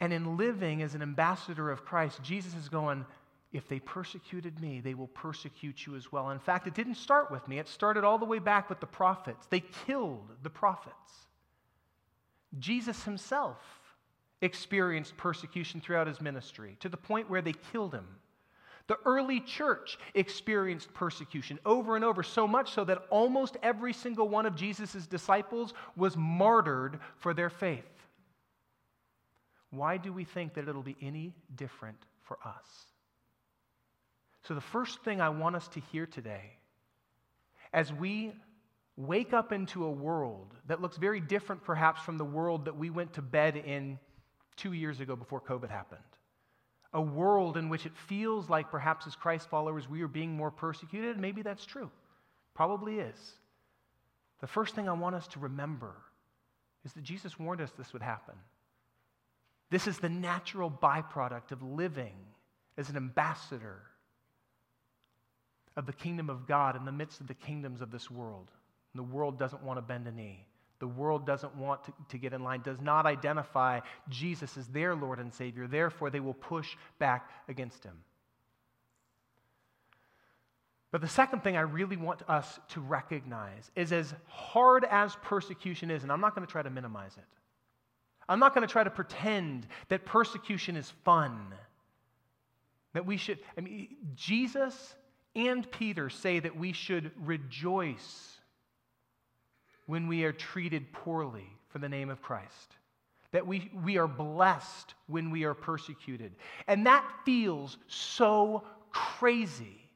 And 0.00 0.12
in 0.12 0.36
living 0.36 0.82
as 0.82 0.94
an 0.94 1.02
ambassador 1.02 1.70
of 1.70 1.84
Christ, 1.84 2.22
Jesus 2.22 2.54
is 2.54 2.68
going, 2.68 3.06
if 3.52 3.66
they 3.68 3.80
persecuted 3.80 4.60
me, 4.60 4.80
they 4.80 4.94
will 4.94 5.06
persecute 5.08 5.86
you 5.86 5.96
as 5.96 6.12
well. 6.12 6.30
In 6.30 6.38
fact, 6.38 6.66
it 6.66 6.74
didn't 6.74 6.96
start 6.96 7.30
with 7.30 7.48
me, 7.48 7.58
it 7.58 7.68
started 7.68 8.04
all 8.04 8.18
the 8.18 8.24
way 8.24 8.38
back 8.38 8.68
with 8.68 8.80
the 8.80 8.86
prophets. 8.86 9.46
They 9.46 9.60
killed 9.86 10.30
the 10.42 10.50
prophets. 10.50 10.94
Jesus 12.58 13.02
himself 13.04 13.58
experienced 14.42 15.16
persecution 15.16 15.80
throughout 15.80 16.06
his 16.06 16.20
ministry 16.20 16.76
to 16.80 16.88
the 16.88 16.96
point 16.96 17.30
where 17.30 17.42
they 17.42 17.54
killed 17.72 17.94
him. 17.94 18.06
The 18.88 18.98
early 19.04 19.40
church 19.40 19.98
experienced 20.14 20.94
persecution 20.94 21.58
over 21.66 21.96
and 21.96 22.04
over, 22.04 22.22
so 22.22 22.46
much 22.46 22.72
so 22.72 22.84
that 22.84 23.02
almost 23.10 23.56
every 23.62 23.92
single 23.92 24.28
one 24.28 24.46
of 24.46 24.54
Jesus' 24.54 25.06
disciples 25.06 25.74
was 25.96 26.16
martyred 26.16 27.00
for 27.18 27.34
their 27.34 27.50
faith. 27.50 27.84
Why 29.70 29.96
do 29.96 30.12
we 30.12 30.24
think 30.24 30.54
that 30.54 30.68
it'll 30.68 30.82
be 30.82 30.96
any 31.02 31.34
different 31.56 31.98
for 32.22 32.38
us? 32.44 32.86
So, 34.42 34.54
the 34.54 34.60
first 34.60 35.02
thing 35.02 35.20
I 35.20 35.28
want 35.28 35.56
us 35.56 35.66
to 35.68 35.80
hear 35.80 36.06
today, 36.06 36.52
as 37.72 37.92
we 37.92 38.32
wake 38.96 39.32
up 39.32 39.52
into 39.52 39.84
a 39.84 39.90
world 39.90 40.54
that 40.68 40.80
looks 40.80 40.96
very 40.96 41.20
different 41.20 41.64
perhaps 41.64 42.00
from 42.02 42.16
the 42.16 42.24
world 42.24 42.64
that 42.64 42.76
we 42.76 42.88
went 42.88 43.12
to 43.14 43.22
bed 43.22 43.56
in 43.56 43.98
two 44.54 44.72
years 44.72 45.00
ago 45.00 45.16
before 45.16 45.40
COVID 45.40 45.68
happened, 45.68 46.00
a 46.96 47.00
world 47.00 47.58
in 47.58 47.68
which 47.68 47.84
it 47.84 47.92
feels 48.08 48.48
like 48.48 48.70
perhaps 48.70 49.06
as 49.06 49.14
Christ 49.14 49.50
followers 49.50 49.86
we 49.86 50.00
are 50.00 50.08
being 50.08 50.34
more 50.34 50.50
persecuted, 50.50 51.18
maybe 51.18 51.42
that's 51.42 51.66
true. 51.66 51.90
Probably 52.54 52.98
is. 53.00 53.18
The 54.40 54.46
first 54.46 54.74
thing 54.74 54.88
I 54.88 54.94
want 54.94 55.14
us 55.14 55.28
to 55.28 55.38
remember 55.38 55.92
is 56.86 56.94
that 56.94 57.04
Jesus 57.04 57.38
warned 57.38 57.60
us 57.60 57.70
this 57.76 57.92
would 57.92 58.00
happen. 58.00 58.34
This 59.70 59.86
is 59.86 59.98
the 59.98 60.08
natural 60.08 60.70
byproduct 60.70 61.52
of 61.52 61.62
living 61.62 62.14
as 62.78 62.88
an 62.88 62.96
ambassador 62.96 63.82
of 65.76 65.84
the 65.84 65.92
kingdom 65.92 66.30
of 66.30 66.46
God 66.46 66.76
in 66.76 66.86
the 66.86 66.92
midst 66.92 67.20
of 67.20 67.26
the 67.26 67.34
kingdoms 67.34 67.82
of 67.82 67.90
this 67.90 68.10
world. 68.10 68.50
And 68.94 68.98
the 69.00 69.14
world 69.14 69.38
doesn't 69.38 69.62
want 69.62 69.76
to 69.76 69.82
bend 69.82 70.06
a 70.06 70.12
knee. 70.12 70.45
The 70.78 70.86
world 70.86 71.26
doesn't 71.26 71.54
want 71.56 71.84
to, 71.84 71.92
to 72.10 72.18
get 72.18 72.32
in 72.32 72.44
line, 72.44 72.60
does 72.62 72.80
not 72.80 73.06
identify 73.06 73.80
Jesus 74.08 74.56
as 74.56 74.66
their 74.68 74.94
Lord 74.94 75.18
and 75.18 75.32
Savior. 75.32 75.66
Therefore, 75.66 76.10
they 76.10 76.20
will 76.20 76.34
push 76.34 76.76
back 76.98 77.30
against 77.48 77.82
him. 77.82 77.94
But 80.90 81.00
the 81.00 81.08
second 81.08 81.42
thing 81.42 81.56
I 81.56 81.60
really 81.60 81.96
want 81.96 82.22
us 82.28 82.58
to 82.70 82.80
recognize 82.80 83.70
is 83.74 83.92
as 83.92 84.14
hard 84.28 84.84
as 84.90 85.16
persecution 85.16 85.90
is, 85.90 86.02
and 86.02 86.12
I'm 86.12 86.20
not 86.20 86.34
going 86.34 86.46
to 86.46 86.50
try 86.50 86.62
to 86.62 86.70
minimize 86.70 87.16
it, 87.16 87.24
I'm 88.28 88.38
not 88.38 88.54
going 88.54 88.66
to 88.66 88.72
try 88.72 88.84
to 88.84 88.90
pretend 88.90 89.66
that 89.88 90.04
persecution 90.04 90.76
is 90.76 90.90
fun. 91.04 91.54
That 92.92 93.04
we 93.06 93.16
should, 93.18 93.38
I 93.56 93.60
mean, 93.60 93.88
Jesus 94.14 94.94
and 95.34 95.70
Peter 95.70 96.08
say 96.08 96.40
that 96.40 96.56
we 96.56 96.72
should 96.72 97.10
rejoice 97.24 98.35
when 99.86 100.06
we 100.08 100.24
are 100.24 100.32
treated 100.32 100.92
poorly 100.92 101.48
for 101.68 101.78
the 101.78 101.88
name 101.88 102.10
of 102.10 102.22
Christ. 102.22 102.76
That 103.32 103.46
we, 103.46 103.70
we 103.84 103.98
are 103.98 104.06
blessed 104.06 104.94
when 105.06 105.30
we 105.30 105.44
are 105.44 105.54
persecuted. 105.54 106.32
And 106.66 106.86
that 106.86 107.04
feels 107.24 107.78
so 107.86 108.64
crazy 108.90 109.90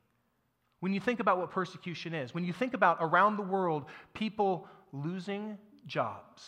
when 0.80 0.92
you 0.92 1.00
think 1.00 1.20
about 1.20 1.38
what 1.38 1.50
persecution 1.50 2.14
is. 2.14 2.34
When 2.34 2.44
you 2.44 2.52
think 2.52 2.74
about 2.74 2.98
around 3.00 3.36
the 3.36 3.42
world 3.42 3.86
people 4.14 4.68
losing 4.92 5.58
jobs, 5.86 6.46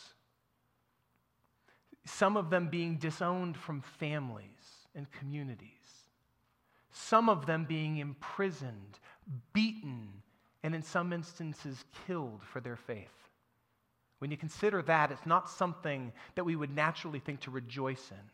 some 2.04 2.36
of 2.36 2.50
them 2.50 2.68
being 2.68 2.96
disowned 2.96 3.56
from 3.56 3.80
families 3.98 4.46
and 4.94 5.10
communities 5.12 5.68
some 6.92 7.28
of 7.28 7.46
them 7.46 7.64
being 7.64 7.98
imprisoned, 7.98 8.98
beaten, 9.52 10.08
and 10.62 10.74
in 10.74 10.82
some 10.82 11.12
instances 11.12 11.84
killed 12.06 12.42
for 12.44 12.60
their 12.60 12.76
faith. 12.76 13.21
When 14.22 14.30
you 14.30 14.36
consider 14.36 14.82
that, 14.82 15.10
it's 15.10 15.26
not 15.26 15.50
something 15.50 16.12
that 16.36 16.44
we 16.44 16.54
would 16.54 16.72
naturally 16.72 17.18
think 17.18 17.40
to 17.40 17.50
rejoice 17.50 18.08
in. 18.12 18.30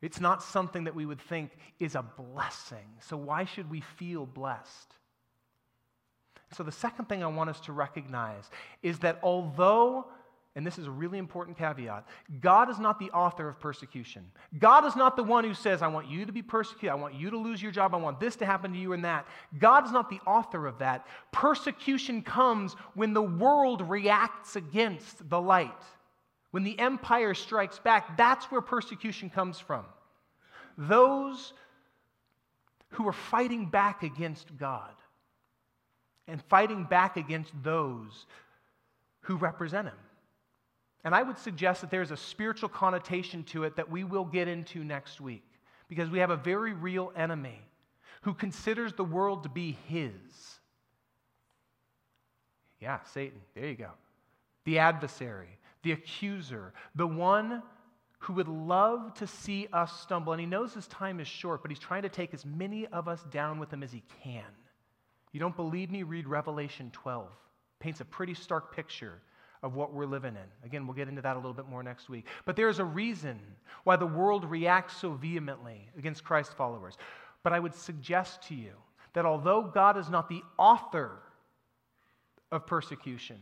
It's 0.00 0.20
not 0.20 0.44
something 0.44 0.84
that 0.84 0.94
we 0.94 1.06
would 1.06 1.20
think 1.20 1.50
is 1.80 1.96
a 1.96 2.04
blessing. 2.04 2.86
So, 3.00 3.16
why 3.16 3.46
should 3.46 3.68
we 3.68 3.80
feel 3.80 4.26
blessed? 4.26 4.94
So, 6.52 6.62
the 6.62 6.70
second 6.70 7.06
thing 7.06 7.24
I 7.24 7.26
want 7.26 7.50
us 7.50 7.58
to 7.62 7.72
recognize 7.72 8.48
is 8.80 9.00
that 9.00 9.18
although 9.24 10.06
and 10.58 10.66
this 10.66 10.76
is 10.76 10.88
a 10.88 10.90
really 10.90 11.18
important 11.18 11.56
caveat 11.56 12.04
God 12.40 12.68
is 12.68 12.80
not 12.80 12.98
the 12.98 13.12
author 13.12 13.48
of 13.48 13.60
persecution. 13.60 14.24
God 14.58 14.84
is 14.84 14.96
not 14.96 15.14
the 15.14 15.22
one 15.22 15.44
who 15.44 15.54
says, 15.54 15.82
I 15.82 15.86
want 15.86 16.08
you 16.08 16.26
to 16.26 16.32
be 16.32 16.42
persecuted, 16.42 16.90
I 16.90 16.96
want 16.96 17.14
you 17.14 17.30
to 17.30 17.38
lose 17.38 17.62
your 17.62 17.70
job, 17.70 17.94
I 17.94 17.98
want 17.98 18.18
this 18.18 18.34
to 18.36 18.44
happen 18.44 18.72
to 18.72 18.78
you 18.78 18.92
and 18.92 19.04
that. 19.04 19.28
God 19.60 19.86
is 19.86 19.92
not 19.92 20.10
the 20.10 20.18
author 20.26 20.66
of 20.66 20.80
that. 20.80 21.06
Persecution 21.30 22.22
comes 22.22 22.74
when 22.94 23.14
the 23.14 23.22
world 23.22 23.88
reacts 23.88 24.56
against 24.56 25.30
the 25.30 25.40
light. 25.40 25.70
When 26.50 26.64
the 26.64 26.76
empire 26.80 27.34
strikes 27.34 27.78
back, 27.78 28.16
that's 28.16 28.46
where 28.46 28.60
persecution 28.60 29.30
comes 29.30 29.60
from. 29.60 29.84
Those 30.76 31.52
who 32.90 33.06
are 33.06 33.12
fighting 33.12 33.66
back 33.66 34.02
against 34.02 34.56
God 34.58 34.94
and 36.26 36.42
fighting 36.48 36.82
back 36.82 37.16
against 37.16 37.52
those 37.62 38.26
who 39.20 39.36
represent 39.36 39.86
Him. 39.86 39.94
And 41.04 41.14
I 41.14 41.22
would 41.22 41.38
suggest 41.38 41.80
that 41.80 41.90
there's 41.90 42.10
a 42.10 42.16
spiritual 42.16 42.68
connotation 42.68 43.44
to 43.44 43.64
it 43.64 43.76
that 43.76 43.90
we 43.90 44.04
will 44.04 44.24
get 44.24 44.48
into 44.48 44.82
next 44.82 45.20
week 45.20 45.44
because 45.88 46.10
we 46.10 46.18
have 46.18 46.30
a 46.30 46.36
very 46.36 46.72
real 46.72 47.12
enemy 47.16 47.60
who 48.22 48.34
considers 48.34 48.92
the 48.92 49.04
world 49.04 49.44
to 49.44 49.48
be 49.48 49.78
his. 49.86 50.12
Yeah, 52.80 52.98
Satan. 53.12 53.40
There 53.54 53.66
you 53.66 53.76
go. 53.76 53.90
The 54.64 54.80
adversary, 54.80 55.58
the 55.82 55.92
accuser, 55.92 56.72
the 56.94 57.06
one 57.06 57.62
who 58.20 58.32
would 58.34 58.48
love 58.48 59.14
to 59.14 59.26
see 59.26 59.68
us 59.72 60.00
stumble. 60.00 60.32
And 60.32 60.40
he 60.40 60.46
knows 60.46 60.74
his 60.74 60.88
time 60.88 61.20
is 61.20 61.28
short, 61.28 61.62
but 61.62 61.70
he's 61.70 61.78
trying 61.78 62.02
to 62.02 62.08
take 62.08 62.34
as 62.34 62.44
many 62.44 62.86
of 62.88 63.08
us 63.08 63.22
down 63.30 63.58
with 63.58 63.72
him 63.72 63.82
as 63.82 63.92
he 63.92 64.02
can. 64.22 64.44
You 65.32 65.40
don't 65.40 65.56
believe 65.56 65.90
me? 65.90 66.02
Read 66.02 66.26
Revelation 66.26 66.90
12. 66.92 67.28
Paints 67.78 68.00
a 68.00 68.04
pretty 68.04 68.34
stark 68.34 68.74
picture 68.74 69.20
of 69.62 69.74
what 69.74 69.92
we're 69.92 70.06
living 70.06 70.34
in. 70.34 70.66
Again, 70.66 70.86
we'll 70.86 70.94
get 70.94 71.08
into 71.08 71.22
that 71.22 71.34
a 71.36 71.38
little 71.38 71.52
bit 71.52 71.68
more 71.68 71.82
next 71.82 72.08
week. 72.08 72.26
But 72.44 72.56
there's 72.56 72.78
a 72.78 72.84
reason 72.84 73.38
why 73.84 73.96
the 73.96 74.06
world 74.06 74.44
reacts 74.44 74.96
so 74.96 75.12
vehemently 75.12 75.88
against 75.96 76.24
Christ 76.24 76.54
followers. 76.54 76.96
But 77.42 77.52
I 77.52 77.60
would 77.60 77.74
suggest 77.74 78.42
to 78.48 78.54
you 78.54 78.72
that 79.14 79.26
although 79.26 79.62
God 79.62 79.96
is 79.96 80.08
not 80.08 80.28
the 80.28 80.42
author 80.58 81.18
of 82.52 82.66
persecution, 82.66 83.38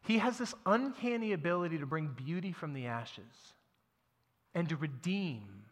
he 0.00 0.18
has 0.18 0.38
this 0.38 0.54
uncanny 0.64 1.32
ability 1.32 1.78
to 1.78 1.86
bring 1.86 2.08
beauty 2.08 2.52
from 2.52 2.72
the 2.72 2.86
ashes 2.86 3.24
and 4.54 4.68
to 4.68 4.76
redeem 4.76 5.64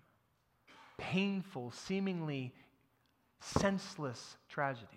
painful, 0.99 1.71
seemingly 1.71 2.53
senseless 3.41 4.37
tragedies. 4.49 4.89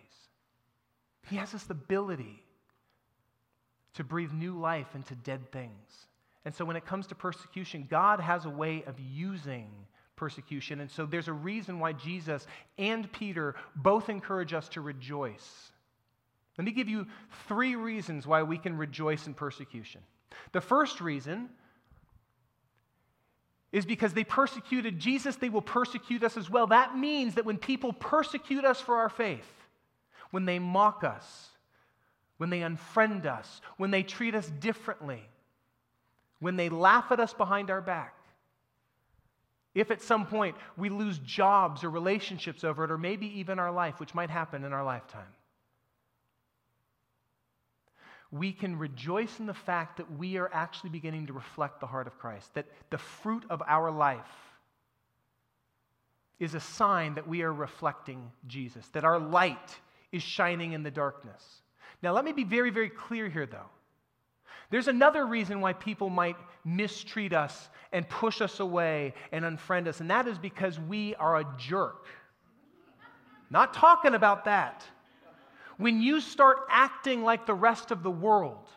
He 1.30 1.36
has 1.36 1.52
this 1.52 1.70
ability 1.70 2.44
to 3.98 4.04
breathe 4.04 4.32
new 4.32 4.58
life 4.58 4.96
into 4.96 5.16
dead 5.16 5.52
things. 5.52 6.08
And 6.46 6.56
so 6.56 6.64
when 6.64 6.76
it 6.76 6.86
comes 6.86 7.08
to 7.08 7.16
persecution, 7.16 7.88
God 7.90 8.20
has 8.20 8.46
a 8.46 8.50
way 8.50 8.84
of 8.88 8.96
using 9.00 9.70
persecution. 10.16 10.80
And 10.80 10.90
so 10.90 11.06
there's 11.06 11.28
a 11.28 11.34
reason 11.34 11.80
why 11.80 11.94
Jesus 11.94 12.48
and 12.78 13.12
Peter 13.12 13.56
both 13.76 14.08
encourage 14.10 14.54
us 14.54 14.70
to 14.70 14.82
rejoice. 14.82 15.72
Let 16.58 16.66
me 16.66 16.72
give 16.72 16.88
you 16.88 17.08
three 17.48 17.76
reasons 17.76 18.26
why 18.26 18.44
we 18.44 18.58
can 18.58 18.78
rejoice 18.78 19.28
in 19.28 19.34
persecution. 19.34 20.02
The 20.54 20.62
first 20.62 21.02
reason 21.02 21.50
is 23.72 23.86
because 23.86 24.14
they 24.14 24.24
persecuted 24.24 25.00
Jesus, 25.00 25.36
they 25.36 25.50
will 25.50 25.62
persecute 25.62 26.24
us 26.24 26.38
as 26.38 26.50
well. 26.50 26.68
That 26.68 26.98
means 26.98 27.36
that 27.36 27.46
when 27.46 27.58
people 27.58 27.94
persecute 27.94 28.64
us 28.64 28.80
for 28.80 28.96
our 28.96 29.10
faith, 29.10 29.52
when 30.32 30.46
they 30.46 30.60
mock 30.60 31.04
us, 31.04 31.50
when 32.38 32.50
they 32.50 32.60
unfriend 32.60 33.26
us, 33.26 33.62
when 33.78 33.92
they 33.92 34.04
treat 34.04 34.36
us 34.36 34.48
differently, 34.60 35.22
when 36.40 36.56
they 36.56 36.70
laugh 36.70 37.12
at 37.12 37.20
us 37.20 37.34
behind 37.34 37.70
our 37.70 37.82
back. 37.82 38.14
If 39.74 39.92
at 39.92 40.02
some 40.02 40.26
point 40.26 40.56
we 40.76 40.90
lose 40.90 41.20
jobs 41.20 41.84
or 41.84 41.90
relationships 41.90 42.64
over 42.64 42.84
it, 42.84 42.92
or 42.92 42.98
maybe 42.98 43.40
even 43.40 43.60
our 43.60 43.72
life, 43.72 44.00
which 44.00 44.16
might 44.16 44.30
happen 44.30 44.64
in 44.64 44.74
our 44.74 44.84
lifetime, 44.84 45.34
we 48.32 48.52
can 48.52 48.78
rejoice 48.78 49.40
in 49.40 49.46
the 49.46 49.54
fact 49.54 49.98
that 49.98 50.18
we 50.18 50.38
are 50.38 50.50
actually 50.54 50.90
beginning 50.90 51.28
to 51.28 51.34
reflect 51.34 51.80
the 51.80 51.88
heart 51.88 52.08
of 52.08 52.18
Christ, 52.20 52.54
that 52.56 52.66
the 52.90 52.98
fruit 52.98 53.44
of 53.50 53.62
our 53.68 53.90
life 53.90 54.26
is 56.40 56.54
a 56.54 56.60
sign 56.60 57.16
that 57.16 57.28
we 57.28 57.42
are 57.42 57.54
reflecting 57.54 58.32
Jesus, 58.46 58.88
that 58.90 59.06
our 59.06 59.20
light 59.20 59.76
is 60.12 60.22
shining 60.22 60.74
in 60.74 60.84
the 60.84 60.92
darkness. 60.92 61.62
Now, 62.02 62.14
let 62.14 62.26
me 62.26 62.32
be 62.32 62.44
very, 62.44 62.70
very 62.70 62.90
clear 62.90 63.28
here, 63.28 63.46
though. 63.46 63.70
There's 64.70 64.88
another 64.88 65.26
reason 65.26 65.62
why 65.62 65.74
people 65.74 66.10
might 66.10 66.36
mistreat 66.66 67.34
us 67.34 67.70
and 67.92 68.08
push 68.08 68.42
us 68.42 68.60
away 68.60 69.14
and 69.32 69.46
unfriend 69.46 69.88
us, 69.88 70.02
and 70.02 70.12
that 70.12 70.28
is 70.28 70.38
because 70.38 70.80
we 70.80 71.16
are 71.16 71.38
a 71.38 71.48
jerk. 71.58 72.06
Not 73.50 73.74
talking 73.74 74.14
about 74.14 74.46
that. 74.46 74.84
When 75.78 76.02
you 76.02 76.20
start 76.20 76.58
acting 76.70 77.24
like 77.24 77.46
the 77.46 77.54
rest 77.54 77.92
of 77.92 78.04
the 78.04 78.12
world, 78.12 78.68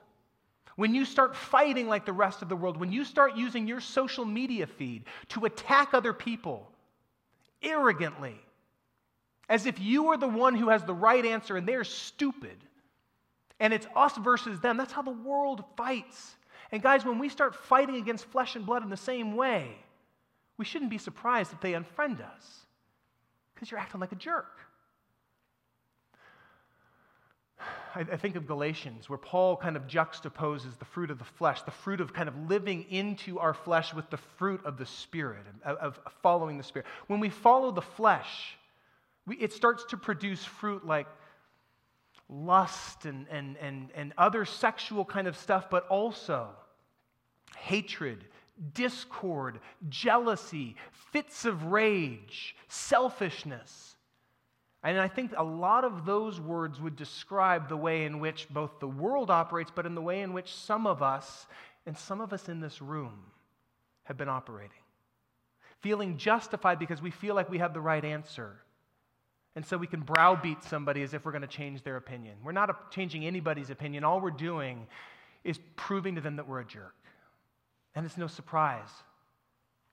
when 0.77 0.95
you 0.95 1.05
start 1.05 1.35
fighting 1.35 1.89
like 1.89 2.07
the 2.07 2.12
rest 2.12 2.43
of 2.43 2.49
the 2.49 2.57
world, 2.57 2.77
when 2.77 2.93
you 2.93 3.05
start 3.05 3.37
using 3.37 3.66
your 3.66 3.81
social 3.81 4.25
media 4.25 4.66
feed 4.66 5.05
to 5.31 5.45
attack 5.45 5.93
other 5.93 6.12
people 6.12 6.71
arrogantly, 7.62 8.41
as 9.49 9.66
if 9.66 9.81
you 9.81 10.09
are 10.09 10.16
the 10.16 10.29
one 10.29 10.55
who 10.55 10.68
has 10.68 10.85
the 10.85 10.95
right 10.95 11.27
answer 11.27 11.57
and 11.57 11.66
they're 11.66 11.85
stupid, 11.85 12.57
and 13.61 13.73
it's 13.73 13.87
us 13.95 14.17
versus 14.17 14.59
them, 14.61 14.77
that's 14.77 14.93
how 14.93 15.03
the 15.03 15.11
world 15.11 15.63
fights. 15.77 16.35
And 16.73 16.83
guys, 16.83 17.05
when 17.05 17.19
we 17.19 17.29
start 17.29 17.55
fighting 17.55 17.97
against 17.97 18.25
flesh 18.27 18.57
and 18.57 18.65
blood 18.65 18.83
in 18.83 18.91
the 18.91 18.97
same 18.97 19.37
way, 19.37 19.77
we 20.57 20.65
shouldn't 20.65 20.91
be 20.91 20.99
surprised 20.99 21.53
if 21.53 21.61
they 21.61 21.73
unfriend 21.73 22.21
us 22.21 22.67
because 23.55 23.71
you're 23.71 23.81
acting 23.81 24.01
like 24.01 24.13
a 24.13 24.17
jerk. 24.17 24.59
I, 27.95 28.01
I, 28.01 28.17
think 28.17 28.37
of 28.37 28.47
Galatians, 28.47 29.11
where 29.11 29.19
Paul 29.19 29.57
kind 29.57 29.77
of 29.77 29.87
juxtaposes 29.87 30.79
the 30.79 30.85
fruit 30.85 31.11
of 31.11 31.19
the 31.19 31.25
flesh, 31.25 31.61
the 31.63 31.71
fruit 31.71 32.01
of 32.01 32.15
kind 32.15 32.29
of 32.29 32.49
living 32.49 32.87
into 32.89 33.39
our 33.39 33.53
flesh 33.53 33.93
with 33.93 34.09
the 34.09 34.17
fruit 34.17 34.65
of 34.65 34.79
the 34.79 34.87
Spirit, 34.87 35.45
of, 35.65 35.77
of 35.79 36.01
following 36.23 36.57
the 36.57 36.63
Spirit. 36.63 36.87
When 37.09 37.21
we 37.21 37.29
follow 37.29 37.71
the 37.71 37.83
flesh, 37.83 38.57
we, 39.27 39.37
it 39.37 39.53
starts 39.53 39.85
to 39.91 39.97
produce 39.97 40.45
fruit 40.45 40.87
like 40.87 41.07
lust 42.31 43.05
and, 43.05 43.26
and, 43.31 43.57
and, 43.59 43.89
and 43.95 44.12
other 44.16 44.45
sexual 44.45 45.05
kind 45.05 45.26
of 45.26 45.37
stuff, 45.37 45.68
but 45.70 45.87
also 45.89 46.49
hatred, 47.57 48.24
discord, 48.72 49.59
jealousy, 49.89 50.76
fits 51.12 51.45
of 51.45 51.64
rage, 51.64 52.55
selfishness 52.68 53.91
and 54.83 54.99
I 54.99 55.09
think 55.09 55.33
a 55.37 55.45
lot 55.45 55.85
of 55.85 56.07
those 56.07 56.41
words 56.41 56.81
would 56.81 56.97
describe 56.97 57.68
the 57.68 57.76
way 57.76 58.05
in 58.05 58.18
which 58.18 58.49
both 58.49 58.81
the 58.81 58.89
world 58.89 59.31
operates, 59.31 59.70
but 59.74 59.85
in 59.85 59.95
the 59.95 60.01
way 60.01 60.22
in 60.22 60.33
which 60.33 60.55
some 60.55 60.87
of 60.87 61.03
us, 61.03 61.47
and 61.85 61.97
some 61.97 62.20
of 62.20 62.33
us 62.33 62.49
in 62.49 62.61
this 62.61 62.81
room, 62.81 63.18
have 64.05 64.16
been 64.16 64.28
operating. 64.28 64.70
Feeling 65.81 66.16
justified 66.16 66.78
because 66.78 67.03
we 67.03 67.11
feel 67.11 67.35
like 67.35 67.51
we 67.51 67.59
have 67.59 67.74
the 67.74 67.81
right 67.81 68.05
answer. 68.05 68.62
And 69.57 69.67
so 69.67 69.77
we 69.77 69.87
can 69.87 70.01
browbeat 70.01 70.63
somebody 70.63 71.03
as 71.03 71.13
if 71.13 71.25
we're 71.25 71.33
going 71.33 71.43
to 71.43 71.49
change 71.49 71.83
their 71.83 71.97
opinion. 71.97 72.37
We're 72.45 72.53
not 72.53 72.93
changing 72.93 73.27
anybody's 73.27 73.71
opinion. 73.71 74.05
All 74.05 74.21
we're 74.21 74.31
doing 74.31 74.87
is 75.43 75.59
proving 75.77 76.15
to 76.15 76.21
them 76.21 76.37
that 76.37 76.47
we're 76.47 76.61
a 76.61 76.65
jerk. 76.65 76.95
And 77.95 78.07
it's 78.07 78.17
no 78.17 78.29
surprise 78.29 78.89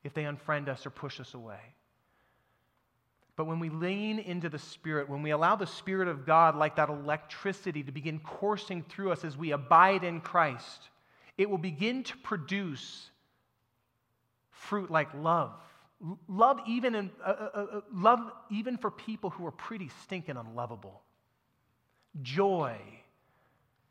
if 0.03 0.14
they 0.14 0.24
unfriend 0.24 0.68
us 0.68 0.86
or 0.86 0.91
push 0.91 1.20
us 1.20 1.34
away. 1.34 1.60
But 3.36 3.45
when 3.45 3.60
we 3.60 3.70
lean 3.70 4.20
into 4.20 4.49
the 4.49 4.60
Spirit, 4.60 5.10
when 5.10 5.22
we 5.22 5.32
allow 5.32 5.55
the 5.55 5.68
Spirit 5.68 6.08
of 6.08 6.26
God, 6.26 6.55
like 6.55 6.76
that 6.76 6.89
electricity, 6.89 7.84
to 7.84 7.91
begin 7.91 8.20
coursing 8.20 8.84
through 8.89 9.12
us 9.12 9.24
as 9.24 9.38
we 9.38 9.51
abide 9.51 10.03
in 10.03 10.22
Christ, 10.22 10.89
it 11.38 11.49
will 11.49 11.60
begin 11.60 12.03
to 12.03 12.18
produce 12.18 13.12
fruit 14.49 14.89
like 14.89 15.14
love. 15.14 15.53
Love 16.27 16.59
even, 16.67 16.93
in, 16.95 17.09
uh, 17.25 17.29
uh, 17.29 17.49
uh, 17.53 17.59
uh, 17.77 17.81
love 17.93 18.19
even 18.51 18.77
for 18.77 18.91
people 18.91 19.31
who 19.31 19.45
are 19.45 19.51
pretty 19.51 19.89
stinking 20.03 20.37
unlovable. 20.37 21.01
Joy 22.21 22.77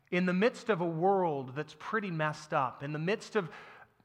in 0.09 0.25
the 0.25 0.33
midst 0.33 0.69
of 0.69 0.79
a 0.79 0.85
world 0.85 1.53
that's 1.55 1.75
pretty 1.77 2.11
messed 2.11 2.53
up, 2.53 2.81
in 2.81 2.93
the 2.93 2.99
midst 2.99 3.35
of 3.35 3.49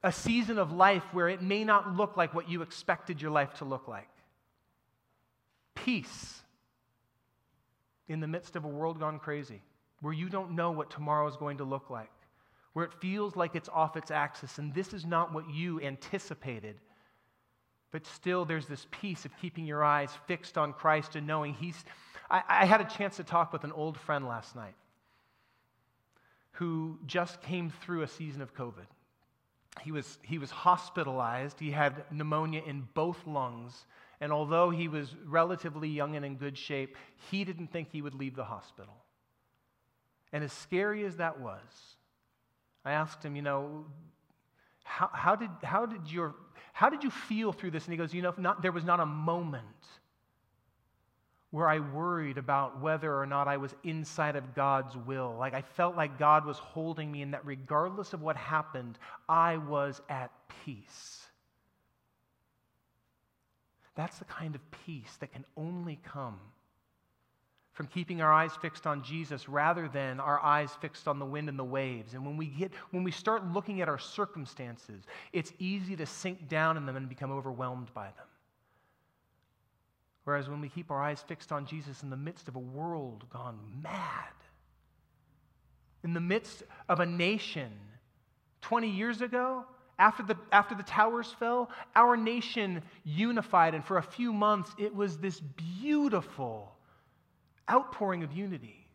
a 0.03 0.11
season 0.11 0.59
of 0.59 0.73
life 0.73 1.05
where 1.13 1.29
it 1.29 1.43
may 1.43 1.63
not 1.63 1.97
look 1.97 2.17
like 2.17 2.35
what 2.35 2.49
you 2.49 2.63
expected 2.63 3.23
your 3.23 3.31
life 3.31 3.55
to 3.55 3.65
look 3.65 3.87
like 3.87 4.09
peace 5.75 6.41
in 8.09 8.21
the 8.21 8.27
midst 8.27 8.57
of 8.57 8.65
a 8.65 8.69
world 8.69 8.99
gone 8.99 9.19
crazy, 9.19 9.63
where 10.01 10.13
you 10.13 10.29
don't 10.29 10.53
know 10.53 10.71
what 10.71 10.91
tomorrow 10.91 11.27
is 11.29 11.37
going 11.37 11.59
to 11.59 11.65
look 11.65 11.89
like, 11.89 12.11
where 12.73 12.85
it 12.85 12.93
feels 13.01 13.37
like 13.37 13.55
it's 13.55 13.69
off 13.69 13.97
its 13.97 14.11
axis, 14.11 14.59
and 14.59 14.75
this 14.75 14.93
is 14.93 15.07
not 15.07 15.33
what 15.33 15.49
you 15.51 15.81
anticipated. 15.81 16.77
But 17.93 18.07
still, 18.07 18.45
there's 18.45 18.67
this 18.67 18.87
peace 18.91 19.25
of 19.25 19.37
keeping 19.41 19.65
your 19.65 19.85
eyes 19.85 20.11
fixed 20.27 20.59
on 20.59 20.73
Christ 20.73 21.15
and 21.15 21.27
knowing 21.27 21.55
He's. 21.55 21.85
I, 22.31 22.43
I 22.49 22.65
had 22.65 22.81
a 22.81 22.85
chance 22.85 23.17
to 23.17 23.25
talk 23.25 23.53
with 23.53 23.65
an 23.65 23.73
old 23.73 23.99
friend 23.99 24.27
last 24.27 24.57
night 24.57 24.75
who 26.53 26.99
just 27.07 27.41
came 27.43 27.71
through 27.71 28.03
a 28.03 28.09
season 28.09 28.43
of 28.43 28.55
COVID. 28.55 28.87
He 29.83 29.93
was, 29.93 30.19
he 30.23 30.39
was 30.39 30.51
hospitalized, 30.51 31.59
he 31.61 31.71
had 31.71 32.05
pneumonia 32.11 32.63
in 32.67 32.89
both 32.95 33.27
lungs 33.27 33.87
and 34.23 34.33
although 34.33 34.71
he 34.71 34.87
was 34.87 35.17
relatively 35.27 35.89
young 35.89 36.15
and 36.15 36.25
in 36.25 36.37
good 36.37 36.57
shape, 36.57 36.97
he 37.29 37.43
didn't 37.45 37.73
think 37.73 37.89
he 37.91 38.03
would 38.03 38.15
leave 38.15 38.37
the 38.37 38.45
hospital. 38.45 38.95
And 40.33 40.45
as 40.45 40.53
scary 40.53 41.05
as 41.05 41.17
that 41.17 41.41
was, 41.41 41.59
I 42.85 42.93
asked 42.93 43.25
him, 43.25 43.35
you 43.35 43.43
know, 43.43 43.85
how, 44.85 45.11
how, 45.13 45.35
did, 45.35 45.51
how, 45.65 45.87
did, 45.87 46.09
your, 46.09 46.37
how 46.73 46.89
did 46.89 47.05
you 47.05 47.11
feel 47.11 47.53
through 47.53 47.71
this? 47.71 47.85
And 47.85 47.93
he 47.93 47.99
goes, 47.99 48.13
you 48.13 48.23
know, 48.23 48.35
not, 48.37 48.63
there 48.63 48.73
was 48.73 48.85
not 48.85 48.99
a 48.99 49.07
moment 49.07 49.65
where 51.51 51.69
I 51.69 51.81
worried 51.81 52.39
about 52.39 52.81
whether 52.81 53.15
or 53.15 53.27
not 53.27 53.47
I 53.47 53.59
was 53.59 53.75
inside 53.85 54.37
of 54.37 54.55
God's 54.55 54.97
will. 54.97 55.37
Like 55.39 55.53
I 55.53 55.61
felt 55.61 55.97
like 55.97 56.19
God 56.19 56.47
was 56.47 56.57
holding 56.57 57.13
me, 57.13 57.21
and 57.21 57.35
that 57.35 57.45
regardless 57.45 58.15
of 58.15 58.23
what 58.23 58.37
happened, 58.37 58.99
I 59.29 59.59
was 59.59 60.01
at 60.09 60.33
peace. 60.65 61.27
That's 63.95 64.19
the 64.19 64.25
kind 64.25 64.55
of 64.55 64.63
peace 64.87 65.15
that 65.21 65.33
can 65.33 65.45
only 65.59 66.01
come 66.03 66.41
from 67.73 67.87
keeping 67.87 68.21
our 68.21 68.33
eyes 68.33 68.53
fixed 68.61 68.87
on 68.87 69.03
Jesus 69.03 69.49
rather 69.49 69.89
than 69.89 70.21
our 70.21 70.41
eyes 70.43 70.71
fixed 70.81 71.09
on 71.09 71.19
the 71.19 71.25
wind 71.25 71.49
and 71.49 71.59
the 71.59 71.65
waves. 71.65 72.15
And 72.15 72.25
when 72.25 72.37
we 72.37 72.47
get 72.47 72.73
when 72.91 73.03
we 73.03 73.11
start 73.11 73.47
looking 73.53 73.81
at 73.81 73.89
our 73.89 73.99
circumstances, 73.99 75.05
it's 75.33 75.53
easy 75.59 75.97
to 75.97 76.07
sink 76.07 76.49
down 76.49 76.77
in 76.77 76.85
them 76.85 76.97
and 76.97 77.09
become 77.09 77.31
overwhelmed 77.31 77.93
by 77.95 78.07
them. 78.07 78.27
Whereas 80.25 80.49
when 80.49 80.61
we 80.61 80.69
keep 80.69 80.91
our 80.91 81.03
eyes 81.03 81.25
fixed 81.27 81.51
on 81.51 81.67
Jesus 81.67 82.03
in 82.03 82.11
the 82.11 82.17
midst 82.17 82.47
of 82.47 82.57
a 82.57 82.61
world 82.61 83.25
gone 83.31 83.59
mad, 83.83 84.35
in 86.05 86.13
the 86.13 86.21
midst 86.21 86.63
of 86.89 87.01
a 87.01 87.07
nation 87.07 87.73
20 88.61 88.89
years 88.89 89.21
ago 89.21 89.65
after 89.99 90.23
the, 90.23 90.37
after 90.51 90.75
the 90.75 90.83
towers 90.83 91.33
fell, 91.39 91.71
our 91.95 92.17
nation 92.17 92.83
unified, 93.05 93.75
and 93.75 93.85
for 93.85 93.99
a 93.99 94.03
few 94.03 94.33
months, 94.33 94.75
it 94.79 94.95
was 94.95 95.19
this 95.19 95.41
beautiful 95.81 96.73
outpouring 97.71 98.23
of 98.23 98.33
unity. 98.33 98.87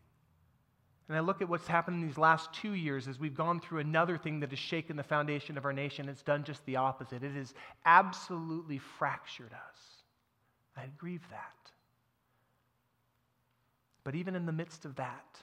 And 1.08 1.16
I 1.16 1.20
look 1.20 1.40
at 1.40 1.48
what's 1.48 1.66
happened 1.66 2.02
in 2.02 2.06
these 2.06 2.18
last 2.18 2.52
two 2.52 2.74
years 2.74 3.08
as 3.08 3.18
we've 3.18 3.34
gone 3.34 3.60
through 3.60 3.78
another 3.78 4.18
thing 4.18 4.40
that 4.40 4.50
has 4.50 4.58
shaken 4.58 4.96
the 4.96 5.02
foundation 5.02 5.56
of 5.56 5.64
our 5.64 5.72
nation. 5.72 6.08
It's 6.08 6.22
done 6.22 6.44
just 6.44 6.64
the 6.66 6.76
opposite. 6.76 7.22
It 7.22 7.34
has 7.34 7.54
absolutely 7.86 8.78
fractured 8.98 9.52
us. 9.52 9.78
I 10.76 10.84
grieve 10.98 11.24
that. 11.30 11.70
But 14.04 14.14
even 14.14 14.36
in 14.36 14.46
the 14.46 14.52
midst 14.52 14.84
of 14.84 14.96
that, 14.96 15.42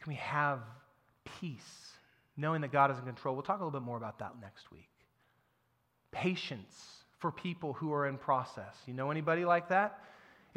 can 0.00 0.10
we 0.10 0.16
have 0.16 0.60
peace? 1.40 1.88
knowing 2.38 2.60
that 2.62 2.72
God 2.72 2.90
is 2.90 2.98
in 2.98 3.04
control. 3.04 3.34
We'll 3.34 3.42
talk 3.42 3.60
a 3.60 3.64
little 3.64 3.78
bit 3.78 3.84
more 3.84 3.96
about 3.96 4.20
that 4.20 4.34
next 4.40 4.70
week. 4.70 4.88
Patience 6.12 7.04
for 7.18 7.32
people 7.32 7.72
who 7.72 7.92
are 7.92 8.06
in 8.06 8.16
process. 8.16 8.76
You 8.86 8.94
know 8.94 9.10
anybody 9.10 9.44
like 9.44 9.68
that? 9.68 9.98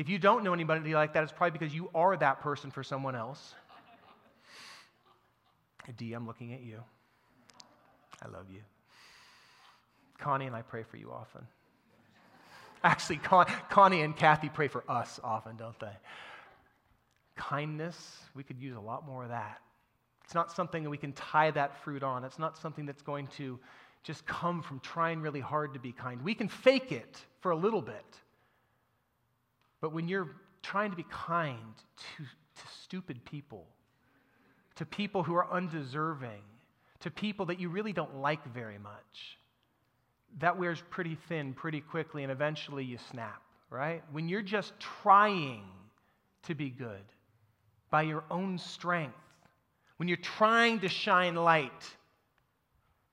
If 0.01 0.09
you 0.09 0.17
don't 0.17 0.43
know 0.43 0.51
anybody 0.51 0.95
like 0.95 1.13
that, 1.13 1.21
it's 1.21 1.31
probably 1.31 1.59
because 1.59 1.75
you 1.75 1.91
are 1.93 2.17
that 2.17 2.41
person 2.41 2.71
for 2.71 2.81
someone 2.81 3.15
else. 3.15 3.53
D, 5.95 6.13
I'm 6.13 6.25
looking 6.25 6.55
at 6.55 6.63
you. 6.63 6.79
I 8.19 8.27
love 8.27 8.47
you. 8.49 8.61
Connie 10.17 10.47
and 10.47 10.55
I 10.55 10.63
pray 10.63 10.81
for 10.81 10.97
you 10.97 11.11
often. 11.11 11.45
Actually, 12.83 13.17
Con- 13.17 13.45
Connie 13.69 14.01
and 14.01 14.17
Kathy 14.17 14.49
pray 14.49 14.67
for 14.67 14.83
us 14.89 15.19
often, 15.23 15.55
don't 15.55 15.79
they? 15.79 15.95
Kindness, 17.35 18.21
we 18.33 18.41
could 18.41 18.57
use 18.59 18.75
a 18.75 18.81
lot 18.81 19.05
more 19.05 19.21
of 19.21 19.29
that. 19.29 19.61
It's 20.23 20.33
not 20.33 20.51
something 20.51 20.81
that 20.81 20.89
we 20.89 20.97
can 20.97 21.13
tie 21.13 21.51
that 21.51 21.77
fruit 21.83 22.01
on. 22.01 22.23
It's 22.23 22.39
not 22.39 22.57
something 22.57 22.87
that's 22.87 23.03
going 23.03 23.27
to 23.37 23.59
just 24.01 24.25
come 24.25 24.63
from 24.63 24.79
trying 24.79 25.21
really 25.21 25.41
hard 25.41 25.75
to 25.75 25.79
be 25.79 25.91
kind. 25.91 26.23
We 26.23 26.33
can 26.33 26.47
fake 26.47 26.91
it 26.91 27.23
for 27.41 27.51
a 27.51 27.55
little 27.55 27.83
bit. 27.83 28.17
But 29.82 29.91
when 29.93 30.07
you're 30.07 30.29
trying 30.61 30.91
to 30.91 30.95
be 30.95 31.05
kind 31.11 31.57
to, 32.17 32.23
to 32.23 32.67
stupid 32.84 33.25
people, 33.25 33.65
to 34.75 34.86
people 34.86 35.23
who 35.23 35.34
are 35.36 35.51
undeserving, 35.51 36.41
to 36.99 37.11
people 37.11 37.47
that 37.47 37.59
you 37.59 37.69
really 37.69 37.91
don't 37.91 38.17
like 38.17 38.45
very 38.53 38.77
much, 38.77 39.38
that 40.39 40.57
wears 40.57 40.82
pretty 40.89 41.17
thin 41.27 41.53
pretty 41.53 41.82
quickly, 41.82 42.23
and 42.23 42.32
eventually 42.32 42.86
you 42.86 42.97
snap, 43.09 43.41
right? 43.69 44.03
When 44.11 44.29
you're 44.29 44.41
just 44.41 44.73
trying 44.79 45.63
to 46.43 46.55
be 46.55 46.69
good 46.69 47.03
by 47.89 48.03
your 48.03 48.23
own 48.32 48.57
strength, 48.57 49.17
when 49.97 50.07
you're 50.07 50.17
trying 50.17 50.79
to 50.79 50.89
shine 50.89 51.36
light 51.36 51.97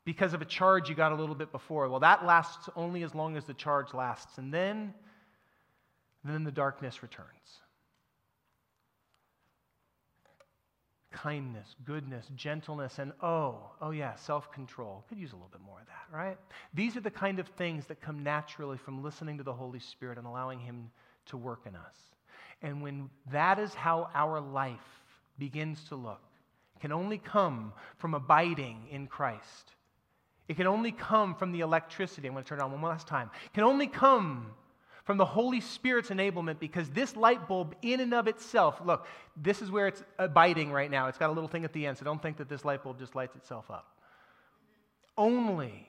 because 0.05 0.33
of 0.33 0.41
a 0.41 0.45
charge 0.47 0.89
you 0.89 0.95
got 0.95 1.13
a 1.13 1.15
little 1.15 1.35
bit 1.35 1.51
before, 1.53 1.89
well, 1.89 2.01
that 2.01 2.25
lasts 2.25 2.69
only 2.77 3.03
as 3.03 3.15
long 3.15 3.37
as 3.37 3.45
the 3.45 3.55
charge 3.55 3.93
lasts. 3.93 4.39
And 4.39 4.55
then, 4.55 4.95
then 6.35 6.45
the 6.45 6.53
darkness 6.53 7.03
returns. 7.03 7.61
kindness, 11.23 11.75
goodness, 11.85 12.27
gentleness, 12.37 12.99
and 12.99 13.13
oh, 13.23 13.59
oh 13.81 13.91
yeah, 13.91 14.15
self 14.15 14.53
control. 14.53 15.05
Could 15.09 15.19
use 15.19 15.33
a 15.33 15.35
little 15.35 15.51
bit 15.51 15.61
more 15.61 15.81
of 15.81 15.87
that, 15.87 16.17
right? 16.17 16.39
These 16.75 16.97
are 16.97 17.01
the 17.01 17.11
kind 17.11 17.39
of 17.39 17.49
things 17.49 17.87
that 17.87 18.01
come 18.01 18.23
naturally 18.23 18.79
from 18.79 19.03
listening 19.03 19.39
to 19.39 19.45
the 19.45 19.53
Holy 19.53 19.81
Spirit 19.81 20.19
and 20.19 20.27
allowing 20.27 20.61
Him 20.61 20.91
to 21.27 21.37
work 21.37 21.63
in 21.67 21.75
us. 21.75 21.97
And 22.63 22.83
when 22.83 23.11
that 23.33 23.59
is 23.59 23.75
how 23.75 24.11
our 24.15 24.41
life 24.41 25.03
begins 25.39 25.83
to 25.89 25.97
look, 25.97 26.23
it 26.77 26.81
can 26.81 26.93
only 26.93 27.19
come 27.19 27.73
from 27.97 28.15
abiding 28.15 28.87
in 28.91 29.07
Christ. 29.07 29.73
It 30.47 30.57
can 30.57 30.67
only 30.67 30.93
come 30.93 31.35
from 31.35 31.53
the 31.53 31.61
electricity. 31.61 32.27
I'm 32.29 32.35
going 32.35 32.45
to 32.45 32.49
turn 32.49 32.61
it 32.61 32.63
on 32.63 32.73
one 32.73 32.83
last 32.83 33.07
time. 33.07 33.31
It 33.45 33.53
can 33.55 33.65
only 33.65 33.87
come 33.87 34.53
from 35.09 35.17
the 35.17 35.25
Holy 35.25 35.63
Spirit's 35.63 36.11
enablement 36.11 36.59
because 36.59 36.91
this 36.91 37.17
light 37.17 37.49
bulb, 37.49 37.75
in 37.81 38.01
and 38.01 38.13
of 38.13 38.29
itself, 38.29 38.79
look, 38.85 39.07
this 39.39 39.63
is 39.63 39.71
where 39.71 39.87
it's 39.87 40.03
abiding 40.19 40.71
right 40.71 40.91
now. 40.91 41.07
It's 41.07 41.17
got 41.17 41.31
a 41.31 41.33
little 41.33 41.49
thing 41.49 41.65
at 41.65 41.73
the 41.73 41.87
end, 41.87 41.97
so 41.97 42.05
don't 42.05 42.21
think 42.21 42.37
that 42.37 42.51
this 42.51 42.63
light 42.63 42.85
bulb 42.85 42.99
just 42.99 43.15
lights 43.15 43.35
itself 43.35 43.71
up. 43.71 43.87
Only 45.17 45.89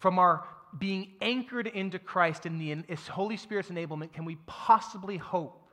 from 0.00 0.18
our 0.18 0.48
being 0.76 1.12
anchored 1.20 1.68
into 1.68 2.00
Christ 2.00 2.44
in 2.44 2.58
the 2.58 2.82
Holy 3.08 3.36
Spirit's 3.36 3.68
enablement 3.68 4.12
can 4.12 4.24
we 4.24 4.36
possibly 4.46 5.16
hope 5.16 5.68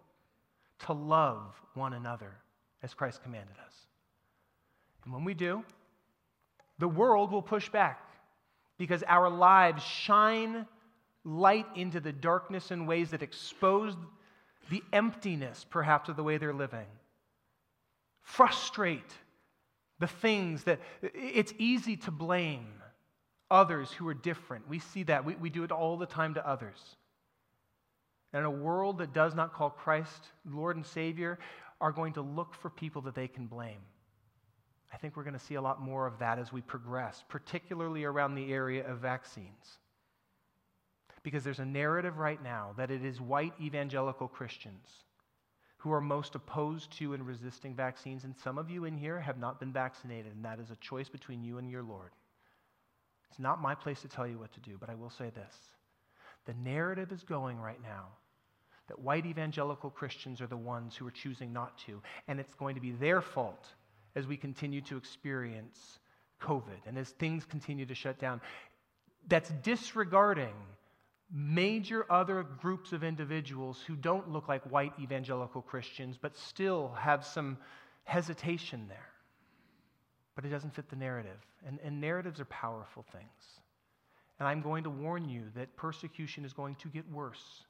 to 0.85 0.93
love 0.93 1.59
one 1.73 1.93
another 1.93 2.35
as 2.83 2.93
Christ 2.93 3.23
commanded 3.23 3.55
us. 3.65 3.73
And 5.03 5.11
when 5.11 5.25
we 5.25 5.33
do, 5.33 5.63
the 6.77 6.87
world 6.87 7.31
will 7.31 7.41
push 7.41 7.69
back 7.69 8.07
because 8.77 9.01
our 9.07 9.31
lives 9.31 9.81
shine 9.81 10.67
light 11.23 11.67
into 11.75 11.99
the 11.99 12.11
darkness 12.11 12.71
in 12.71 12.85
ways 12.85 13.11
that 13.11 13.23
expose 13.23 13.95
the 14.69 14.83
emptiness, 14.91 15.65
perhaps, 15.69 16.09
of 16.09 16.15
the 16.15 16.23
way 16.23 16.37
they're 16.37 16.53
living. 16.53 16.85
Frustrate 18.21 19.11
the 19.99 20.07
things 20.07 20.63
that 20.63 20.79
it's 21.01 21.53
easy 21.57 21.97
to 21.97 22.11
blame 22.11 22.67
others 23.51 23.91
who 23.91 24.07
are 24.07 24.13
different. 24.13 24.67
We 24.67 24.79
see 24.79 25.03
that. 25.03 25.23
We, 25.25 25.35
we 25.35 25.49
do 25.49 25.63
it 25.63 25.71
all 25.71 25.97
the 25.97 26.05
time 26.05 26.33
to 26.33 26.47
others. 26.47 26.79
And 28.31 28.39
in 28.39 28.45
a 28.45 28.51
world 28.51 28.97
that 28.97 29.13
does 29.13 29.35
not 29.35 29.53
call 29.53 29.69
Christ 29.69 30.27
Lord 30.49 30.75
and 30.75 30.85
Savior, 30.85 31.37
are 31.79 31.91
going 31.91 32.13
to 32.13 32.21
look 32.21 32.55
for 32.55 32.69
people 32.69 33.01
that 33.03 33.13
they 33.13 33.27
can 33.27 33.45
blame. 33.45 33.81
I 34.93 34.97
think 34.97 35.17
we're 35.17 35.23
going 35.23 35.37
to 35.37 35.45
see 35.45 35.55
a 35.55 35.61
lot 35.61 35.81
more 35.81 36.07
of 36.07 36.17
that 36.19 36.39
as 36.39 36.53
we 36.53 36.61
progress, 36.61 37.23
particularly 37.27 38.05
around 38.05 38.35
the 38.35 38.53
area 38.53 38.89
of 38.89 38.99
vaccines. 38.99 39.79
Because 41.23 41.43
there's 41.43 41.59
a 41.59 41.65
narrative 41.65 42.17
right 42.17 42.41
now 42.43 42.73
that 42.77 42.91
it 42.91 43.03
is 43.03 43.19
white 43.19 43.53
evangelical 43.61 44.27
Christians 44.27 44.87
who 45.77 45.91
are 45.91 46.01
most 46.01 46.35
opposed 46.35 46.91
to 46.97 47.13
and 47.13 47.25
resisting 47.27 47.75
vaccines. 47.75 48.23
And 48.23 48.35
some 48.37 48.57
of 48.57 48.69
you 48.69 48.85
in 48.85 48.97
here 48.97 49.19
have 49.19 49.37
not 49.37 49.59
been 49.59 49.73
vaccinated, 49.73 50.33
and 50.33 50.45
that 50.45 50.59
is 50.59 50.71
a 50.71 50.77
choice 50.77 51.09
between 51.09 51.43
you 51.43 51.57
and 51.57 51.69
your 51.69 51.83
Lord. 51.83 52.11
It's 53.29 53.39
not 53.39 53.61
my 53.61 53.75
place 53.75 54.01
to 54.01 54.07
tell 54.07 54.27
you 54.27 54.37
what 54.37 54.53
to 54.53 54.59
do, 54.59 54.77
but 54.79 54.89
I 54.89 54.95
will 54.95 55.09
say 55.09 55.31
this. 55.33 55.55
The 56.45 56.53
narrative 56.53 57.11
is 57.11 57.23
going 57.23 57.59
right 57.59 57.81
now 57.81 58.07
that 58.87 58.99
white 58.99 59.25
evangelical 59.25 59.89
Christians 59.89 60.41
are 60.41 60.47
the 60.47 60.57
ones 60.57 60.95
who 60.95 61.07
are 61.07 61.11
choosing 61.11 61.51
not 61.51 61.77
to, 61.79 62.01
and 62.27 62.39
it's 62.39 62.53
going 62.53 62.75
to 62.75 62.81
be 62.81 62.91
their 62.91 63.21
fault 63.21 63.67
as 64.15 64.27
we 64.27 64.37
continue 64.37 64.81
to 64.81 64.97
experience 64.97 65.99
COVID 66.41 66.85
and 66.85 66.97
as 66.97 67.09
things 67.09 67.45
continue 67.45 67.85
to 67.85 67.95
shut 67.95 68.19
down. 68.19 68.41
That's 69.27 69.49
disregarding 69.63 70.53
major 71.33 72.05
other 72.11 72.43
groups 72.43 72.93
of 72.93 73.03
individuals 73.03 73.81
who 73.87 73.95
don't 73.95 74.29
look 74.29 74.47
like 74.47 74.63
white 74.71 74.93
evangelical 75.01 75.63
Christians, 75.63 76.15
but 76.21 76.37
still 76.37 76.93
have 76.97 77.25
some 77.25 77.57
hesitation 78.03 78.85
there. 78.87 79.09
But 80.35 80.45
it 80.45 80.49
doesn't 80.49 80.75
fit 80.75 80.89
the 80.89 80.95
narrative. 80.95 81.39
And, 81.65 81.79
and 81.83 81.99
narratives 81.99 82.39
are 82.39 82.45
powerful 82.45 83.03
things. 83.11 83.61
And 84.39 84.47
I'm 84.47 84.61
going 84.61 84.83
to 84.83 84.89
warn 84.89 85.27
you 85.27 85.43
that 85.55 85.75
persecution 85.75 86.45
is 86.45 86.53
going 86.53 86.75
to 86.75 86.87
get 86.89 87.09
worse, 87.11 87.63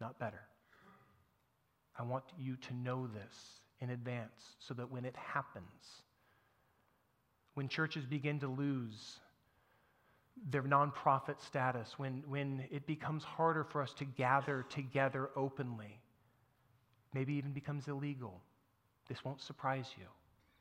not 0.00 0.18
better. 0.18 0.40
I 1.98 2.04
want 2.04 2.24
you 2.38 2.56
to 2.56 2.74
know 2.74 3.06
this 3.06 3.34
in 3.80 3.90
advance 3.90 4.56
so 4.58 4.74
that 4.74 4.90
when 4.90 5.04
it 5.04 5.16
happens, 5.16 6.02
when 7.54 7.68
churches 7.68 8.06
begin 8.06 8.40
to 8.40 8.48
lose 8.48 9.18
their 10.50 10.62
nonprofit 10.62 11.40
status, 11.40 11.98
when, 11.98 12.22
when 12.28 12.64
it 12.70 12.86
becomes 12.86 13.24
harder 13.24 13.64
for 13.64 13.82
us 13.82 13.92
to 13.94 14.04
gather 14.04 14.64
together 14.68 15.30
openly, 15.34 16.00
maybe 17.14 17.34
even 17.34 17.52
becomes 17.52 17.88
illegal, 17.88 18.42
this 19.08 19.24
won't 19.24 19.40
surprise 19.40 19.86
you. 19.98 20.06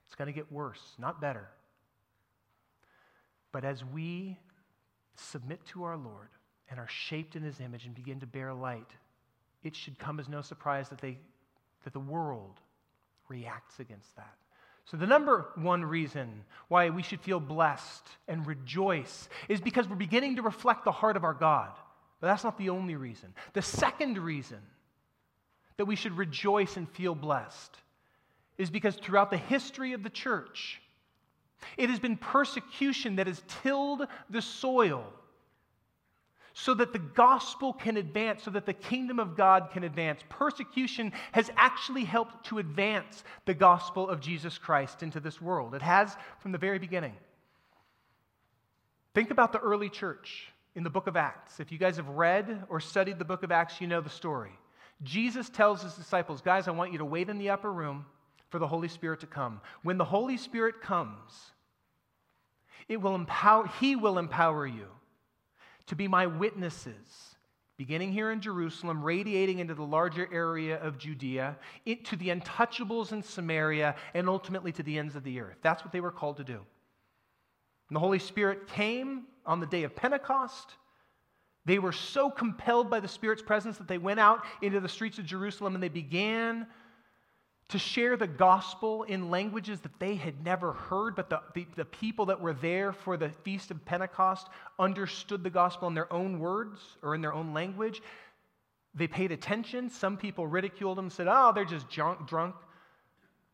It's 0.06 0.16
going 0.16 0.28
to 0.28 0.34
get 0.34 0.52
worse, 0.52 0.96
not 0.98 1.20
better. 1.20 1.50
But 3.52 3.64
as 3.64 3.84
we 3.84 4.38
submit 5.16 5.66
to 5.68 5.84
our 5.84 5.98
Lord 5.98 6.30
and 6.70 6.80
are 6.80 6.88
shaped 6.88 7.36
in 7.36 7.44
his 7.44 7.60
image 7.60 7.86
and 7.86 7.96
begin 7.96 8.20
to 8.20 8.28
bear 8.28 8.54
light, 8.54 8.90
it 9.64 9.76
should 9.76 9.98
come 9.98 10.20
as 10.20 10.30
no 10.30 10.42
surprise 10.42 10.90
that, 10.90 11.02
they, 11.02 11.18
that 11.84 11.94
the 11.94 12.00
world 12.00 12.60
reacts 13.28 13.80
against 13.80 14.16
that. 14.16 14.36
So, 14.86 14.98
the 14.98 15.08
number 15.08 15.48
one 15.56 15.84
reason 15.84 16.44
why 16.68 16.92
we 16.92 17.02
should 17.02 17.20
feel 17.22 17.40
blessed 17.40 18.08
and 18.28 18.46
rejoice 18.46 19.30
is 19.50 19.60
because 19.60 19.88
we're 19.90 19.96
beginning 19.96 20.36
to 20.36 20.44
reflect 20.44 20.86
the 20.86 20.92
heart 20.92 21.18
of 21.18 21.24
our 21.24 21.34
God. 21.34 21.72
But 22.22 22.28
that's 22.28 22.44
not 22.44 22.58
the 22.58 22.70
only 22.70 22.96
reason. 22.96 23.34
The 23.54 23.64
second 23.64 24.20
reason 24.20 24.60
that 25.78 25.86
we 25.86 25.96
should 25.96 26.16
rejoice 26.18 26.78
and 26.78 26.90
feel 26.90 27.16
blessed 27.16 27.76
is 28.58 28.70
because 28.70 28.96
throughout 28.96 29.32
the 29.32 29.38
history 29.38 29.94
of 29.94 30.04
the 30.04 30.10
church, 30.10 30.82
it 31.78 31.90
has 31.90 32.00
been 32.00 32.16
persecution 32.16 33.16
that 33.16 33.28
has 33.28 33.42
tilled 33.64 34.08
the 34.30 34.42
soil 34.42 35.12
so 36.58 36.74
that 36.74 36.94
the 36.94 37.00
gospel 37.00 37.74
can 37.74 37.98
advance, 37.98 38.44
so 38.44 38.52
that 38.52 38.66
the 38.66 38.74
kingdom 38.74 39.20
of 39.20 39.36
God 39.36 39.72
can 39.74 39.84
advance. 39.84 40.22
Persecution 40.30 41.12
has 41.34 41.52
actually 41.58 42.06
helped 42.06 42.46
to 42.46 42.60
advance 42.60 43.26
the 43.44 43.54
gospel 43.54 44.08
of 44.08 44.22
Jesus 44.22 44.58
Christ 44.58 45.04
into 45.04 45.20
this 45.20 45.42
world. 45.42 45.76
It 45.76 45.82
has 45.82 46.16
from 46.40 46.54
the 46.54 46.58
very 46.58 46.80
beginning. 46.80 47.14
Think 49.14 49.32
about 49.32 49.52
the 49.52 49.60
early 49.60 49.90
church 49.90 50.48
in 50.76 50.84
the 50.84 50.90
book 50.90 51.08
of 51.08 51.18
Acts. 51.18 51.60
If 51.60 51.74
you 51.74 51.78
guys 51.78 51.98
have 51.98 52.08
read 52.08 52.64
or 52.70 52.80
studied 52.80 53.20
the 53.20 53.26
book 53.26 53.44
of 53.44 53.52
Acts, 53.52 53.82
you 53.82 53.88
know 53.88 54.00
the 54.00 54.10
story. 54.10 54.52
Jesus 55.04 55.50
tells 55.50 55.84
his 55.84 55.96
disciples, 55.96 56.40
Guys, 56.40 56.70
I 56.70 56.72
want 56.72 56.94
you 56.94 57.00
to 57.00 57.06
wait 57.06 57.28
in 57.28 57.38
the 57.38 57.50
upper 57.50 57.72
room 57.72 58.06
for 58.48 58.60
the 58.60 58.68
Holy 58.68 58.88
Spirit 58.88 59.20
to 59.20 59.28
come. 59.28 59.60
When 59.84 59.98
the 59.98 60.06
Holy 60.06 60.38
Spirit 60.38 60.82
comes, 60.82 61.52
it 62.88 63.02
will 63.02 63.16
empower, 63.16 63.68
he 63.82 63.98
will 63.98 64.18
empower 64.18 64.66
you 64.66 64.88
to 65.88 65.96
be 65.96 66.08
my 66.08 66.26
witnesses, 66.28 67.36
beginning 67.78 68.12
here 68.12 68.32
in 68.32 68.42
Jerusalem, 68.42 69.04
radiating 69.04 69.60
into 69.60 69.74
the 69.74 69.84
larger 69.84 70.28
area 70.32 70.82
of 70.82 70.98
Judea, 70.98 71.58
to 72.06 72.16
the 72.16 72.30
untouchables 72.30 73.12
in 73.12 73.22
Samaria, 73.22 73.96
and 74.14 74.30
ultimately 74.30 74.72
to 74.74 74.84
the 74.84 74.98
ends 74.98 75.16
of 75.16 75.24
the 75.24 75.40
earth. 75.40 75.58
That's 75.62 75.84
what 75.84 75.92
they 75.92 76.02
were 76.02 76.12
called 76.12 76.38
to 76.38 76.44
do. 76.44 76.60
And 77.90 77.96
the 77.96 78.00
Holy 78.00 78.20
Spirit 78.20 78.68
came 78.68 79.26
on 79.46 79.60
the 79.60 79.68
day 79.68 79.84
of 79.84 79.96
Pentecost. 79.96 80.76
They 81.66 81.80
were 81.80 81.92
so 81.92 82.30
compelled 82.30 82.90
by 82.90 83.00
the 83.00 83.08
Spirit's 83.08 83.42
presence 83.42 83.78
that 83.78 83.88
they 83.88 83.98
went 83.98 84.20
out 84.20 84.44
into 84.62 84.80
the 84.80 84.90
streets 84.90 85.18
of 85.18 85.26
Jerusalem 85.26 85.76
and 85.76 85.84
they 85.84 85.90
began 85.90 86.68
to 87.70 87.80
share 87.80 88.16
the 88.16 88.28
gospel 88.28 89.04
in 89.04 89.32
languages 89.32 89.80
that 89.82 90.00
they 90.00 90.16
had 90.16 90.44
never 90.44 90.74
heard, 90.74 91.16
but 91.16 91.30
the, 91.30 91.42
the, 91.56 91.66
the, 91.76 91.86
people 91.86 92.28
that 92.28 92.40
were 92.40 92.54
there 92.54 92.94
for 92.94 93.18
the 93.18 93.30
Feast 93.30 93.72
of 93.72 93.84
Pentecost 93.86 94.48
understood 94.78 95.44
the 95.44 95.50
gospel 95.50 95.88
in 95.88 95.96
their 95.96 96.12
own 96.14 96.40
words 96.40 96.80
or 97.02 97.16
in 97.16 97.22
their 97.22 97.34
own 97.34 97.54
language. 97.54 98.04
They 98.94 99.08
paid 99.08 99.32
attention. 99.32 99.90
Some 99.90 100.16
people 100.16 100.46
ridiculed 100.46 100.98
them, 100.98 101.10
said, 101.10 101.28
oh, 101.28 101.52
they're 101.54 101.66
just 101.66 101.90
drunk. 101.90 102.28
drunk. 102.28 102.56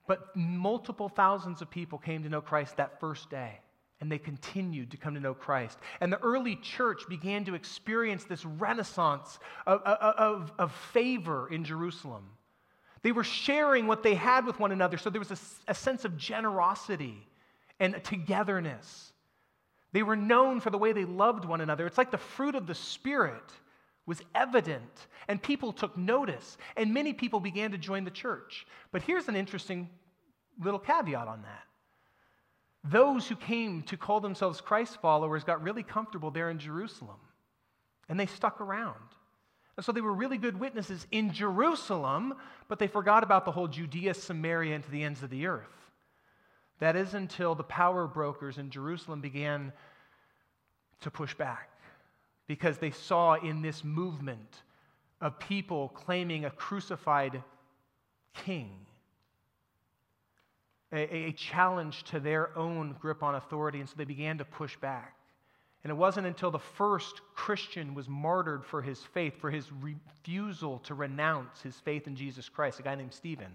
But 0.07 0.35
multiple 0.35 1.07
thousands 1.07 1.61
of 1.61 1.71
people 1.71 1.97
came 1.97 2.23
to 2.23 2.29
know 2.29 2.41
Christ 2.41 2.77
that 2.77 2.99
first 2.99 3.29
day. 3.29 3.59
and 4.01 4.11
they 4.11 4.17
continued 4.17 4.89
to 4.89 4.97
come 4.97 5.13
to 5.13 5.19
know 5.19 5.35
Christ. 5.35 5.77
And 6.01 6.11
the 6.11 6.17
early 6.17 6.55
church 6.55 7.03
began 7.07 7.45
to 7.45 7.53
experience 7.53 8.23
this 8.23 8.43
renaissance 8.43 9.37
of, 9.67 9.79
of, 9.83 10.51
of, 10.57 10.71
favor 10.91 11.47
in 11.53 11.63
Jerusalem. 11.63 12.23
They 13.03 13.11
were 13.11 13.23
sharing 13.23 13.87
what 13.87 14.03
they 14.03 14.13
had 14.13 14.45
with 14.45 14.59
one 14.59 14.71
another, 14.71 14.97
so 14.97 15.09
there 15.09 15.19
was 15.19 15.31
a, 15.31 15.71
a 15.71 15.73
sense 15.73 16.05
of 16.05 16.17
generosity 16.17 17.27
and 17.79 18.01
togetherness. 18.03 19.11
They 19.91 20.03
were 20.03 20.15
known 20.15 20.59
for 20.59 20.69
the 20.69 20.77
way 20.77 20.93
they 20.93 21.05
loved 21.05 21.45
one 21.45 21.61
another. 21.61 21.85
It's 21.85 21.97
like 21.97 22.11
the 22.11 22.17
fruit 22.17 22.55
of 22.55 22.67
the 22.67 22.75
Spirit 22.75 23.51
was 24.05 24.21
evident, 24.35 25.07
and 25.27 25.41
people 25.41 25.73
took 25.73 25.97
notice, 25.97 26.57
and 26.75 26.93
many 26.93 27.13
people 27.13 27.39
began 27.39 27.71
to 27.71 27.77
join 27.77 28.03
the 28.03 28.11
church. 28.11 28.65
But 28.91 29.01
here's 29.01 29.27
an 29.27 29.35
interesting 29.35 29.89
little 30.63 30.79
caveat 30.79 31.27
on 31.27 31.41
that. 31.43 31.63
Those 32.83 33.27
who 33.27 33.35
came 33.35 33.83
to 33.83 33.97
call 33.97 34.19
themselves 34.19 34.59
Christ 34.59 34.99
followers 35.01 35.43
got 35.43 35.61
really 35.61 35.83
comfortable 35.83 36.31
there 36.31 36.49
in 36.49 36.57
Jerusalem, 36.57 37.19
and 38.09 38.19
they 38.19 38.25
stuck 38.25 38.59
around. 38.59 38.95
And 39.77 39.85
so 39.85 39.91
they 39.91 40.01
were 40.01 40.13
really 40.13 40.37
good 40.37 40.59
witnesses 40.59 41.07
in 41.11 41.33
Jerusalem, 41.33 42.35
but 42.67 42.79
they 42.79 42.87
forgot 42.87 43.23
about 43.23 43.45
the 43.45 43.51
whole 43.51 43.67
Judea, 43.67 44.13
Samaria, 44.13 44.75
and 44.75 44.83
to 44.83 44.91
the 44.91 45.03
ends 45.03 45.23
of 45.23 45.29
the 45.29 45.47
earth. 45.47 45.67
That 46.79 46.95
is 46.95 47.13
until 47.13 47.55
the 47.55 47.63
power 47.63 48.07
brokers 48.07 48.57
in 48.57 48.69
Jerusalem 48.69 49.21
began 49.21 49.71
to 51.01 51.11
push 51.11 51.33
back 51.35 51.69
because 52.47 52.77
they 52.77 52.91
saw 52.91 53.35
in 53.35 53.61
this 53.61 53.83
movement 53.83 54.63
of 55.21 55.39
people 55.39 55.89
claiming 55.89 56.45
a 56.45 56.49
crucified 56.49 57.43
king 58.33 58.71
a, 60.91 61.27
a 61.27 61.31
challenge 61.31 62.03
to 62.03 62.19
their 62.19 62.55
own 62.57 62.95
grip 62.99 63.23
on 63.23 63.35
authority, 63.35 63.79
and 63.79 63.87
so 63.87 63.95
they 63.97 64.05
began 64.05 64.37
to 64.37 64.45
push 64.45 64.75
back. 64.77 65.15
And 65.83 65.89
it 65.89 65.95
wasn't 65.95 66.27
until 66.27 66.51
the 66.51 66.59
first 66.59 67.21
Christian 67.33 67.95
was 67.95 68.07
martyred 68.07 68.63
for 68.63 68.81
his 68.81 68.99
faith, 69.01 69.39
for 69.39 69.49
his 69.49 69.71
refusal 69.71 70.79
to 70.79 70.93
renounce 70.93 71.61
his 71.61 71.75
faith 71.75 72.05
in 72.05 72.15
Jesus 72.15 72.49
Christ, 72.49 72.79
a 72.79 72.83
guy 72.83 72.93
named 72.93 73.13
Stephen. 73.13 73.51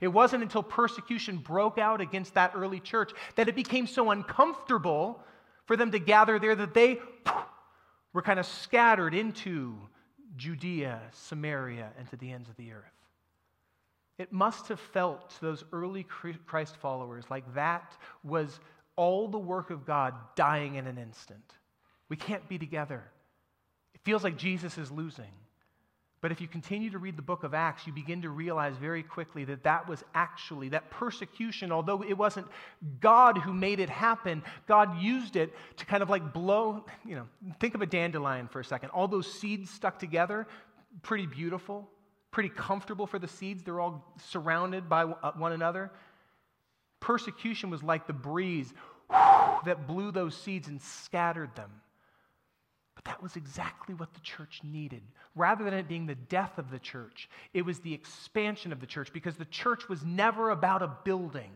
It 0.00 0.08
wasn't 0.08 0.42
until 0.42 0.62
persecution 0.62 1.36
broke 1.36 1.78
out 1.78 2.00
against 2.00 2.34
that 2.34 2.52
early 2.54 2.80
church 2.80 3.12
that 3.36 3.48
it 3.48 3.54
became 3.54 3.86
so 3.86 4.10
uncomfortable 4.10 5.22
for 5.66 5.76
them 5.76 5.90
to 5.90 5.98
gather 5.98 6.38
there 6.38 6.54
that 6.54 6.72
they 6.72 6.98
were 8.12 8.22
kind 8.22 8.40
of 8.40 8.46
scattered 8.46 9.14
into 9.14 9.76
Judea, 10.36 11.00
Samaria, 11.12 11.90
and 11.98 12.08
to 12.10 12.16
the 12.16 12.32
ends 12.32 12.48
of 12.48 12.56
the 12.56 12.72
earth. 12.72 12.84
It 14.18 14.32
must 14.32 14.68
have 14.68 14.80
felt 14.80 15.30
to 15.30 15.40
those 15.42 15.64
early 15.72 16.04
Christ 16.46 16.76
followers 16.76 17.24
like 17.28 17.54
that 17.54 17.96
was 18.24 18.60
all 18.96 19.28
the 19.28 19.38
work 19.38 19.70
of 19.70 19.84
God 19.84 20.14
dying 20.36 20.76
in 20.76 20.86
an 20.86 20.96
instant. 20.96 21.52
We 22.08 22.16
can't 22.16 22.48
be 22.48 22.58
together. 22.58 23.02
It 23.94 24.00
feels 24.04 24.24
like 24.24 24.36
Jesus 24.36 24.78
is 24.78 24.90
losing. 24.90 25.32
But 26.22 26.32
if 26.32 26.40
you 26.40 26.48
continue 26.48 26.90
to 26.90 26.98
read 26.98 27.16
the 27.16 27.22
book 27.22 27.44
of 27.44 27.54
Acts, 27.54 27.86
you 27.86 27.92
begin 27.92 28.22
to 28.22 28.30
realize 28.30 28.76
very 28.76 29.02
quickly 29.02 29.44
that 29.44 29.62
that 29.64 29.86
was 29.88 30.02
actually, 30.14 30.70
that 30.70 30.90
persecution, 30.90 31.70
although 31.70 32.02
it 32.02 32.14
wasn't 32.14 32.46
God 33.00 33.38
who 33.38 33.52
made 33.52 33.80
it 33.80 33.90
happen, 33.90 34.42
God 34.66 34.98
used 35.00 35.36
it 35.36 35.54
to 35.76 35.86
kind 35.86 36.02
of 36.02 36.10
like 36.10 36.32
blow, 36.32 36.84
you 37.04 37.16
know, 37.16 37.26
think 37.60 37.74
of 37.74 37.82
a 37.82 37.86
dandelion 37.86 38.48
for 38.48 38.60
a 38.60 38.64
second. 38.64 38.90
All 38.90 39.06
those 39.06 39.30
seeds 39.30 39.70
stuck 39.70 39.98
together, 39.98 40.46
pretty 41.02 41.26
beautiful 41.26 41.88
pretty 42.36 42.50
comfortable 42.50 43.06
for 43.06 43.18
the 43.18 43.26
seeds. 43.26 43.62
They're 43.62 43.80
all 43.80 44.04
surrounded 44.28 44.90
by 44.90 45.04
uh, 45.04 45.32
one 45.38 45.52
another. 45.52 45.90
Persecution 47.00 47.70
was 47.70 47.82
like 47.82 48.06
the 48.06 48.12
breeze 48.12 48.74
that 49.08 49.86
blew 49.86 50.12
those 50.12 50.36
seeds 50.36 50.68
and 50.68 50.78
scattered 50.82 51.56
them. 51.56 51.70
That 53.06 53.22
was 53.22 53.36
exactly 53.36 53.94
what 53.94 54.12
the 54.12 54.20
church 54.20 54.60
needed. 54.62 55.02
Rather 55.34 55.64
than 55.64 55.74
it 55.74 55.88
being 55.88 56.06
the 56.06 56.14
death 56.14 56.58
of 56.58 56.70
the 56.70 56.78
church, 56.78 57.28
it 57.54 57.62
was 57.62 57.78
the 57.78 57.94
expansion 57.94 58.72
of 58.72 58.80
the 58.80 58.86
church 58.86 59.12
because 59.12 59.36
the 59.36 59.44
church 59.46 59.88
was 59.88 60.04
never 60.04 60.50
about 60.50 60.82
a 60.82 60.96
building. 61.04 61.52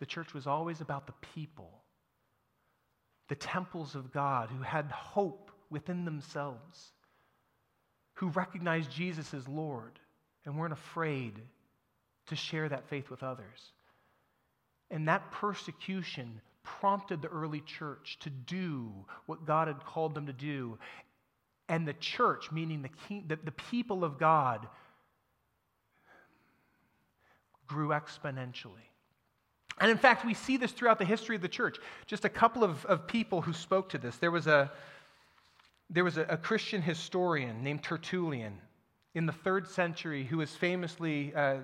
The 0.00 0.06
church 0.06 0.34
was 0.34 0.46
always 0.46 0.80
about 0.80 1.06
the 1.06 1.14
people, 1.34 1.70
the 3.28 3.34
temples 3.36 3.94
of 3.94 4.12
God 4.12 4.50
who 4.50 4.62
had 4.62 4.90
hope 4.90 5.50
within 5.70 6.04
themselves 6.04 6.92
who 8.20 8.28
recognized 8.28 8.90
Jesus 8.90 9.32
as 9.32 9.48
Lord 9.48 9.98
and 10.44 10.58
weren't 10.58 10.74
afraid 10.74 11.40
to 12.26 12.36
share 12.36 12.68
that 12.68 12.88
faith 12.88 13.08
with 13.08 13.22
others. 13.22 13.72
And 14.90 15.08
that 15.08 15.30
persecution 15.30 16.42
prompted 16.62 17.22
the 17.22 17.28
early 17.28 17.60
church 17.60 18.18
to 18.20 18.30
do 18.30 18.92
what 19.26 19.46
God 19.46 19.68
had 19.68 19.84
called 19.84 20.14
them 20.14 20.26
to 20.26 20.32
do. 20.32 20.78
And 21.68 21.86
the 21.86 21.94
church, 21.94 22.50
meaning 22.50 22.82
the, 22.82 22.90
king, 23.08 23.24
the, 23.28 23.38
the 23.42 23.52
people 23.52 24.04
of 24.04 24.18
God, 24.18 24.66
grew 27.66 27.88
exponentially. 27.88 28.88
And 29.78 29.90
in 29.90 29.96
fact, 29.96 30.26
we 30.26 30.34
see 30.34 30.56
this 30.56 30.72
throughout 30.72 30.98
the 30.98 31.04
history 31.04 31.36
of 31.36 31.42
the 31.42 31.48
church. 31.48 31.78
Just 32.06 32.24
a 32.24 32.28
couple 32.28 32.64
of, 32.64 32.84
of 32.86 33.06
people 33.06 33.40
who 33.40 33.52
spoke 33.52 33.88
to 33.90 33.98
this. 33.98 34.16
There 34.16 34.30
was 34.30 34.46
a, 34.46 34.70
there 35.88 36.04
was 36.04 36.18
a, 36.18 36.22
a 36.22 36.36
Christian 36.36 36.82
historian 36.82 37.62
named 37.62 37.82
Tertullian 37.82 38.58
in 39.14 39.26
the 39.26 39.32
third 39.32 39.68
century 39.68 40.24
who 40.24 40.38
was 40.38 40.50
famously 40.54 41.34
uh, 41.34 41.58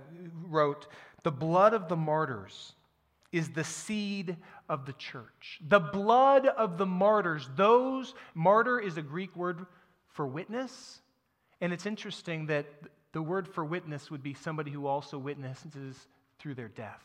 wrote, 0.49 0.86
The 1.24 1.30
blood 1.30 1.74
of 1.74 1.88
the 1.88 1.97
martyrs 1.97 2.72
is 3.33 3.51
the 3.51 3.64
seed 3.64 4.37
of 4.68 4.87
the 4.87 4.93
church. 4.95 5.61
The 5.68 5.81
blood 5.81 6.47
of 6.47 6.79
the 6.79 6.87
martyrs, 6.87 7.49
those, 7.57 8.14
martyr 8.35 8.81
is 8.81 8.97
a 8.97 9.03
Greek 9.03 9.35
word 9.37 9.66
for 10.09 10.27
witness. 10.27 11.01
And 11.61 11.72
it's 11.72 11.87
interesting 11.87 12.47
that 12.47 12.66
the 13.12 13.22
word 13.22 13.49
for 13.49 13.64
witness 13.64 14.11
would 14.11 14.22
be 14.22 14.35
somebody 14.35 14.70
who 14.70 14.87
also 14.87 15.18
witnesses 15.18 16.07
through 16.39 16.55
their 16.55 16.68
death. 16.68 17.03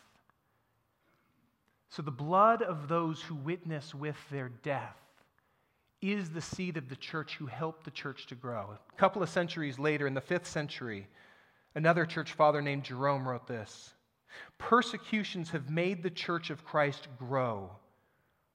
So 1.90 2.02
the 2.02 2.12
blood 2.12 2.62
of 2.62 2.88
those 2.88 3.22
who 3.22 3.36
witness 3.36 3.94
with 3.94 4.18
their 4.30 4.50
death 4.64 4.98
is 6.02 6.30
the 6.30 6.42
seed 6.42 6.78
of 6.78 6.90
the 6.90 6.96
church 6.96 7.36
who 7.36 7.46
helped 7.46 7.84
the 7.84 7.92
church 7.92 8.28
to 8.28 8.36
grow. 8.36 8.78
A 8.92 8.98
couple 8.98 9.22
of 9.22 9.30
centuries 9.30 9.78
later, 9.78 10.08
in 10.08 10.14
the 10.14 10.22
fifth 10.22 10.48
century, 10.48 11.08
another 11.76 12.06
church 12.06 12.34
father 12.34 12.62
named 12.62 12.84
Jerome 12.84 13.28
wrote 13.28 13.48
this 13.48 13.94
Persecutions 14.58 15.52
have 15.52 15.70
made 15.70 16.04
the 16.04 16.10
church 16.10 16.50
of 16.50 16.66
Christ 16.66 17.08
grow, 17.18 17.72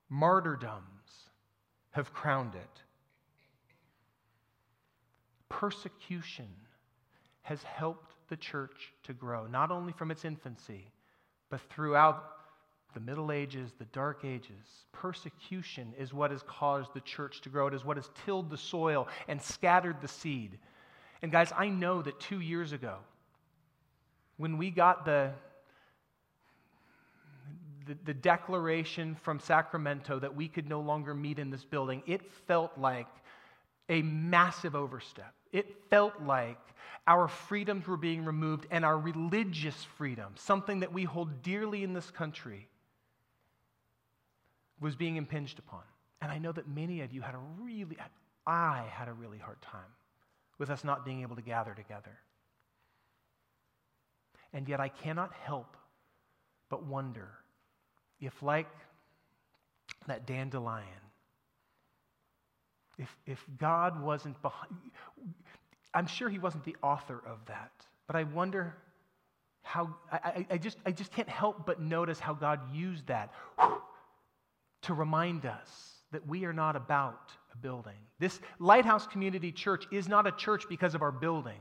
martyrdoms 0.08 0.84
have 1.90 2.12
crowned 2.12 2.54
it. 2.54 2.82
Persecution 5.48 6.48
has 7.42 7.62
helped 7.62 8.12
the 8.28 8.36
church 8.36 8.92
to 9.04 9.12
grow, 9.12 9.46
not 9.46 9.70
only 9.70 9.92
from 9.92 10.10
its 10.10 10.24
infancy, 10.24 10.90
but 11.48 11.60
throughout 11.70 12.32
the 12.94 13.00
Middle 13.00 13.30
Ages, 13.30 13.72
the 13.78 13.84
Dark 13.86 14.24
Ages, 14.24 14.86
persecution 14.92 15.92
is 15.98 16.14
what 16.14 16.30
has 16.30 16.42
caused 16.42 16.94
the 16.94 17.00
church 17.00 17.40
to 17.42 17.48
grow. 17.48 17.66
It 17.66 17.74
is 17.74 17.84
what 17.84 17.98
has 17.98 18.08
tilled 18.24 18.50
the 18.50 18.56
soil 18.56 19.06
and 19.28 19.40
scattered 19.40 20.00
the 20.00 20.08
seed. 20.08 20.58
And 21.22 21.30
guys, 21.30 21.52
I 21.56 21.68
know 21.68 22.02
that 22.02 22.18
two 22.20 22.40
years 22.40 22.72
ago, 22.72 22.96
when 24.38 24.56
we 24.56 24.70
got 24.70 25.04
the, 25.04 25.32
the, 27.86 27.96
the, 28.04 28.14
declaration 28.14 29.14
from 29.22 29.38
Sacramento 29.38 30.18
that 30.18 30.34
we 30.34 30.48
could 30.48 30.68
no 30.68 30.80
longer 30.80 31.14
meet 31.14 31.38
in 31.38 31.50
this 31.50 31.64
building, 31.64 32.02
it 32.06 32.20
felt 32.46 32.72
like 32.76 33.06
a 33.88 34.02
massive 34.02 34.74
overstep. 34.74 35.32
It 35.52 35.74
felt 35.88 36.14
like 36.22 36.58
our 37.06 37.28
freedoms 37.28 37.86
were 37.86 37.96
being 37.96 38.24
removed 38.24 38.66
and 38.70 38.84
our 38.84 38.98
religious 38.98 39.76
freedom, 39.96 40.34
something 40.34 40.80
that 40.80 40.92
we 40.92 41.04
hold 41.04 41.42
dearly 41.42 41.84
in 41.84 41.92
this 41.92 42.10
country, 42.10 42.68
was 44.80 44.96
being 44.96 45.16
impinged 45.16 45.58
upon. 45.58 45.82
And 46.20 46.32
I 46.32 46.38
know 46.38 46.52
that 46.52 46.68
many 46.68 47.02
of 47.02 47.12
you 47.12 47.22
had 47.22 47.34
a 47.34 47.40
really, 47.60 47.96
I 48.46 48.84
had 48.90 49.08
a 49.08 49.12
really 49.12 49.38
hard 49.38 49.60
time 49.62 49.80
with 50.58 50.70
us 50.70 50.82
not 50.82 51.04
being 51.04 51.22
able 51.22 51.36
to 51.36 51.42
gather 51.42 51.74
together. 51.74 52.18
And 54.52 54.68
yet 54.68 54.80
I 54.80 54.88
cannot 54.88 55.32
help 55.32 55.76
but 56.68 56.84
wonder 56.84 57.28
if, 58.20 58.42
like 58.42 58.68
that 60.06 60.26
dandelion, 60.26 60.86
if, 62.98 63.14
if 63.26 63.44
God 63.58 64.02
wasn't 64.02 64.40
behind, 64.42 64.72
I'm 65.92 66.06
sure 66.06 66.28
He 66.28 66.38
wasn't 66.38 66.64
the 66.64 66.76
author 66.82 67.22
of 67.26 67.38
that, 67.46 67.72
but 68.06 68.16
I 68.16 68.24
wonder 68.24 68.74
how, 69.62 69.94
I, 70.12 70.46
I, 70.50 70.58
just, 70.58 70.78
I 70.86 70.92
just 70.92 71.12
can't 71.12 71.28
help 71.28 71.66
but 71.66 71.80
notice 71.80 72.20
how 72.20 72.34
God 72.34 72.60
used 72.72 73.06
that 73.08 73.32
to 74.82 74.94
remind 74.94 75.44
us 75.44 75.96
that 76.12 76.26
we 76.26 76.44
are 76.44 76.52
not 76.52 76.76
about 76.76 77.32
a 77.52 77.56
building. 77.56 77.98
This 78.20 78.40
Lighthouse 78.60 79.06
Community 79.08 79.50
Church 79.50 79.84
is 79.90 80.08
not 80.08 80.26
a 80.26 80.32
church 80.32 80.68
because 80.68 80.94
of 80.94 81.02
our 81.02 81.10
building. 81.10 81.58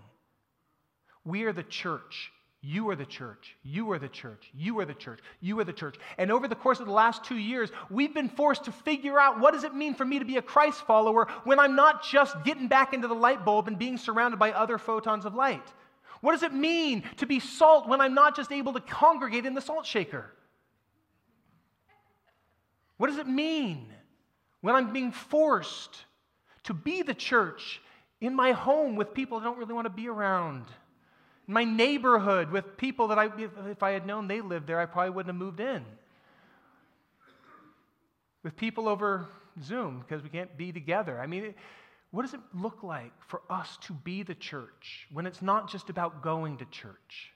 We 1.26 1.43
are 1.43 1.51
the 1.51 1.64
church 1.64 2.32
You 2.68 2.89
are 2.89 2.95
the 2.95 3.05
church. 3.05 3.55
You 3.61 3.91
are 3.91 3.99
the 3.99 4.07
church. 4.07 4.49
You 4.55 4.80
are 4.80 4.86
the 4.86 4.95
church. 4.95 5.20
You 5.39 5.59
are 5.59 5.63
the 5.63 5.72
church. 5.72 5.97
And 6.18 6.32
over 6.32 6.47
the 6.47 6.55
course 6.55 6.80
of 6.80 6.88
the 6.88 6.91
last 6.91 7.24
two 7.24 7.38
years, 7.38 7.70
we've 7.91 8.13
been 8.13 8.28
forced 8.28 8.63
to 8.63 8.72
figure 8.72 9.20
out 9.20 9.39
what 9.39 9.53
does 9.53 9.63
it 9.63 9.76
mean 9.76 9.93
for 9.93 10.03
me 10.03 10.18
to 10.18 10.26
be 10.26 10.38
a 10.38 10.41
Christ 10.41 10.82
follower 10.88 11.28
when 11.43 11.59
I'm 11.59 11.76
not 11.76 12.03
just 12.03 12.43
getting 12.43 12.68
back 12.68 12.91
into 12.91 13.07
the 13.07 13.13
light 13.13 13.45
bulb 13.45 13.68
and 13.68 13.78
being 13.78 13.99
surrounded 13.99 14.38
by 14.39 14.51
other 14.51 14.80
photons 14.80 15.26
of 15.26 15.36
light? 15.36 15.61
What 16.22 16.32
does 16.32 16.41
it 16.41 16.55
mean 16.55 17.03
to 17.18 17.28
be 17.28 17.39
salt 17.39 17.88
when 17.88 18.01
I'm 18.01 18.16
not 18.16 18.36
just 18.36 18.51
able 18.51 18.74
to 18.74 18.80
congregate 18.80 19.45
in 19.45 19.53
the 19.53 19.61
salt 19.61 19.86
shaker? 19.86 20.34
What 22.97 23.07
does 23.11 23.20
it 23.20 23.28
mean 23.28 23.93
when 24.61 24.74
I'm 24.74 24.91
being 24.91 25.11
forced 25.11 26.03
to 26.63 26.74
be 26.74 27.03
the 27.03 27.13
church 27.13 27.80
in 28.22 28.34
my 28.34 28.53
home 28.53 28.95
with 28.95 29.13
people 29.13 29.38
I 29.38 29.43
don't 29.43 29.59
really 29.59 29.76
want 29.76 29.86
to 29.86 29.93
be 29.93 30.07
around? 30.07 30.66
My 31.48 31.64
neighborhood 31.64 32.52
with 32.52 32.78
people 32.78 33.08
that 33.10 33.20
I, 33.20 33.30
if 33.70 33.84
I 33.84 33.91
had 33.91 34.06
known 34.06 34.28
they 34.28 34.41
lived 34.41 34.68
there, 34.68 34.80
I 34.80 34.86
probably 34.86 35.12
wouldn't 35.12 35.34
have 35.34 35.39
moved 35.39 35.60
in. 35.60 35.86
With 38.43 38.56
people 38.56 38.88
over 38.88 39.28
Zoom 39.64 40.00
because 40.00 40.24
we 40.24 40.30
can't 40.30 40.56
be 40.58 40.72
together. 40.72 41.20
I 41.20 41.28
mean, 41.28 41.54
what 42.12 42.24
does 42.24 42.34
it 42.34 42.39
look 42.54 42.84
like 42.84 43.12
for 43.28 43.41
us 43.50 43.78
to 43.84 43.93
be 43.93 44.24
the 44.24 44.36
church 44.36 45.08
when 45.12 45.26
it's 45.26 45.41
not 45.41 45.70
just 45.70 45.89
about 45.89 46.22
going 46.22 46.58
to 46.58 46.66
church? 46.66 47.34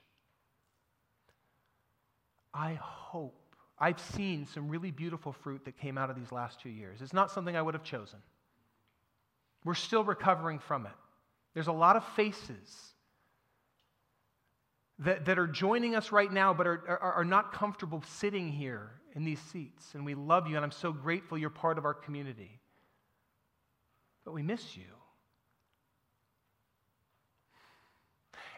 I 2.52 2.74
hope. 2.80 3.36
I've 3.78 4.00
seen 4.00 4.46
some 4.46 4.68
really 4.68 4.90
beautiful 4.90 5.32
fruit 5.32 5.64
that 5.64 5.78
came 5.78 5.96
out 5.96 6.10
of 6.10 6.16
these 6.16 6.32
last 6.32 6.60
two 6.60 6.68
years. 6.68 7.00
It's 7.00 7.12
not 7.12 7.30
something 7.30 7.56
I 7.56 7.62
would 7.62 7.74
have 7.74 7.84
chosen. 7.84 8.18
We're 9.64 9.74
still 9.74 10.04
recovering 10.04 10.58
from 10.58 10.86
it. 10.86 10.92
There's 11.54 11.66
a 11.66 11.72
lot 11.72 11.96
of 11.96 12.04
faces 12.14 12.94
that, 15.00 15.24
that 15.24 15.38
are 15.38 15.46
joining 15.46 15.94
us 15.94 16.12
right 16.12 16.32
now 16.32 16.54
but 16.54 16.66
are, 16.66 16.82
are, 16.88 17.12
are 17.14 17.24
not 17.24 17.52
comfortable 17.52 18.02
sitting 18.06 18.48
here 18.50 18.90
in 19.14 19.24
these 19.24 19.40
seats. 19.40 19.94
And 19.94 20.04
we 20.04 20.14
love 20.14 20.46
you, 20.46 20.56
and 20.56 20.64
I'm 20.64 20.70
so 20.70 20.92
grateful 20.92 21.36
you're 21.36 21.50
part 21.50 21.78
of 21.78 21.84
our 21.84 21.94
community. 21.94 22.60
But 24.24 24.32
we 24.32 24.42
miss 24.42 24.76
you. 24.76 24.84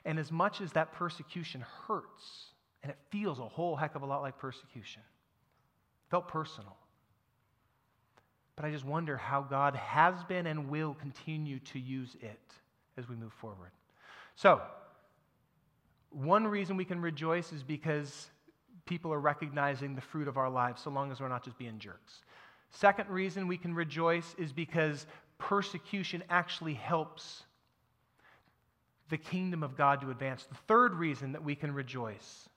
And 0.04 0.18
as 0.18 0.32
much 0.32 0.60
as 0.60 0.72
that 0.72 0.92
persecution 0.92 1.64
hurts, 1.86 2.52
and 2.82 2.90
it 2.90 2.98
feels 3.10 3.38
a 3.38 3.48
whole 3.48 3.76
heck 3.76 3.94
of 3.94 4.02
a 4.02 4.06
lot 4.06 4.20
like 4.20 4.36
persecution, 4.38 5.02
felt 6.10 6.26
personal. 6.26 6.76
But 8.56 8.64
I 8.64 8.72
just 8.72 8.84
wonder 8.84 9.16
how 9.16 9.42
God 9.42 9.76
has 9.76 10.22
been 10.24 10.46
and 10.46 10.68
will 10.68 10.94
continue 10.94 11.60
to 11.60 11.78
use 11.78 12.16
it 12.20 12.40
as 12.98 13.08
we 13.08 13.14
move 13.14 13.32
forward. 13.32 13.70
So, 14.34 14.60
one 16.12 16.46
reason 16.46 16.76
we 16.76 16.84
can 16.84 17.00
rejoice 17.00 17.52
is 17.52 17.62
because 17.62 18.30
people 18.86 19.12
are 19.12 19.20
recognizing 19.20 19.94
the 19.94 20.00
fruit 20.00 20.28
of 20.28 20.36
our 20.36 20.50
lives, 20.50 20.82
so 20.82 20.90
long 20.90 21.10
as 21.10 21.20
we're 21.20 21.28
not 21.28 21.44
just 21.44 21.58
being 21.58 21.78
jerks. 21.78 22.22
Second 22.70 23.08
reason 23.08 23.46
we 23.46 23.56
can 23.56 23.74
rejoice 23.74 24.34
is 24.38 24.52
because 24.52 25.06
persecution 25.38 26.22
actually 26.30 26.74
helps 26.74 27.42
the 29.10 29.18
kingdom 29.18 29.62
of 29.62 29.76
God 29.76 30.00
to 30.00 30.10
advance. 30.10 30.44
The 30.44 30.56
third 30.66 30.94
reason 30.94 31.32
that 31.32 31.44
we 31.44 31.54
can 31.54 31.72
rejoice 31.74 32.48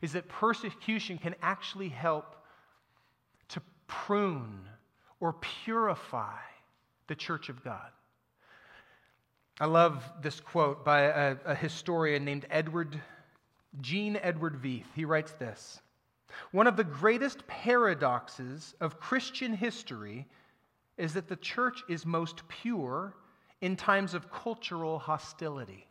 is 0.00 0.12
that 0.12 0.28
persecution 0.28 1.18
can 1.18 1.34
actually 1.42 1.88
help 1.88 2.36
to 3.48 3.62
prune 3.86 4.68
or 5.18 5.34
purify 5.64 6.38
the 7.06 7.14
church 7.14 7.48
of 7.48 7.64
God. 7.64 7.90
I 9.60 9.66
love 9.66 10.02
this 10.22 10.40
quote 10.40 10.84
by 10.84 11.02
a, 11.02 11.36
a 11.44 11.54
historian 11.54 12.24
named 12.24 12.46
Edward, 12.50 13.00
Gene 13.80 14.18
Edward 14.22 14.60
Veith. 14.62 14.86
He 14.94 15.04
writes 15.04 15.32
this 15.32 15.80
One 16.50 16.66
of 16.66 16.76
the 16.76 16.84
greatest 16.84 17.46
paradoxes 17.46 18.74
of 18.80 18.98
Christian 18.98 19.54
history 19.54 20.26
is 20.96 21.14
that 21.14 21.28
the 21.28 21.36
church 21.36 21.82
is 21.88 22.06
most 22.06 22.46
pure 22.48 23.14
in 23.60 23.76
times 23.76 24.14
of 24.14 24.32
cultural 24.32 24.98
hostility. 24.98 25.86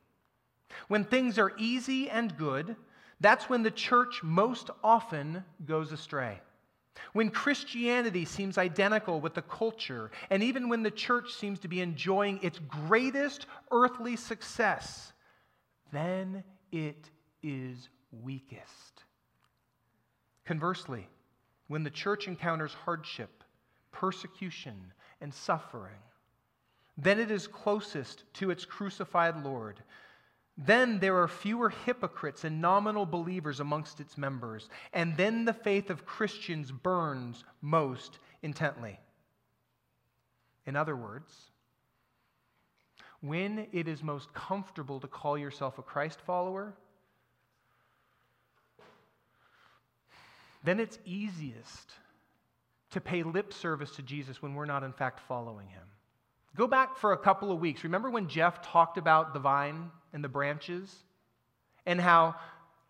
When 0.88 1.04
things 1.04 1.38
are 1.38 1.54
easy 1.58 2.10
and 2.10 2.36
good, 2.38 2.76
that's 3.20 3.50
when 3.50 3.64
the 3.64 3.72
church 3.72 4.24
most 4.24 4.70
often 4.84 5.44
goes 5.66 5.92
astray. 5.92 6.42
When 7.14 7.30
Christianity 7.30 8.26
seems 8.26 8.58
identical 8.58 9.20
with 9.22 9.34
the 9.34 9.42
culture, 9.42 10.12
and 10.30 10.44
even 10.44 10.70
when 10.70 10.84
the 10.84 10.92
church 10.92 11.34
seems 11.34 11.60
to 11.60 11.68
be 11.68 11.82
enjoying 11.82 12.40
its 12.42 12.60
greatest 12.60 13.46
earthly 13.72 14.16
success, 14.16 15.14
then 15.92 16.44
it 16.72 17.10
is 17.44 17.90
weakest. 18.12 19.04
Conversely, 20.46 21.08
when 21.68 21.84
the 21.84 21.90
church 21.90 22.28
encounters 22.28 22.74
hardship, 22.74 23.44
persecution, 23.92 24.94
and 25.22 25.34
suffering, 25.34 26.00
then 26.98 27.20
it 27.20 27.32
is 27.32 27.48
closest 27.48 28.24
to 28.36 28.52
its 28.52 28.66
crucified 28.66 29.44
Lord 29.44 29.82
then 30.58 31.00
there 31.00 31.18
are 31.18 31.28
fewer 31.28 31.70
hypocrites 31.70 32.44
and 32.44 32.62
nominal 32.62 33.06
believers 33.06 33.60
amongst 33.60 34.00
its 34.00 34.18
members, 34.18 34.70
and 34.94 35.16
then 35.18 35.46
the 35.46 35.54
faith 35.54 35.90
of 35.90 36.06
Christians 36.06 36.72
burns 36.72 37.44
most 37.62 38.20
intently. 38.42 39.00
In 40.66 40.76
other 40.76 40.96
words, 40.96 41.52
when 43.22 43.68
it 43.72 43.88
is 43.88 44.04
most 44.04 44.34
comfortable 44.34 45.00
to 45.00 45.08
call 45.08 45.38
yourself 45.38 45.78
a 45.78 45.84
Christ 45.84 46.20
follower, 46.22 46.74
then 50.64 50.80
it's 50.80 51.00
easiest 51.06 51.92
to 52.92 53.02
pay 53.02 53.24
lip 53.24 53.54
service 53.54 53.92
to 53.96 54.02
Jesus 54.02 54.42
when 54.42 54.54
we're 54.54 54.66
not, 54.66 54.84
in 54.84 54.92
fact, 54.92 55.22
following 55.28 55.68
him. 55.70 55.88
Go 56.56 56.68
back 56.68 56.98
for 56.98 57.14
a 57.14 57.18
couple 57.18 57.52
of 57.52 57.60
weeks. 57.60 57.84
Remember 57.84 58.10
when 58.10 58.28
Jeff 58.28 58.62
talked 58.62 58.98
about 58.98 59.34
the 59.34 59.40
vine 59.40 59.90
and 60.14 60.24
the 60.24 60.30
branches? 60.30 60.94
And 61.86 62.00
how 62.00 62.36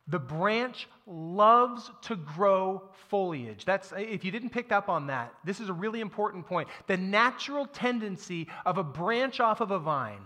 the 0.08 0.20
branch 0.20 0.88
loves 1.06 1.90
to 2.04 2.16
grow 2.16 2.82
foliage. 3.10 3.64
That's 3.66 3.94
if 3.96 4.26
you 4.26 4.32
didn't 4.32 4.50
pick 4.50 4.72
up 4.72 4.90
on 4.90 5.08
that, 5.08 5.34
this 5.46 5.60
is 5.60 5.70
a 5.70 5.74
really 5.74 6.02
important 6.02 6.46
point. 6.46 6.68
The 6.88 6.98
natural 6.98 7.66
tendency 7.68 8.48
of 8.66 8.78
a 8.78 8.84
branch 8.84 9.40
off 9.40 9.62
of 9.62 9.72
a 9.72 9.80
vine 9.80 10.26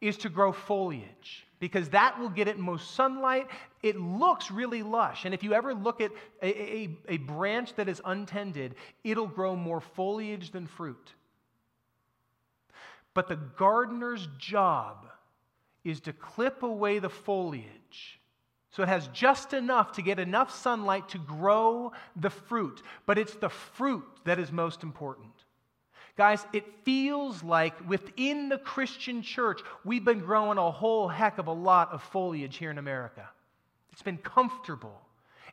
is 0.00 0.16
to 0.18 0.28
grow 0.28 0.52
foliage 0.52 1.46
because 1.60 1.88
that 1.90 2.18
will 2.18 2.28
get 2.28 2.48
it 2.48 2.58
most 2.58 2.94
sunlight. 2.94 3.46
It 3.82 3.98
looks 4.00 4.50
really 4.50 4.82
lush. 4.82 5.24
And 5.24 5.32
if 5.32 5.42
you 5.42 5.54
ever 5.54 5.74
look 5.74 6.00
at 6.00 6.10
a, 6.42 6.48
a, 6.48 6.98
a 7.08 7.16
branch 7.18 7.74
that 7.76 7.88
is 7.88 8.02
untended, 8.04 8.74
it'll 9.04 9.28
grow 9.28 9.54
more 9.54 9.80
foliage 9.80 10.50
than 10.50 10.66
fruit. 10.66 11.14
But 13.14 13.28
the 13.28 13.36
gardener's 13.36 14.28
job 14.38 15.06
is 15.84 16.00
to 16.00 16.12
clip 16.12 16.62
away 16.62 16.98
the 16.98 17.10
foliage 17.10 18.18
so 18.74 18.82
it 18.82 18.88
has 18.88 19.06
just 19.12 19.54
enough 19.54 19.92
to 19.92 20.02
get 20.02 20.18
enough 20.18 20.52
sunlight 20.52 21.10
to 21.10 21.18
grow 21.18 21.92
the 22.16 22.30
fruit. 22.30 22.82
But 23.06 23.18
it's 23.18 23.34
the 23.34 23.48
fruit 23.48 24.04
that 24.24 24.40
is 24.40 24.50
most 24.50 24.82
important. 24.82 25.30
Guys, 26.16 26.44
it 26.52 26.64
feels 26.82 27.44
like 27.44 27.88
within 27.88 28.48
the 28.48 28.58
Christian 28.58 29.22
church, 29.22 29.60
we've 29.84 30.04
been 30.04 30.18
growing 30.18 30.58
a 30.58 30.72
whole 30.72 31.06
heck 31.06 31.38
of 31.38 31.46
a 31.46 31.52
lot 31.52 31.92
of 31.92 32.02
foliage 32.02 32.56
here 32.56 32.72
in 32.72 32.78
America. 32.78 33.28
It's 33.92 34.02
been 34.02 34.18
comfortable. 34.18 35.00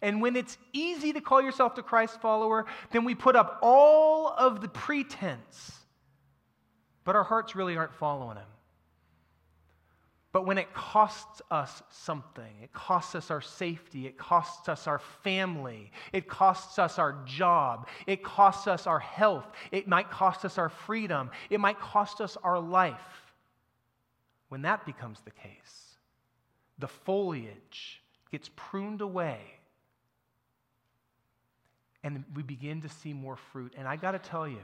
And 0.01 0.19
when 0.19 0.35
it's 0.35 0.57
easy 0.73 1.13
to 1.13 1.21
call 1.21 1.43
yourself 1.43 1.77
a 1.77 1.83
Christ 1.83 2.19
follower, 2.21 2.65
then 2.89 3.03
we 3.03 3.13
put 3.13 3.35
up 3.35 3.59
all 3.61 4.33
of 4.35 4.61
the 4.61 4.67
pretense 4.67 5.80
but 7.03 7.15
our 7.15 7.23
hearts 7.23 7.55
really 7.55 7.77
aren't 7.77 7.93
following 7.93 8.37
Him. 8.37 8.45
But 10.33 10.45
when 10.45 10.57
it 10.57 10.73
costs 10.73 11.41
us 11.51 11.83
something, 11.89 12.53
it 12.63 12.71
costs 12.71 13.15
us 13.15 13.29
our 13.31 13.41
safety, 13.41 14.07
it 14.07 14.17
costs 14.17 14.69
us 14.69 14.87
our 14.87 14.99
family, 15.23 15.91
it 16.13 16.29
costs 16.29 16.79
us 16.79 16.97
our 16.97 17.17
job, 17.25 17.87
it 18.07 18.23
costs 18.23 18.65
us 18.67 18.87
our 18.87 18.99
health, 18.99 19.45
it 19.71 19.89
might 19.89 20.09
cost 20.09 20.45
us 20.45 20.57
our 20.57 20.69
freedom, 20.69 21.31
it 21.49 21.59
might 21.59 21.79
cost 21.81 22.21
us 22.21 22.37
our 22.43 22.59
life. 22.59 23.33
When 24.47 24.61
that 24.61 24.85
becomes 24.85 25.19
the 25.21 25.31
case, 25.31 25.97
the 26.79 26.87
foliage 26.87 28.01
gets 28.31 28.49
pruned 28.55 29.01
away 29.01 29.39
and 32.03 32.23
we 32.35 32.43
begin 32.43 32.81
to 32.81 32.89
see 32.89 33.13
more 33.13 33.35
fruit. 33.35 33.73
And 33.77 33.87
I 33.87 33.95
got 33.95 34.11
to 34.11 34.19
tell 34.19 34.47
you, 34.47 34.63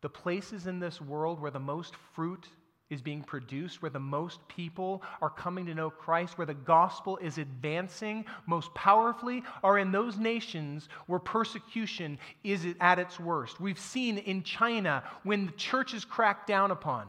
the 0.00 0.08
places 0.08 0.66
in 0.66 0.78
this 0.78 1.00
world 1.00 1.40
where 1.40 1.50
the 1.50 1.58
most 1.58 1.94
fruit 2.14 2.48
is 2.90 3.02
being 3.02 3.22
produced, 3.22 3.82
where 3.82 3.90
the 3.90 4.00
most 4.00 4.40
people 4.48 5.02
are 5.20 5.28
coming 5.28 5.66
to 5.66 5.74
know 5.74 5.90
Christ, 5.90 6.38
where 6.38 6.46
the 6.46 6.54
gospel 6.54 7.18
is 7.18 7.36
advancing 7.36 8.24
most 8.46 8.72
powerfully, 8.74 9.42
are 9.62 9.78
in 9.78 9.92
those 9.92 10.16
nations 10.16 10.88
where 11.06 11.18
persecution 11.18 12.18
is 12.44 12.66
at 12.80 12.98
its 12.98 13.20
worst. 13.20 13.60
We've 13.60 13.78
seen 13.78 14.18
in 14.18 14.42
China 14.42 15.04
when 15.22 15.46
the 15.46 15.52
church 15.52 15.92
is 15.92 16.04
cracked 16.04 16.46
down 16.46 16.70
upon 16.70 17.06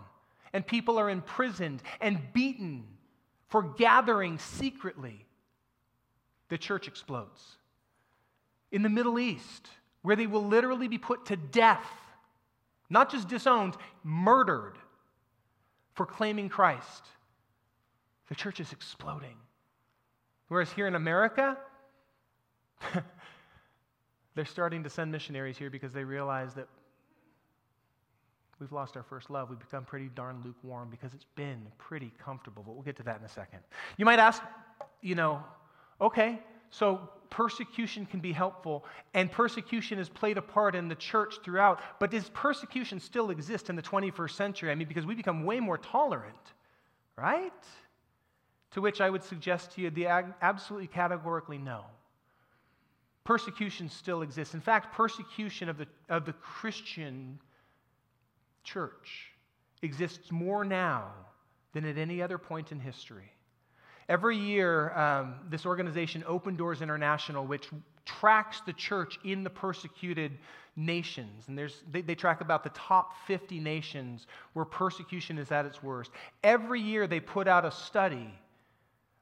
and 0.52 0.66
people 0.66 0.98
are 1.00 1.10
imprisoned 1.10 1.82
and 2.02 2.20
beaten 2.34 2.84
for 3.48 3.64
gathering 3.64 4.38
secretly 4.38 5.26
the 6.50 6.58
church 6.58 6.88
explodes. 6.88 7.58
In 8.72 8.84
the 8.84 8.90
Middle 8.90 9.20
East, 9.20 9.70
where 10.02 10.16
they 10.16 10.28
will 10.28 10.46
literally 10.46 10.88
be 10.88 10.98
put 10.98 11.28
to 11.28 11.36
death, 11.36 11.86
not 12.90 13.12
just 13.12 13.28
disowned, 13.28 13.76
murdered 14.04 14.78
for 15.94 16.06
claiming 16.06 16.50
Christ, 16.50 17.06
the 18.30 18.36
church 18.36 18.60
is 18.60 18.72
exploding. 18.72 19.36
Whereas 20.48 20.72
here 20.72 20.88
in 20.88 20.96
America, 20.96 21.58
they're 24.36 24.46
starting 24.46 24.84
to 24.84 24.90
send 24.90 25.12
missionaries 25.12 25.58
here 25.58 25.70
because 25.70 25.94
they 25.94 26.04
realize 26.04 26.54
that 26.56 26.68
we've 28.60 28.72
lost 28.72 28.98
our 28.98 29.04
first 29.04 29.30
love. 29.30 29.50
We've 29.50 29.60
become 29.60 29.86
pretty 29.86 30.10
darn 30.16 30.42
lukewarm 30.44 30.90
because 30.90 31.14
it's 31.14 31.26
been 31.36 31.62
pretty 31.78 32.12
comfortable. 32.24 32.64
But 32.66 32.74
we'll 32.74 32.84
get 32.84 32.98
to 32.98 33.04
that 33.04 33.20
in 33.20 33.26
a 33.26 33.30
second. 33.30 33.60
You 33.98 34.06
might 34.06 34.20
ask, 34.20 34.42
you 35.02 35.16
know, 35.16 35.44
okay, 36.02 36.40
so 36.70 37.09
persecution 37.30 38.05
can 38.05 38.20
be 38.20 38.32
helpful, 38.32 38.86
and 39.13 39.32
persecution 39.32 39.97
has 39.97 40.09
played 40.09 40.38
a 40.38 40.41
part 40.41 40.76
in 40.76 40.88
the 40.88 40.95
church 40.95 41.36
throughout, 41.43 41.80
but 41.99 42.11
does 42.11 42.30
persecution 42.30 42.99
still 42.99 43.30
exist 43.30 43.70
in 43.70 43.76
the 43.76 43.82
21st 43.82 44.32
century? 44.32 44.72
I 44.72 44.76
mean, 44.76 44.88
because 44.88 45.05
we 45.05 45.15
become 45.15 45.45
way 45.45 45.59
more 45.59 45.78
tolerant, 45.78 46.53
right? 47.15 47.53
To 48.72 48.82
which 48.82 49.01
I 49.01 49.09
would 49.09 49.24
suggest 49.24 49.72
to 49.72 49.82
you 49.82 49.89
the 49.89 50.07
absolutely 50.07 50.88
categorically 50.88 51.57
no. 51.57 51.86
Persecution 53.24 53.89
still 53.89 54.22
exists. 54.24 54.55
In 54.55 54.61
fact, 54.61 54.95
persecution 54.95 55.70
of 55.70 55.78
the, 55.78 55.88
of 56.09 56.26
the 56.26 56.34
Christian 56.34 57.39
church 58.63 59.34
exists 59.82 60.32
more 60.32 60.65
now 60.65 61.11
than 61.74 61.86
at 61.86 61.97
any 61.97 62.22
other 62.22 62.38
point 62.38 62.72
in 62.72 62.80
history. 62.80 63.32
Every 64.10 64.36
year, 64.36 64.91
um, 64.97 65.36
this 65.51 65.68
organization, 65.68 66.24
Open 66.26 66.55
Doors 66.55 66.82
International, 66.82 67.45
which 67.45 67.70
tracks 68.05 68.60
the 68.66 68.74
church 68.74 69.20
in 69.24 69.43
the 69.43 69.51
persecuted 69.51 70.32
nations, 70.76 71.43
and 71.47 71.55
there's, 71.55 71.84
they, 71.91 72.01
they 72.01 72.16
track 72.16 72.41
about 72.41 72.64
the 72.64 72.72
top 72.72 73.14
50 73.28 73.60
nations 73.60 74.26
where 74.53 74.66
persecution 74.66 75.38
is 75.38 75.51
at 75.51 75.66
its 75.66 75.84
worst. 75.84 76.10
Every 76.43 76.82
year, 76.82 77.05
they 77.05 77.20
put 77.20 77.47
out 77.47 77.66
a 77.66 77.72
study 77.72 78.34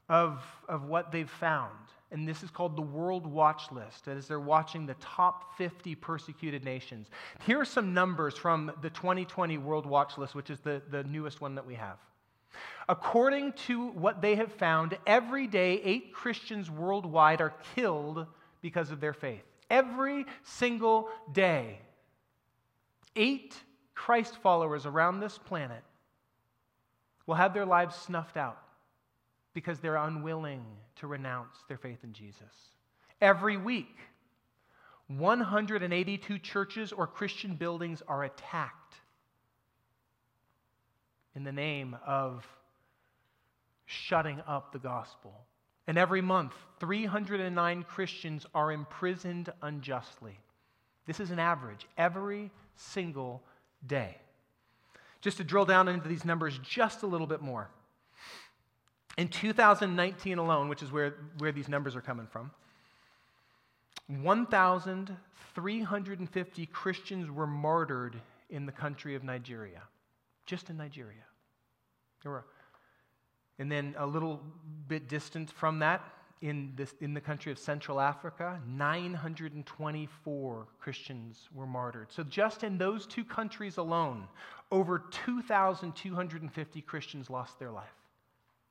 of, 0.08 0.42
of 0.70 0.86
what 0.86 1.12
they've 1.12 1.30
found. 1.30 1.74
And 2.12 2.26
this 2.26 2.42
is 2.42 2.50
called 2.50 2.78
the 2.78 2.82
World 2.82 3.28
Watch 3.28 3.70
List, 3.74 4.08
as 4.08 4.30
they're 4.30 4.40
watching 4.40 4.86
the 4.86 4.94
top 4.96 5.58
50 5.58 5.96
persecuted 5.96 6.64
nations. 6.64 7.08
Here 7.46 7.60
are 7.60 7.66
some 7.66 7.94
numbers 7.94 8.38
from 8.38 8.72
the 8.82 8.90
2020 8.90 9.58
World 9.58 9.86
Watch 9.86 10.18
List, 10.18 10.34
which 10.34 10.50
is 10.50 10.62
the, 10.62 10.82
the 10.90 11.04
newest 11.04 11.42
one 11.42 11.56
that 11.56 11.66
we 11.66 11.76
have. 11.76 11.98
According 12.90 13.54
to 13.68 13.88
what 13.88 14.22
they 14.22 14.36
have 14.36 14.52
found, 14.54 14.98
every 15.06 15.48
day 15.48 15.82
eight 15.84 16.14
Christians 16.14 16.70
worldwide 16.70 17.42
are 17.42 17.54
killed 17.76 18.26
because 18.62 18.92
of 18.92 19.00
their 19.00 19.14
faith. 19.14 19.44
Every 19.70 20.26
single 20.44 21.10
day, 21.34 21.80
eight 23.16 23.56
Christ 23.94 24.38
followers 24.42 24.86
around 24.86 25.20
this 25.20 25.38
planet 25.38 25.84
will 27.26 27.36
have 27.36 27.54
their 27.54 27.66
lives 27.66 27.96
snuffed 27.96 28.38
out 28.38 28.62
because 29.54 29.80
they're 29.80 29.98
unwilling 29.98 30.64
to 30.98 31.08
renounce 31.08 31.58
their 31.68 31.78
faith 31.78 32.04
in 32.04 32.14
Jesus. 32.14 32.72
Every 33.22 33.58
week, 33.58 33.98
182 35.08 36.40
churches 36.40 36.92
or 36.92 37.08
Christian 37.08 37.56
buildings 37.56 38.02
are 38.08 38.26
attacked 38.26 38.96
in 41.38 41.44
the 41.44 41.52
name 41.52 41.96
of 42.06 42.46
shutting 43.86 44.42
up 44.48 44.74
the 44.74 44.80
gospel. 44.80 45.46
And 45.86 45.96
every 45.96 46.20
month, 46.20 46.54
309 46.80 47.84
Christians 47.84 48.48
are 48.56 48.72
imprisoned 48.72 49.54
unjustly. 49.62 50.40
This 51.06 51.20
is 51.20 51.30
an 51.30 51.38
average 51.38 51.86
every 51.96 52.50
single 52.76 53.44
day. 53.86 54.18
Just 55.22 55.38
to 55.38 55.44
drill 55.44 55.66
down 55.66 55.88
into 55.88 56.10
these 56.10 56.26
numbers 56.26 56.60
just 56.64 57.04
a 57.04 57.08
little 57.08 57.28
bit 57.28 57.44
more. 57.44 57.70
In 59.16 59.28
2019 59.28 60.40
alone, 60.40 60.70
which 60.70 60.82
is 60.82 60.92
where, 60.92 61.14
where 61.38 61.52
these 61.52 61.70
numbers 61.70 61.96
are 61.96 62.02
coming 62.02 62.26
from, 62.26 62.50
1,350 64.08 66.66
Christians 66.66 67.30
were 67.30 67.46
martyred 67.46 68.20
in 68.50 68.66
the 68.66 68.72
country 68.72 69.14
of 69.14 69.24
Nigeria, 69.24 69.84
just 70.48 70.72
in 70.72 70.78
Nigeria. 70.78 71.27
And 73.60 73.72
then 73.72 73.96
a 73.98 74.06
little 74.06 74.42
bit 74.88 75.08
distant 75.08 75.50
from 75.52 75.80
that, 75.80 76.04
in, 76.42 76.74
this, 76.76 76.94
in 77.02 77.16
the 77.16 77.22
country 77.22 77.52
of 77.52 77.58
Central 77.58 78.00
Africa, 78.00 78.62
924 78.68 80.68
Christians 80.80 81.50
were 81.54 81.66
martyred. 81.66 82.12
So, 82.12 82.22
just 82.24 82.64
in 82.64 82.78
those 82.78 83.08
two 83.08 83.26
countries 83.26 83.78
alone, 83.78 84.28
over 84.72 85.04
2,250 85.26 86.82
Christians 86.82 87.32
lost 87.32 87.58
their 87.58 87.72
life 87.72 87.88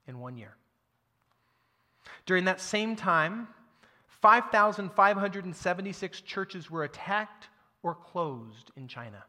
in 0.06 0.20
one 0.20 0.36
year. 0.36 0.54
During 2.24 2.44
that 2.44 2.60
same 2.60 2.94
time, 2.94 3.48
5,576 4.22 6.20
churches 6.20 6.70
were 6.70 6.84
attacked 6.84 7.48
or 7.82 7.96
closed 7.96 8.70
in 8.76 8.86
China 8.86 9.24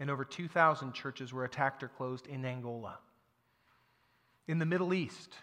and 0.00 0.10
over 0.10 0.24
2,000 0.24 0.92
churches 0.92 1.32
were 1.32 1.44
attacked 1.44 1.82
or 1.82 1.88
closed 1.88 2.26
in 2.26 2.44
Angola. 2.44 2.98
In 4.46 4.58
the 4.58 4.66
Middle 4.66 4.94
East, 4.94 5.34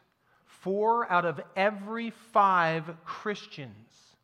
four 0.45 1.12
out 1.12 1.26
of 1.26 1.39
every 1.56 2.12
five 2.32 2.89
Christians 3.06 4.16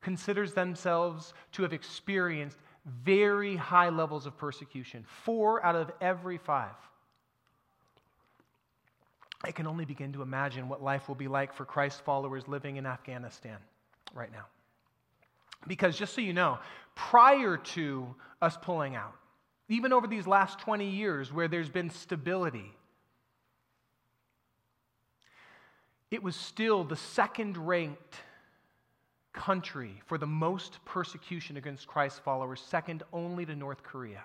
considers 0.00 0.52
themselves 0.52 1.32
to 1.52 1.62
have 1.62 1.72
experienced 1.72 2.58
very 3.04 3.56
high 3.56 3.88
levels 3.88 4.26
of 4.26 4.36
persecution. 4.36 5.04
Four 5.24 5.64
out 5.64 5.76
of 5.76 5.90
every 6.00 6.36
five. 6.36 6.74
I 9.42 9.50
can 9.50 9.66
only 9.66 9.84
begin 9.84 10.12
to 10.14 10.22
imagine 10.22 10.68
what 10.68 10.82
life 10.82 11.08
will 11.08 11.14
be 11.14 11.28
like 11.28 11.52
for 11.52 11.64
Christ 11.64 12.02
followers 12.02 12.48
living 12.48 12.76
in 12.76 12.86
Afghanistan 12.86 13.58
right 14.14 14.32
now. 14.32 14.46
Because 15.66 15.98
just 15.98 16.14
so 16.14 16.20
you 16.20 16.32
know, 16.32 16.58
prior 16.94 17.56
to 17.56 18.14
us 18.42 18.56
pulling 18.60 18.96
out, 18.96 19.14
even 19.68 19.92
over 19.92 20.06
these 20.06 20.26
last 20.26 20.58
20 20.60 20.88
years 20.88 21.32
where 21.32 21.48
there's 21.48 21.70
been 21.70 21.90
stability. 21.90 22.74
It 26.10 26.22
was 26.22 26.36
still 26.36 26.84
the 26.84 26.96
second 26.96 27.56
ranked 27.56 28.20
country 29.32 30.00
for 30.06 30.16
the 30.16 30.26
most 30.26 30.78
persecution 30.84 31.56
against 31.56 31.86
Christ 31.86 32.20
followers, 32.22 32.62
second 32.66 33.02
only 33.12 33.44
to 33.46 33.56
North 33.56 33.82
Korea. 33.82 34.22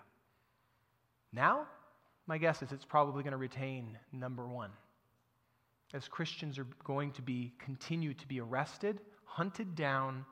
Now, 1.33 1.67
my 2.27 2.37
guess 2.37 2.61
is 2.61 2.71
it's 2.71 2.85
probably 2.85 3.23
going 3.23 3.31
to 3.31 3.37
retain 3.37 3.97
number 4.11 4.47
one. 4.47 4.71
As 5.93 6.07
Christians 6.07 6.59
are 6.59 6.67
going 6.83 7.11
to 7.13 7.23
be 7.23 7.53
continue 7.57 8.13
to 8.13 8.27
be 8.27 8.39
arrested, 8.39 8.99
hunted 9.25 9.73
down, 9.75 10.25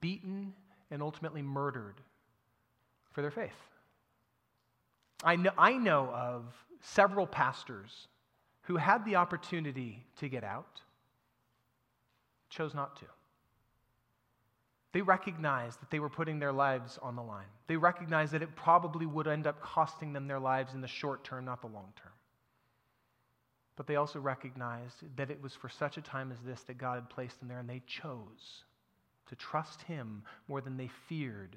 beaten, 0.00 0.52
and 0.92 1.02
ultimately 1.02 1.42
murdered 1.42 2.00
for 3.10 3.22
their 3.22 3.32
faith. 3.32 3.50
I 5.22 5.36
know, 5.36 5.50
I 5.56 5.72
know 5.72 6.10
of 6.10 6.44
several 6.80 7.26
pastors 7.26 8.08
who 8.62 8.76
had 8.76 9.04
the 9.04 9.16
opportunity 9.16 10.04
to 10.18 10.28
get 10.28 10.44
out, 10.44 10.80
chose 12.50 12.74
not 12.74 12.96
to. 12.96 13.06
They 14.92 15.02
recognized 15.02 15.80
that 15.80 15.90
they 15.90 15.98
were 15.98 16.08
putting 16.08 16.38
their 16.38 16.52
lives 16.52 16.98
on 17.02 17.16
the 17.16 17.22
line. 17.22 17.48
They 17.66 17.76
recognized 17.76 18.32
that 18.32 18.42
it 18.42 18.56
probably 18.56 19.04
would 19.04 19.26
end 19.26 19.46
up 19.46 19.60
costing 19.60 20.12
them 20.12 20.26
their 20.26 20.40
lives 20.40 20.74
in 20.74 20.80
the 20.80 20.88
short 20.88 21.22
term, 21.22 21.44
not 21.44 21.60
the 21.60 21.66
long 21.66 21.92
term. 21.96 22.12
But 23.76 23.86
they 23.86 23.96
also 23.96 24.20
recognized 24.20 24.96
that 25.16 25.30
it 25.30 25.42
was 25.42 25.52
for 25.54 25.68
such 25.68 25.98
a 25.98 26.00
time 26.00 26.32
as 26.32 26.38
this 26.40 26.62
that 26.62 26.78
God 26.78 26.94
had 26.94 27.10
placed 27.10 27.38
them 27.40 27.48
there, 27.48 27.58
and 27.58 27.68
they 27.68 27.82
chose 27.86 28.64
to 29.26 29.36
trust 29.36 29.82
Him 29.82 30.22
more 30.48 30.62
than 30.62 30.78
they 30.78 30.88
feared 31.08 31.56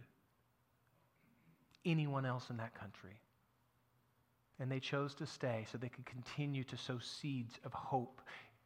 anyone 1.85 2.25
else 2.25 2.49
in 2.49 2.57
that 2.57 2.75
country. 2.75 3.21
And 4.59 4.69
they 4.69 4.79
chose 4.79 5.15
to 5.15 5.25
stay 5.25 5.65
so 5.71 5.77
they 5.77 5.89
could 5.89 6.05
continue 6.05 6.63
to 6.65 6.77
sow 6.77 6.99
seeds 6.99 7.55
of 7.63 7.73
hope 7.73 8.21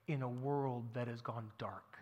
in 0.08 0.22
a 0.22 0.30
world 0.30 0.86
that 0.94 1.08
has 1.08 1.22
gone 1.22 1.52
dark. 1.58 1.98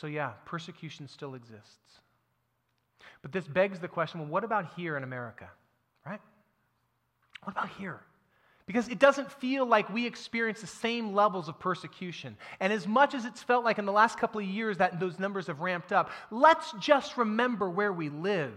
So, 0.00 0.06
yeah, 0.06 0.32
persecution 0.44 1.08
still 1.08 1.34
exists. 1.34 2.00
But 3.22 3.32
this 3.32 3.46
begs 3.46 3.80
the 3.80 3.88
question 3.88 4.20
well, 4.20 4.28
what 4.28 4.44
about 4.44 4.72
here 4.76 4.96
in 4.96 5.02
America? 5.02 5.48
Right? 6.06 6.20
What 7.42 7.52
about 7.52 7.68
here? 7.70 8.00
Because 8.66 8.88
it 8.88 8.98
doesn't 8.98 9.32
feel 9.32 9.64
like 9.64 9.88
we 9.88 10.06
experience 10.06 10.60
the 10.60 10.66
same 10.66 11.14
levels 11.14 11.48
of 11.48 11.58
persecution. 11.58 12.36
And 12.60 12.70
as 12.70 12.86
much 12.86 13.14
as 13.14 13.24
it's 13.24 13.42
felt 13.42 13.64
like 13.64 13.78
in 13.78 13.86
the 13.86 13.92
last 13.92 14.18
couple 14.18 14.40
of 14.40 14.46
years 14.46 14.76
that 14.76 15.00
those 15.00 15.18
numbers 15.18 15.46
have 15.46 15.60
ramped 15.60 15.90
up, 15.90 16.10
let's 16.30 16.72
just 16.78 17.16
remember 17.16 17.70
where 17.70 17.92
we 17.92 18.10
live 18.10 18.52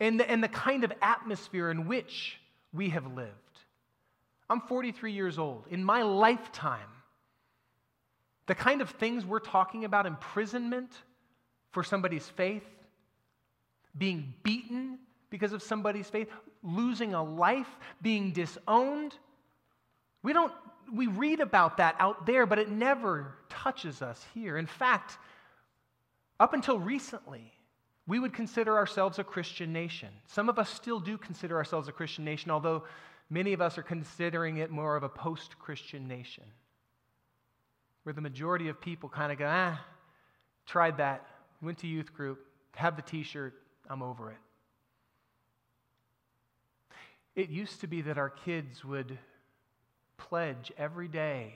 and 0.00 0.20
the, 0.20 0.30
and 0.30 0.42
the 0.42 0.48
kind 0.48 0.84
of 0.84 0.92
atmosphere 1.00 1.70
in 1.70 1.86
which 1.86 2.38
we 2.72 2.90
have 2.90 3.06
lived. 3.14 3.30
I'm 4.48 4.60
43 4.60 5.12
years 5.12 5.38
old. 5.38 5.64
In 5.70 5.82
my 5.82 6.02
lifetime, 6.02 6.80
the 8.46 8.54
kind 8.54 8.80
of 8.80 8.90
things 8.90 9.24
we're 9.24 9.40
talking 9.40 9.84
about 9.84 10.06
imprisonment 10.06 10.92
for 11.72 11.82
somebody's 11.82 12.26
faith, 12.28 12.64
being 13.98 14.32
beaten 14.42 14.98
because 15.30 15.52
of 15.52 15.62
somebody's 15.62 16.08
faith, 16.08 16.28
losing 16.62 17.14
a 17.14 17.22
life, 17.22 17.68
being 18.02 18.32
disowned. 18.32 19.14
We 20.22 20.32
don't 20.32 20.52
we 20.94 21.08
read 21.08 21.40
about 21.40 21.78
that 21.78 21.96
out 21.98 22.26
there, 22.26 22.46
but 22.46 22.58
it 22.58 22.68
never 22.68 23.34
touches 23.48 24.02
us 24.02 24.24
here. 24.34 24.56
In 24.56 24.66
fact, 24.66 25.18
up 26.38 26.54
until 26.54 26.78
recently, 26.78 27.52
we 28.06 28.18
would 28.18 28.32
consider 28.32 28.76
ourselves 28.76 29.18
a 29.18 29.24
Christian 29.24 29.72
nation. 29.72 30.08
Some 30.26 30.48
of 30.48 30.58
us 30.58 30.70
still 30.70 31.00
do 31.00 31.18
consider 31.18 31.56
ourselves 31.56 31.88
a 31.88 31.92
Christian 31.92 32.24
nation, 32.24 32.50
although 32.50 32.84
many 33.30 33.52
of 33.52 33.60
us 33.60 33.78
are 33.78 33.82
considering 33.82 34.58
it 34.58 34.70
more 34.70 34.96
of 34.96 35.02
a 35.02 35.08
post 35.08 35.58
Christian 35.58 36.06
nation, 36.06 36.44
where 38.04 38.12
the 38.12 38.20
majority 38.20 38.68
of 38.68 38.80
people 38.80 39.08
kind 39.08 39.32
of 39.32 39.38
go, 39.38 39.46
ah, 39.48 39.84
tried 40.66 40.98
that, 40.98 41.26
went 41.60 41.78
to 41.78 41.86
youth 41.86 42.14
group, 42.14 42.46
have 42.76 42.94
the 42.94 43.02
t 43.02 43.22
shirt, 43.24 43.54
I'm 43.90 44.02
over 44.02 44.30
it. 44.30 44.38
It 47.34 47.50
used 47.50 47.80
to 47.80 47.86
be 47.86 48.02
that 48.02 48.18
our 48.18 48.30
kids 48.30 48.84
would 48.84 49.18
pledge 50.16 50.72
every 50.78 51.08
day 51.08 51.54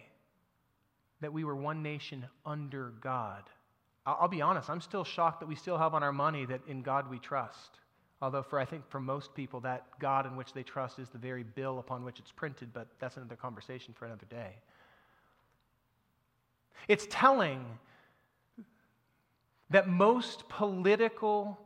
that 1.21 1.33
we 1.33 1.45
were 1.45 1.57
one 1.57 1.83
nation 1.83 2.27
under 2.45 2.93
God. 3.01 3.45
I'll 4.21 4.29
be 4.29 4.43
honest, 4.43 4.71
I'm 4.71 4.81
still 4.81 5.05
shocked 5.05 5.41
that 5.41 5.47
we 5.47 5.55
still 5.55 5.79
have 5.79 5.95
on 5.95 6.03
our 6.03 6.13
money 6.13 6.45
that 6.47 6.61
in 6.67 6.83
God 6.83 7.11
we 7.11 7.19
trust. 7.19 7.79
Although, 8.23 8.43
for 8.43 8.59
I 8.59 8.65
think 8.65 8.89
for 8.89 9.01
most 9.01 9.35
people, 9.35 9.61
that 9.61 9.87
God 9.99 10.27
in 10.27 10.37
which 10.37 10.53
they 10.53 10.63
trust 10.63 10.99
is 10.99 11.09
the 11.09 11.19
very 11.19 11.43
bill 11.43 11.79
upon 11.79 12.05
which 12.05 12.19
it's 12.19 12.31
printed, 12.31 12.73
but 12.73 12.87
that's 12.99 13.17
another 13.17 13.37
conversation 13.37 13.95
for 13.95 14.05
another 14.05 14.27
day. 14.29 14.57
It's 16.89 17.07
telling 17.11 17.65
that 19.71 19.89
most 19.89 20.49
political 20.49 21.59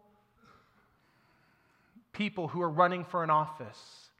people 2.12 2.49
who 2.49 2.62
are 2.62 2.70
running 2.70 3.05
for 3.05 3.24
an 3.24 3.30
office, 3.30 4.11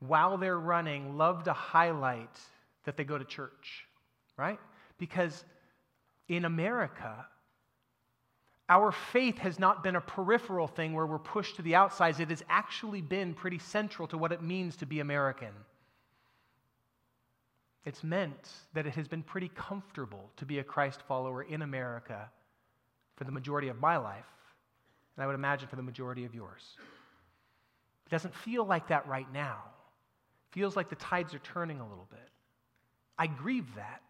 while 0.00 0.36
they're 0.36 0.58
running, 0.58 1.16
love 1.16 1.44
to 1.44 1.52
highlight 1.52 2.38
that 2.84 2.96
they 2.96 3.04
go 3.04 3.16
to 3.16 3.24
church, 3.24 3.86
right? 4.36 4.58
Because 4.98 5.44
in 6.28 6.44
America, 6.44 7.26
our 8.72 8.90
faith 8.90 9.36
has 9.36 9.58
not 9.58 9.82
been 9.82 9.96
a 9.96 10.00
peripheral 10.00 10.66
thing 10.66 10.94
where 10.94 11.04
we're 11.04 11.18
pushed 11.18 11.56
to 11.56 11.62
the 11.62 11.74
outsides. 11.74 12.20
It 12.20 12.30
has 12.30 12.42
actually 12.48 13.02
been 13.02 13.34
pretty 13.34 13.58
central 13.58 14.08
to 14.08 14.16
what 14.16 14.32
it 14.32 14.42
means 14.42 14.76
to 14.76 14.86
be 14.86 15.00
American. 15.00 15.52
It's 17.84 18.02
meant 18.02 18.48
that 18.72 18.86
it 18.86 18.94
has 18.94 19.08
been 19.08 19.22
pretty 19.22 19.50
comfortable 19.54 20.30
to 20.38 20.46
be 20.46 20.58
a 20.58 20.64
Christ 20.64 21.02
follower 21.06 21.42
in 21.42 21.60
America 21.60 22.30
for 23.16 23.24
the 23.24 23.30
majority 23.30 23.68
of 23.68 23.78
my 23.78 23.98
life, 23.98 24.24
and 25.16 25.22
I 25.22 25.26
would 25.26 25.34
imagine 25.34 25.68
for 25.68 25.76
the 25.76 25.82
majority 25.82 26.24
of 26.24 26.34
yours. 26.34 26.62
It 28.06 28.10
doesn't 28.10 28.34
feel 28.34 28.64
like 28.64 28.88
that 28.88 29.06
right 29.06 29.30
now. 29.34 29.58
It 30.50 30.54
feels 30.54 30.76
like 30.76 30.88
the 30.88 30.96
tides 30.96 31.34
are 31.34 31.40
turning 31.40 31.78
a 31.78 31.86
little 31.86 32.08
bit. 32.10 32.30
I 33.18 33.26
grieve 33.26 33.74
that. 33.76 34.00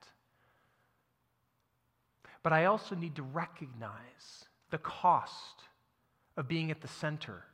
But 2.44 2.52
I 2.52 2.66
also 2.66 2.94
need 2.94 3.16
to 3.16 3.24
recognize 3.24 4.44
the 4.72 4.78
cost 4.78 5.62
of 6.36 6.48
being 6.48 6.72
at 6.72 6.80
the 6.80 6.88
center, 6.88 7.44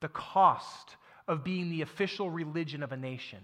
the 0.00 0.08
cost 0.08 0.94
of 1.26 1.42
being 1.42 1.70
the 1.70 1.82
official 1.82 2.30
religion 2.30 2.82
of 2.82 2.92
a 2.92 2.96
nation. 2.96 3.40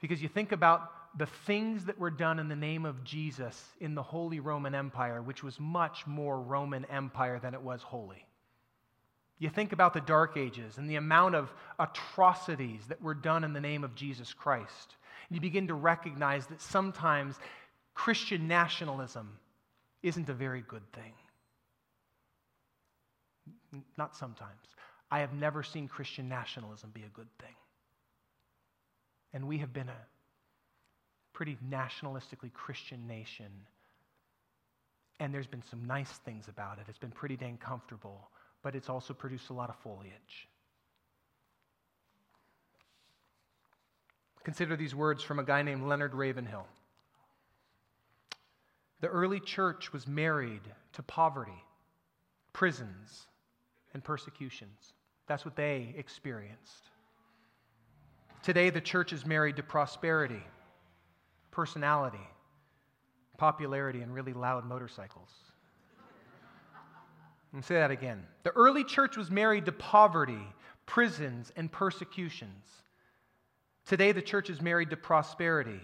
Because 0.00 0.22
you 0.22 0.28
think 0.28 0.52
about 0.52 0.92
the 1.18 1.26
things 1.26 1.86
that 1.86 1.98
were 1.98 2.10
done 2.10 2.38
in 2.38 2.48
the 2.48 2.54
name 2.54 2.84
of 2.84 3.02
Jesus 3.02 3.60
in 3.80 3.94
the 3.94 4.02
Holy 4.02 4.40
Roman 4.40 4.74
Empire, 4.74 5.22
which 5.22 5.42
was 5.42 5.58
much 5.58 6.06
more 6.06 6.38
Roman 6.38 6.84
Empire 6.84 7.40
than 7.40 7.54
it 7.54 7.62
was 7.62 7.82
holy. 7.82 8.24
You 9.38 9.48
think 9.48 9.72
about 9.72 9.94
the 9.94 10.00
Dark 10.02 10.36
Ages 10.36 10.76
and 10.76 10.88
the 10.88 10.96
amount 10.96 11.34
of 11.34 11.50
atrocities 11.78 12.82
that 12.88 13.00
were 13.00 13.14
done 13.14 13.42
in 13.42 13.54
the 13.54 13.60
name 13.60 13.84
of 13.84 13.94
Jesus 13.94 14.34
Christ. 14.34 14.96
You 15.30 15.40
begin 15.40 15.68
to 15.68 15.74
recognize 15.74 16.46
that 16.48 16.60
sometimes 16.60 17.36
Christian 17.94 18.48
nationalism 18.48 19.38
isn't 20.02 20.28
a 20.28 20.34
very 20.34 20.62
good 20.66 20.92
thing. 20.92 21.12
Not 23.96 24.16
sometimes. 24.16 24.66
I 25.10 25.20
have 25.20 25.32
never 25.32 25.62
seen 25.62 25.88
Christian 25.88 26.28
nationalism 26.28 26.90
be 26.92 27.02
a 27.02 27.08
good 27.08 27.28
thing. 27.38 27.54
And 29.32 29.46
we 29.46 29.58
have 29.58 29.72
been 29.72 29.88
a 29.88 30.06
pretty 31.32 31.56
nationalistically 31.68 32.52
Christian 32.52 33.06
nation. 33.06 33.50
And 35.20 35.34
there's 35.34 35.46
been 35.46 35.62
some 35.62 35.86
nice 35.86 36.10
things 36.24 36.48
about 36.48 36.78
it. 36.78 36.86
It's 36.88 36.98
been 36.98 37.10
pretty 37.10 37.36
dang 37.36 37.58
comfortable, 37.58 38.30
but 38.62 38.74
it's 38.74 38.88
also 38.88 39.14
produced 39.14 39.50
a 39.50 39.52
lot 39.52 39.68
of 39.68 39.76
foliage. 39.76 40.48
Consider 44.44 44.76
these 44.76 44.94
words 44.94 45.22
from 45.22 45.38
a 45.38 45.44
guy 45.44 45.62
named 45.62 45.86
Leonard 45.86 46.14
Ravenhill. 46.14 46.66
The 49.00 49.08
early 49.08 49.40
church 49.40 49.92
was 49.92 50.06
married 50.06 50.62
to 50.94 51.02
poverty, 51.02 51.64
prisons, 52.52 53.28
and 53.94 54.02
persecutions. 54.02 54.92
That's 55.26 55.44
what 55.44 55.54
they 55.54 55.94
experienced. 55.96 56.90
Today, 58.42 58.70
the 58.70 58.80
church 58.80 59.12
is 59.12 59.24
married 59.24 59.56
to 59.56 59.62
prosperity, 59.62 60.42
personality, 61.50 62.26
popularity, 63.36 64.00
and 64.00 64.12
really 64.12 64.32
loud 64.32 64.64
motorcycles. 64.64 65.30
Let 67.52 67.56
me 67.56 67.62
say 67.62 67.76
that 67.76 67.90
again. 67.90 68.26
The 68.42 68.50
early 68.50 68.84
church 68.84 69.16
was 69.16 69.30
married 69.30 69.66
to 69.66 69.72
poverty, 69.72 70.42
prisons, 70.86 71.52
and 71.56 71.70
persecutions. 71.70 72.66
Today, 73.86 74.12
the 74.12 74.22
church 74.22 74.50
is 74.50 74.60
married 74.60 74.90
to 74.90 74.96
prosperity, 74.96 75.80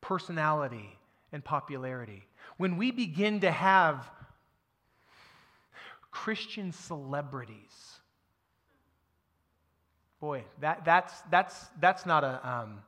personality, 0.00 0.98
and 1.30 1.44
popularity 1.44 2.26
when 2.56 2.76
we 2.76 2.90
begin 2.90 3.40
to 3.40 3.50
have 3.50 4.08
Christian 6.10 6.72
celebrities, 6.72 7.56
boy, 10.20 10.44
that, 10.60 10.84
that's, 10.84 11.12
that's, 11.30 11.66
that's 11.80 12.06
not 12.06 12.24
a, 12.24 12.48
um, 12.48 12.78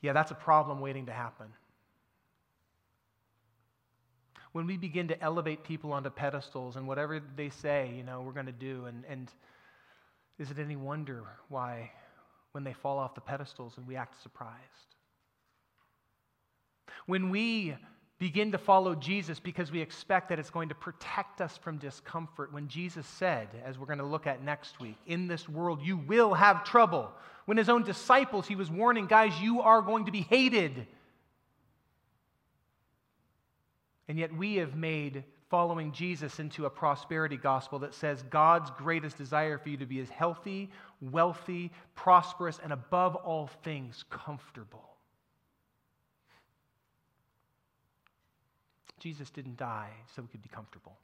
yeah, 0.00 0.12
that's 0.12 0.30
a 0.30 0.36
problem 0.36 0.80
waiting 0.80 1.06
to 1.06 1.12
happen. 1.12 1.46
When 4.52 4.66
we 4.66 4.78
begin 4.78 5.08
to 5.08 5.22
elevate 5.22 5.64
people 5.64 5.92
onto 5.92 6.08
pedestals 6.08 6.76
and 6.76 6.88
whatever 6.88 7.20
they 7.36 7.50
say, 7.50 7.92
you 7.94 8.02
know, 8.02 8.22
we're 8.22 8.32
going 8.32 8.46
to 8.46 8.52
do, 8.52 8.86
and, 8.86 9.04
and 9.06 9.30
is 10.38 10.50
it 10.50 10.58
any 10.58 10.76
wonder 10.76 11.24
why 11.48 11.90
when 12.52 12.64
they 12.64 12.72
fall 12.72 12.98
off 12.98 13.14
the 13.14 13.20
pedestals 13.20 13.74
and 13.76 13.86
we 13.86 13.96
act 13.96 14.22
surprised? 14.22 14.95
When 17.06 17.30
we 17.30 17.74
begin 18.18 18.52
to 18.52 18.58
follow 18.58 18.94
Jesus 18.94 19.38
because 19.40 19.70
we 19.70 19.80
expect 19.80 20.30
that 20.30 20.38
it's 20.38 20.50
going 20.50 20.70
to 20.70 20.74
protect 20.74 21.40
us 21.40 21.56
from 21.58 21.78
discomfort, 21.78 22.52
when 22.52 22.68
Jesus 22.68 23.06
said, 23.06 23.48
as 23.64 23.78
we're 23.78 23.86
going 23.86 23.98
to 23.98 24.04
look 24.04 24.26
at 24.26 24.42
next 24.42 24.80
week, 24.80 24.96
in 25.06 25.26
this 25.26 25.48
world 25.48 25.82
you 25.82 25.98
will 25.98 26.32
have 26.34 26.64
trouble. 26.64 27.10
When 27.44 27.58
his 27.58 27.68
own 27.68 27.84
disciples, 27.84 28.46
he 28.46 28.56
was 28.56 28.70
warning, 28.70 29.06
guys, 29.06 29.38
you 29.40 29.60
are 29.60 29.82
going 29.82 30.06
to 30.06 30.12
be 30.12 30.22
hated. 30.22 30.86
And 34.08 34.18
yet 34.18 34.34
we 34.34 34.56
have 34.56 34.74
made 34.74 35.24
following 35.50 35.92
Jesus 35.92 36.40
into 36.40 36.66
a 36.66 36.70
prosperity 36.70 37.36
gospel 37.36 37.80
that 37.80 37.94
says 37.94 38.24
God's 38.30 38.70
greatest 38.70 39.16
desire 39.16 39.58
for 39.58 39.68
you 39.68 39.76
to 39.76 39.86
be 39.86 40.00
as 40.00 40.08
healthy, 40.08 40.70
wealthy, 41.00 41.70
prosperous, 41.94 42.58
and 42.62 42.72
above 42.72 43.14
all 43.14 43.48
things, 43.62 44.04
comfortable. 44.10 44.95
Jesus 49.06 49.30
didn't 49.30 49.56
die 49.56 49.90
so 50.16 50.22
we 50.22 50.26
could 50.26 50.42
be 50.42 50.48
comfortable. 50.48 50.96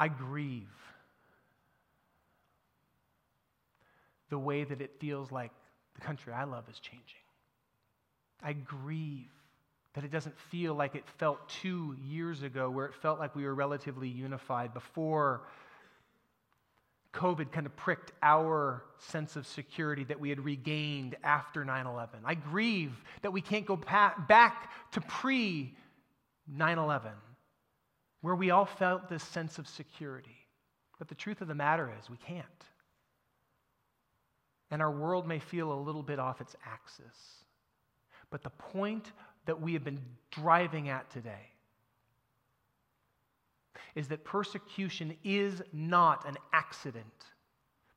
I 0.00 0.08
grieve 0.08 0.66
the 4.28 4.40
way 4.40 4.64
that 4.64 4.80
it 4.80 4.90
feels 4.98 5.30
like 5.30 5.52
the 5.94 6.00
country 6.00 6.32
I 6.32 6.42
love 6.42 6.64
is 6.68 6.80
changing. 6.80 7.04
I 8.42 8.54
grieve 8.54 9.30
that 9.94 10.02
it 10.02 10.10
doesn't 10.10 10.36
feel 10.50 10.74
like 10.74 10.96
it 10.96 11.04
felt 11.18 11.48
two 11.48 11.94
years 12.04 12.42
ago, 12.42 12.68
where 12.68 12.86
it 12.86 12.94
felt 12.96 13.20
like 13.20 13.36
we 13.36 13.44
were 13.44 13.54
relatively 13.54 14.08
unified 14.08 14.74
before 14.74 15.42
COVID 17.12 17.52
kind 17.52 17.66
of 17.66 17.76
pricked 17.76 18.12
our 18.22 18.84
sense 18.98 19.36
of 19.36 19.46
security 19.46 20.04
that 20.04 20.18
we 20.18 20.30
had 20.30 20.40
regained 20.40 21.16
after 21.22 21.64
9 21.64 21.86
11. 21.86 22.20
I 22.24 22.34
grieve 22.34 22.92
that 23.20 23.32
we 23.32 23.40
can't 23.40 23.66
go 23.66 23.76
back 23.76 24.72
to 24.92 25.00
pre 25.02 25.74
9 26.48 26.78
11 26.78 27.12
where 28.22 28.36
we 28.36 28.50
all 28.50 28.64
felt 28.64 29.08
this 29.08 29.22
sense 29.22 29.58
of 29.58 29.68
security. 29.68 30.46
But 30.98 31.08
the 31.08 31.14
truth 31.14 31.42
of 31.42 31.48
the 31.48 31.54
matter 31.54 31.92
is, 32.00 32.08
we 32.08 32.16
can't. 32.16 32.46
And 34.70 34.80
our 34.80 34.90
world 34.90 35.26
may 35.26 35.40
feel 35.40 35.72
a 35.72 35.74
little 35.74 36.02
bit 36.02 36.18
off 36.18 36.40
its 36.40 36.56
axis. 36.64 37.44
But 38.30 38.42
the 38.42 38.50
point 38.50 39.12
that 39.44 39.60
we 39.60 39.74
have 39.74 39.84
been 39.84 40.00
driving 40.30 40.88
at 40.88 41.10
today 41.10 41.51
is 43.94 44.08
that 44.08 44.24
persecution 44.24 45.16
is 45.24 45.62
not 45.72 46.26
an 46.26 46.36
accident. 46.52 47.04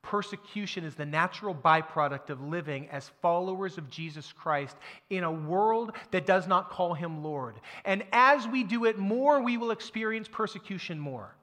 Persecution 0.01 0.83
is 0.83 0.93
the 0.93 1.05
natural 1.05 1.55
byproduct 1.55 2.29
of 2.29 2.39
living 2.39 2.87
as 2.89 3.09
followers 3.21 3.79
of 3.79 3.89
Jesus 3.89 4.31
Christ 4.31 4.77
in 5.09 5.23
a 5.23 5.31
world 5.31 5.93
that 6.11 6.27
does 6.27 6.47
not 6.47 6.69
call 6.69 6.93
him 6.93 7.23
Lord. 7.23 7.55
And 7.85 8.03
as 8.11 8.47
we 8.47 8.63
do 8.63 8.85
it 8.85 8.99
more, 8.99 9.41
we 9.41 9.57
will 9.57 9.71
experience 9.71 10.27
persecution 10.27 10.99
more. 10.99 11.35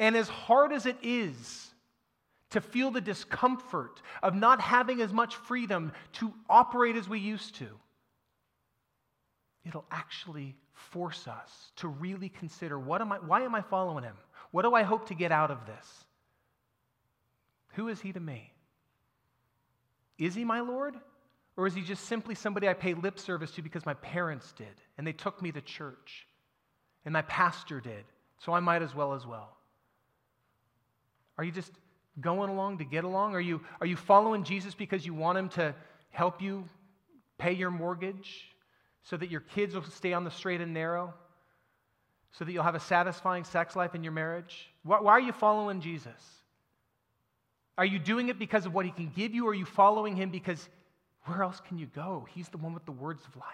And 0.00 0.16
as 0.16 0.28
hard 0.28 0.72
as 0.72 0.86
it 0.86 0.96
is 1.02 1.70
to 2.50 2.60
feel 2.60 2.90
the 2.90 3.00
discomfort 3.00 4.02
of 4.22 4.34
not 4.34 4.60
having 4.60 5.00
as 5.00 5.12
much 5.12 5.36
freedom 5.36 5.92
to 6.14 6.32
operate 6.48 6.96
as 6.96 7.08
we 7.08 7.20
used 7.20 7.54
to, 7.56 7.68
it'll 9.64 9.86
actually 9.92 10.56
force 10.74 11.26
us 11.26 11.72
to 11.76 11.88
really 11.88 12.28
consider 12.28 12.78
what 12.78 13.00
am 13.00 13.12
I, 13.12 13.16
why 13.18 13.42
am 13.42 13.54
I 13.54 13.62
following 13.62 14.04
him? 14.04 14.16
What 14.50 14.62
do 14.62 14.74
I 14.74 14.82
hope 14.82 15.08
to 15.08 15.14
get 15.14 15.32
out 15.32 15.50
of 15.50 15.66
this? 15.66 16.04
Who 17.74 17.88
is 17.88 18.00
he 18.00 18.12
to 18.12 18.20
me? 18.20 18.52
Is 20.18 20.34
he 20.34 20.44
my 20.44 20.60
Lord? 20.60 20.94
Or 21.56 21.66
is 21.66 21.74
he 21.74 21.82
just 21.82 22.06
simply 22.06 22.34
somebody 22.34 22.68
I 22.68 22.74
pay 22.74 22.94
lip 22.94 23.18
service 23.18 23.52
to 23.52 23.62
because 23.62 23.86
my 23.86 23.94
parents 23.94 24.52
did 24.52 24.66
and 24.98 25.06
they 25.06 25.12
took 25.12 25.40
me 25.40 25.52
to 25.52 25.60
church 25.60 26.26
and 27.04 27.12
my 27.12 27.22
pastor 27.22 27.80
did, 27.80 28.04
so 28.38 28.52
I 28.52 28.60
might 28.60 28.82
as 28.82 28.94
well 28.94 29.12
as 29.12 29.26
well? 29.26 29.56
Are 31.38 31.44
you 31.44 31.52
just 31.52 31.72
going 32.20 32.50
along 32.50 32.78
to 32.78 32.84
get 32.84 33.04
along? 33.04 33.34
Are 33.34 33.40
you, 33.40 33.60
are 33.80 33.86
you 33.86 33.96
following 33.96 34.44
Jesus 34.44 34.74
because 34.74 35.04
you 35.04 35.14
want 35.14 35.38
him 35.38 35.48
to 35.50 35.74
help 36.10 36.40
you 36.40 36.64
pay 37.38 37.52
your 37.52 37.70
mortgage 37.70 38.53
so 39.04 39.16
that 39.16 39.30
your 39.30 39.40
kids 39.40 39.74
will 39.74 39.84
stay 39.84 40.12
on 40.12 40.24
the 40.24 40.30
straight 40.30 40.60
and 40.60 40.74
narrow? 40.74 41.14
So 42.32 42.44
that 42.44 42.52
you'll 42.52 42.64
have 42.64 42.74
a 42.74 42.80
satisfying 42.80 43.44
sex 43.44 43.76
life 43.76 43.94
in 43.94 44.02
your 44.02 44.12
marriage? 44.12 44.68
Why, 44.82 45.00
why 45.00 45.12
are 45.12 45.20
you 45.20 45.32
following 45.32 45.80
Jesus? 45.80 46.10
Are 47.78 47.84
you 47.84 47.98
doing 47.98 48.28
it 48.28 48.38
because 48.38 48.66
of 48.66 48.74
what 48.74 48.84
he 48.84 48.92
can 48.92 49.10
give 49.14 49.34
you, 49.34 49.46
or 49.46 49.50
are 49.50 49.54
you 49.54 49.64
following 49.64 50.16
him 50.16 50.30
because 50.30 50.68
where 51.24 51.42
else 51.42 51.60
can 51.66 51.78
you 51.78 51.86
go? 51.86 52.26
He's 52.34 52.48
the 52.48 52.58
one 52.58 52.74
with 52.74 52.84
the 52.84 52.92
words 52.92 53.24
of 53.26 53.36
life. 53.36 53.46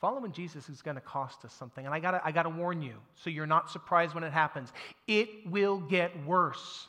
Following 0.00 0.32
Jesus 0.32 0.68
is 0.68 0.82
going 0.82 0.96
to 0.96 1.00
cost 1.00 1.44
us 1.44 1.52
something. 1.52 1.86
And 1.86 1.94
I 1.94 2.00
got 2.00 2.20
I 2.24 2.32
to 2.32 2.48
warn 2.48 2.82
you 2.82 2.94
so 3.14 3.30
you're 3.30 3.46
not 3.46 3.70
surprised 3.70 4.14
when 4.14 4.24
it 4.24 4.32
happens. 4.32 4.72
It 5.06 5.28
will 5.46 5.78
get 5.78 6.10
worse, 6.26 6.88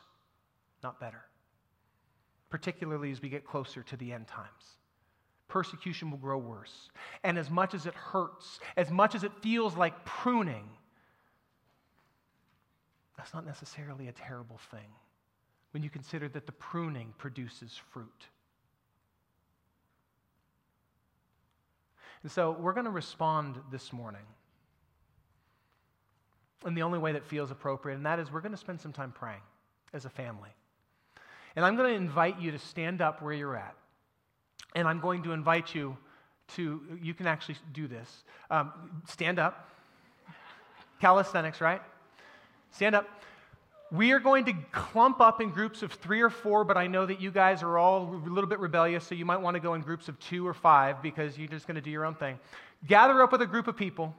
not 0.82 1.00
better, 1.00 1.22
particularly 2.50 3.12
as 3.12 3.22
we 3.22 3.30
get 3.30 3.46
closer 3.46 3.84
to 3.84 3.98
the 3.98 4.14
end 4.14 4.28
times. 4.28 4.78
Persecution 5.54 6.10
will 6.10 6.18
grow 6.18 6.40
worse. 6.40 6.90
And 7.24 7.38
as 7.38 7.52
much 7.52 7.76
as 7.76 7.86
it 7.86 7.94
hurts, 7.94 8.60
as 8.76 8.90
much 8.90 9.14
as 9.14 9.24
it 9.24 9.32
feels 9.44 9.78
like 9.78 10.04
pruning, 10.04 10.68
that's 13.16 13.36
not 13.36 13.46
necessarily 13.46 14.08
a 14.08 14.12
terrible 14.12 14.60
thing 14.72 14.90
when 15.70 15.84
you 15.84 15.92
consider 15.92 16.28
that 16.30 16.48
the 16.48 16.52
pruning 16.54 17.14
produces 17.20 17.80
fruit. 17.92 18.26
And 22.24 22.32
so 22.32 22.58
we're 22.60 22.74
going 22.74 22.86
to 22.86 22.92
respond 22.92 23.58
this 23.72 23.94
morning 23.94 24.26
in 26.66 26.74
the 26.74 26.82
only 26.82 26.98
way 26.98 27.12
that 27.12 27.28
feels 27.28 27.52
appropriate, 27.52 27.98
and 27.98 28.08
that 28.08 28.18
is 28.18 28.32
we're 28.32 28.42
going 28.42 28.54
to 28.54 28.58
spend 28.58 28.82
some 28.82 28.92
time 28.92 29.12
praying 29.12 29.44
as 29.94 30.06
a 30.06 30.10
family. 30.10 30.50
And 31.56 31.64
I'm 31.64 31.76
going 31.76 31.92
to 31.92 31.96
invite 31.96 32.42
you 32.42 32.50
to 32.50 32.58
stand 32.58 33.04
up 33.04 33.22
where 33.22 33.34
you're 33.34 33.56
at. 33.56 33.76
And 34.76 34.88
I'm 34.88 35.00
going 35.00 35.24
to 35.24 35.32
invite 35.32 35.76
you 35.76 35.98
to, 36.56 36.82
you 37.02 37.14
can 37.14 37.28
actually 37.28 37.56
do 37.74 37.88
this. 37.88 38.24
Um, 38.50 38.72
stand 39.08 39.40
up. 39.40 39.70
Calisthenics, 41.00 41.62
right? 41.62 41.82
Stand 42.72 42.96
up. 42.96 43.08
We 43.92 44.12
are 44.12 44.20
going 44.20 44.46
to 44.46 44.54
clump 44.72 45.22
up 45.22 45.40
in 45.40 45.52
groups 45.52 45.84
of 45.84 45.92
three 45.92 46.22
or 46.22 46.32
four, 46.32 46.64
but 46.64 46.78
I 46.78 46.88
know 46.88 47.06
that 47.06 47.22
you 47.22 47.30
guys 47.30 47.62
are 47.62 47.78
all 47.78 48.10
a 48.10 48.30
little 48.30 48.50
bit 48.50 48.60
rebellious, 48.60 49.06
so 49.06 49.14
you 49.14 49.26
might 49.26 49.40
want 49.40 49.54
to 49.54 49.60
go 49.60 49.76
in 49.76 49.82
groups 49.82 50.08
of 50.10 50.20
two 50.20 50.48
or 50.48 50.54
five 50.54 51.02
because 51.04 51.38
you're 51.38 51.48
just 51.48 51.68
going 51.68 51.76
to 51.76 51.82
do 51.82 51.92
your 51.92 52.04
own 52.04 52.16
thing. 52.16 52.40
Gather 52.88 53.22
up 53.22 53.32
with 53.32 53.44
a 53.44 53.46
group 53.46 53.68
of 53.68 53.78
people, 53.78 54.16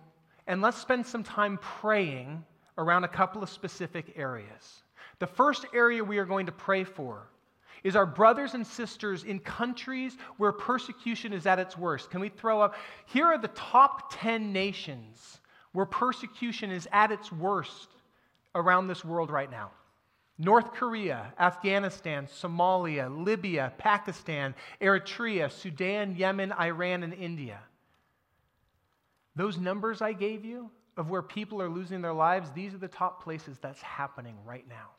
and 0.46 0.62
let's 0.62 0.76
spend 0.76 1.04
some 1.04 1.24
time 1.24 1.58
praying 1.60 2.44
around 2.78 3.02
a 3.02 3.08
couple 3.08 3.42
of 3.42 3.50
specific 3.50 4.12
areas. 4.14 4.84
The 5.18 5.26
first 5.26 5.66
area 5.74 6.04
we 6.04 6.18
are 6.18 6.24
going 6.24 6.46
to 6.46 6.52
pray 6.52 6.84
for 6.84 7.26
is 7.84 7.94
our 7.94 8.06
brothers 8.06 8.54
and 8.54 8.66
sisters 8.66 9.22
in 9.22 9.38
countries 9.38 10.16
where 10.38 10.52
persecution 10.52 11.34
is 11.34 11.46
at 11.46 11.58
its 11.58 11.76
worst. 11.76 12.10
Can 12.10 12.20
we 12.20 12.30
throw 12.30 12.60
up? 12.60 12.74
Here 13.06 13.26
are 13.26 13.38
the 13.38 13.48
top 13.48 14.12
10 14.14 14.52
nations 14.52 15.38
where 15.72 15.86
persecution 15.86 16.70
is 16.70 16.88
at 16.90 17.12
its 17.12 17.30
worst 17.30 17.88
around 18.54 18.88
this 18.88 19.04
world 19.04 19.30
right 19.30 19.50
now 19.50 19.70
North 20.38 20.72
Korea, 20.72 21.32
Afghanistan, 21.38 22.26
Somalia, 22.26 23.24
Libya, 23.24 23.72
Pakistan, 23.78 24.54
Eritrea, 24.80 25.52
Sudan, 25.52 26.16
Yemen, 26.16 26.52
Iran, 26.52 27.04
and 27.04 27.14
India. 27.14 27.60
Those 29.36 29.58
numbers 29.58 30.02
I 30.02 30.12
gave 30.12 30.44
you 30.44 30.70
of 30.96 31.10
where 31.10 31.22
people 31.22 31.60
are 31.62 31.68
losing 31.68 32.02
their 32.02 32.12
lives, 32.12 32.50
these 32.52 32.74
are 32.74 32.78
the 32.78 32.88
top 32.88 33.22
places 33.22 33.58
that's 33.60 33.82
happening 33.82 34.36
right 34.44 34.66
now. 34.68 34.90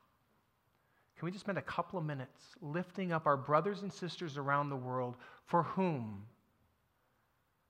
Can 1.18 1.26
we 1.26 1.32
just 1.32 1.46
spend 1.46 1.58
a 1.58 1.64
couple 1.64 1.98
of 1.98 2.06
minutes 2.06 2.42
lifting 2.62 3.12
up 3.12 3.26
our 3.26 3.38
brothers 3.38 3.82
and 3.82 3.92
sisters 3.92 4.38
around 4.38 4.70
the 4.70 4.76
world 4.76 5.16
for 5.46 5.64
whom 5.64 6.26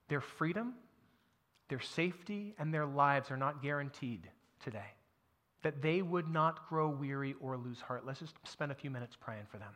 their 0.08 0.20
freedom, 0.20 0.74
their 1.68 1.80
safety, 1.80 2.54
and 2.58 2.72
their 2.72 2.86
lives 2.86 3.30
are 3.30 3.36
not 3.36 3.62
guaranteed 3.62 4.28
today? 4.62 4.96
that 5.66 5.82
they 5.82 6.00
would 6.00 6.28
not 6.28 6.68
grow 6.68 6.88
weary 6.88 7.34
or 7.40 7.56
lose 7.56 7.80
heart. 7.80 8.06
Let's 8.06 8.20
just 8.20 8.36
spend 8.44 8.70
a 8.70 8.74
few 8.76 8.88
minutes 8.88 9.16
praying 9.18 9.46
for 9.50 9.58
them. 9.58 9.74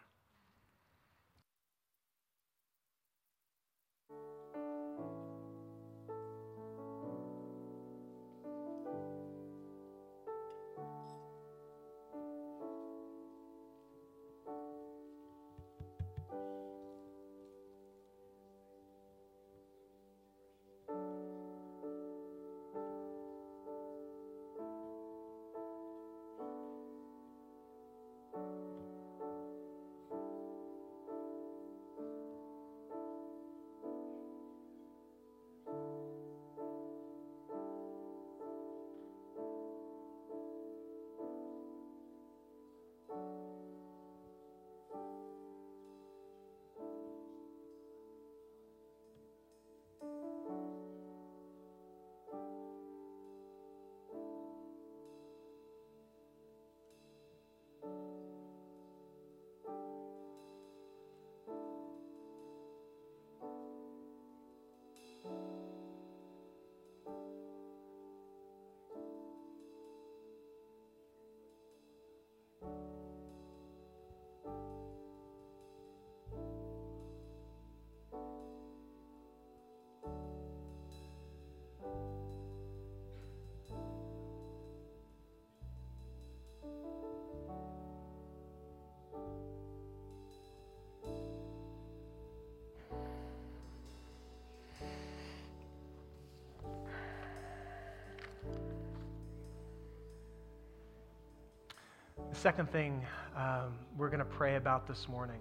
Second 102.40 102.72
thing 102.72 103.04
um, 103.36 103.74
we're 103.98 104.08
going 104.08 104.18
to 104.18 104.24
pray 104.24 104.56
about 104.56 104.88
this 104.88 105.08
morning 105.08 105.40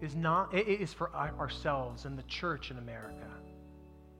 is 0.00 0.16
not 0.16 0.54
it 0.54 0.66
is 0.66 0.90
for 0.90 1.14
ourselves 1.14 2.06
and 2.06 2.18
the 2.18 2.22
church 2.22 2.70
in 2.70 2.78
America. 2.78 3.28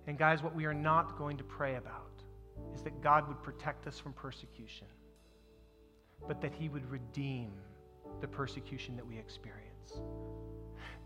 And 0.07 0.19
guys, 0.19 0.43
what 0.43 0.55
we 0.55 0.67
are 0.67 0.75
not 0.75 1.17
going 1.17 1.39
to 1.39 1.45
pray 1.45 1.77
about 1.77 2.23
is 2.75 2.83
that 2.83 3.03
God 3.03 3.27
would 3.27 3.43
protect 3.43 3.87
us 3.87 3.99
from 3.99 4.13
persecution, 4.13 4.87
but 6.29 6.43
that 6.43 6.53
He 6.53 6.69
would 6.69 6.85
redeem 6.91 7.53
the 8.21 8.29
persecution 8.29 8.95
that 8.97 9.07
we 9.07 9.17
experience. 9.19 9.95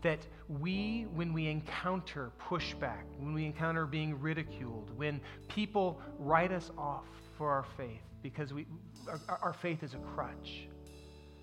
That 0.01 0.27
we, 0.49 1.07
when 1.13 1.31
we 1.31 1.47
encounter 1.47 2.33
pushback, 2.41 3.03
when 3.19 3.33
we 3.33 3.45
encounter 3.45 3.85
being 3.85 4.19
ridiculed, 4.19 4.91
when 4.97 5.21
people 5.47 6.01
write 6.19 6.51
us 6.51 6.71
off 6.77 7.05
for 7.37 7.51
our 7.51 7.65
faith 7.77 8.01
because 8.21 8.53
we, 8.53 8.65
our, 9.07 9.39
our 9.41 9.53
faith 9.53 9.83
is 9.83 9.93
a 9.93 9.97
crutch, 9.97 10.67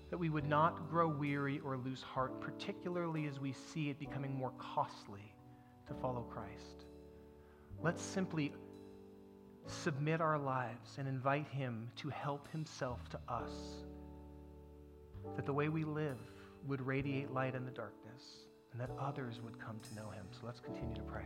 that 0.09 0.17
we 0.17 0.29
would 0.29 0.47
not 0.47 0.89
grow 0.89 1.07
weary 1.07 1.59
or 1.65 1.77
lose 1.77 2.01
heart, 2.01 2.39
particularly 2.39 3.25
as 3.27 3.39
we 3.39 3.53
see 3.53 3.89
it 3.89 3.99
becoming 3.99 4.35
more 4.35 4.51
costly 4.57 5.33
to 5.87 5.93
follow 5.95 6.21
Christ. 6.21 6.85
Let's 7.81 8.01
simply 8.01 8.53
submit 9.67 10.21
our 10.21 10.37
lives 10.37 10.97
and 10.97 11.07
invite 11.07 11.47
Him 11.47 11.89
to 11.97 12.09
help 12.09 12.47
Himself 12.51 13.09
to 13.09 13.19
us, 13.27 13.51
that 15.35 15.45
the 15.45 15.53
way 15.53 15.69
we 15.69 15.83
live 15.83 16.19
would 16.67 16.81
radiate 16.81 17.31
light 17.31 17.55
in 17.55 17.65
the 17.65 17.71
darkness, 17.71 18.45
and 18.71 18.81
that 18.81 18.91
others 18.99 19.41
would 19.43 19.59
come 19.59 19.79
to 19.79 19.95
know 19.95 20.09
Him. 20.09 20.25
So 20.31 20.41
let's 20.45 20.59
continue 20.59 20.95
to 20.95 21.01
pray. 21.01 21.25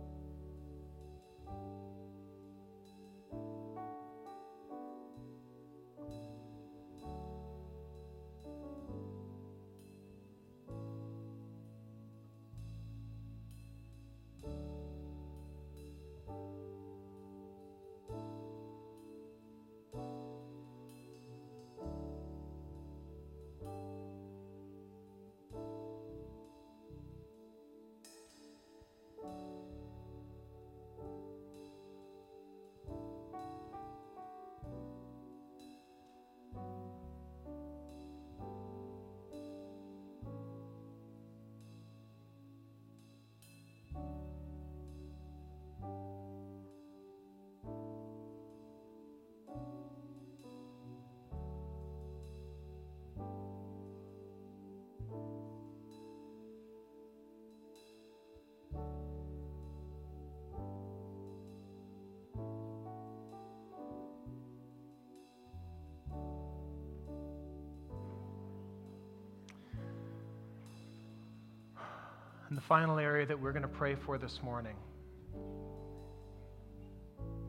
And 72.51 72.57
the 72.57 72.63
final 72.63 72.99
area 72.99 73.25
that 73.27 73.39
we're 73.39 73.53
going 73.53 73.61
to 73.61 73.69
pray 73.69 73.95
for 73.95 74.17
this 74.17 74.41
morning 74.43 74.75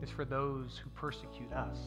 is 0.01 0.09
for 0.09 0.23
those 0.23 0.79
who 0.81 0.89
persecute 0.91 1.51
us 1.51 1.77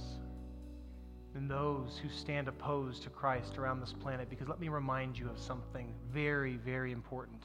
and 1.35 1.51
those 1.51 1.99
who 2.03 2.11
stand 2.11 2.47
opposed 2.47 3.05
to 3.05 3.09
Christ 3.09 3.57
around 3.57 3.81
this 3.81 3.95
planet. 3.95 4.29
Because 4.29 4.49
let 4.49 4.61
me 4.61 4.69
remind 4.69 5.19
you 5.19 5.31
of 5.31 5.39
something 5.39 5.95
very, 6.13 6.59
very 6.59 6.93
important. 6.93 7.45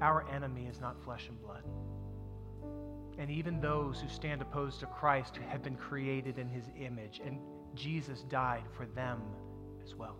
Our 0.00 0.24
enemy 0.32 0.68
is 0.70 0.80
not 0.80 1.02
flesh 1.02 1.26
and 1.28 1.42
blood. 1.42 1.64
And 3.18 3.28
even 3.28 3.60
those 3.60 4.00
who 4.00 4.08
stand 4.08 4.40
opposed 4.40 4.78
to 4.80 4.86
Christ 4.86 5.40
have 5.48 5.64
been 5.64 5.74
created 5.74 6.38
in 6.38 6.48
his 6.48 6.66
image, 6.80 7.20
and 7.26 7.40
Jesus 7.74 8.22
died 8.30 8.66
for 8.76 8.86
them 8.86 9.20
as 9.84 9.96
well. 9.96 10.14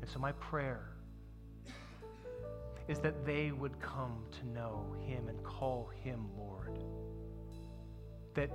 And 0.00 0.08
so, 0.08 0.18
my 0.18 0.32
prayer 0.32 0.89
is 2.90 2.98
that 2.98 3.24
they 3.24 3.52
would 3.52 3.80
come 3.80 4.24
to 4.32 4.48
know 4.48 4.84
him 5.06 5.28
and 5.28 5.40
call 5.44 5.88
him 6.02 6.26
Lord. 6.36 6.82
That 8.34 8.50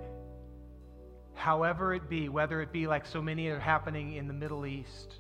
however 1.34 1.94
it 1.94 2.10
be, 2.10 2.28
whether 2.28 2.62
it 2.62 2.74
be 2.74 2.86
like 2.86 3.06
so 3.06 3.22
many 3.22 3.48
are 3.48 3.60
happening 3.60 4.16
in 4.16 4.28
the 4.28 4.34
Middle 4.34 4.66
East, 4.66 5.16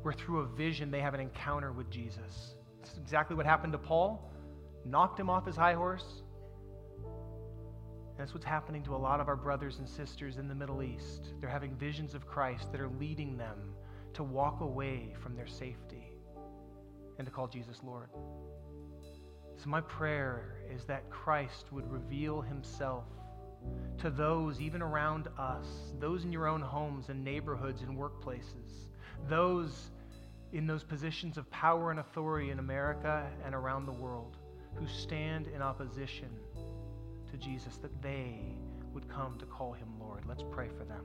where 0.00 0.14
through 0.14 0.40
a 0.40 0.46
vision 0.46 0.90
they 0.90 1.00
have 1.00 1.12
an 1.12 1.20
encounter 1.20 1.70
with 1.70 1.90
Jesus. 1.90 2.54
It's 2.80 2.96
exactly 2.96 3.36
what 3.36 3.44
happened 3.44 3.74
to 3.74 3.78
Paul, 3.78 4.32
knocked 4.86 5.20
him 5.20 5.28
off 5.28 5.44
his 5.44 5.56
high 5.56 5.74
horse. 5.74 6.22
That's 8.16 8.32
what's 8.32 8.46
happening 8.46 8.82
to 8.84 8.94
a 8.94 8.96
lot 8.96 9.20
of 9.20 9.28
our 9.28 9.36
brothers 9.36 9.80
and 9.80 9.86
sisters 9.86 10.38
in 10.38 10.48
the 10.48 10.54
Middle 10.54 10.82
East. 10.82 11.34
They're 11.40 11.50
having 11.50 11.76
visions 11.76 12.14
of 12.14 12.26
Christ 12.26 12.72
that 12.72 12.80
are 12.80 12.90
leading 12.98 13.36
them 13.36 13.74
to 14.14 14.22
walk 14.22 14.62
away 14.62 15.14
from 15.20 15.36
their 15.36 15.46
safety 15.46 16.05
and 17.18 17.26
to 17.26 17.32
call 17.32 17.46
Jesus 17.46 17.80
Lord. 17.82 18.08
So, 19.56 19.70
my 19.70 19.80
prayer 19.80 20.58
is 20.74 20.84
that 20.84 21.08
Christ 21.10 21.72
would 21.72 21.90
reveal 21.90 22.42
himself 22.42 23.04
to 23.98 24.10
those 24.10 24.60
even 24.60 24.82
around 24.82 25.28
us, 25.38 25.66
those 25.98 26.24
in 26.24 26.32
your 26.32 26.46
own 26.46 26.60
homes 26.60 27.08
and 27.08 27.24
neighborhoods 27.24 27.82
and 27.82 27.96
workplaces, 27.96 28.86
those 29.28 29.90
in 30.52 30.66
those 30.66 30.84
positions 30.84 31.36
of 31.38 31.50
power 31.50 31.90
and 31.90 32.00
authority 32.00 32.50
in 32.50 32.58
America 32.58 33.26
and 33.44 33.54
around 33.54 33.86
the 33.86 33.92
world 33.92 34.36
who 34.74 34.86
stand 34.86 35.48
in 35.48 35.62
opposition 35.62 36.28
to 37.30 37.36
Jesus, 37.36 37.76
that 37.78 38.02
they 38.02 38.54
would 38.92 39.08
come 39.08 39.38
to 39.38 39.46
call 39.46 39.72
him 39.72 39.88
Lord. 39.98 40.24
Let's 40.28 40.44
pray 40.50 40.68
for 40.68 40.84
them. 40.84 41.04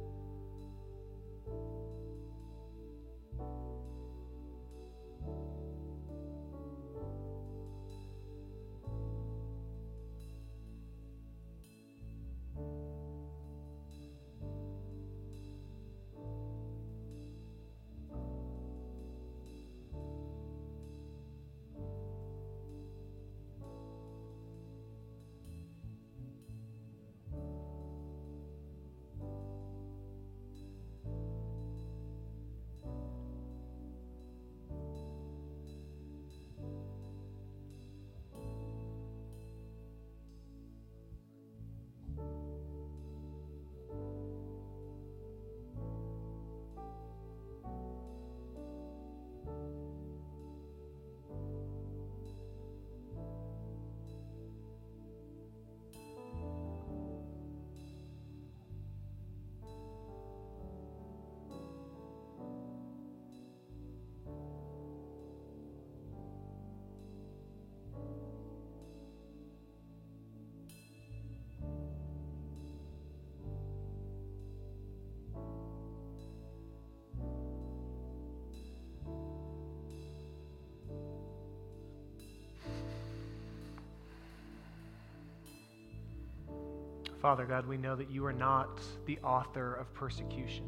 Father 87.21 87.45
God, 87.45 87.67
we 87.67 87.77
know 87.77 87.95
that 87.95 88.09
you 88.09 88.25
are 88.25 88.33
not 88.33 88.81
the 89.05 89.19
author 89.19 89.75
of 89.75 89.93
persecution, 89.93 90.67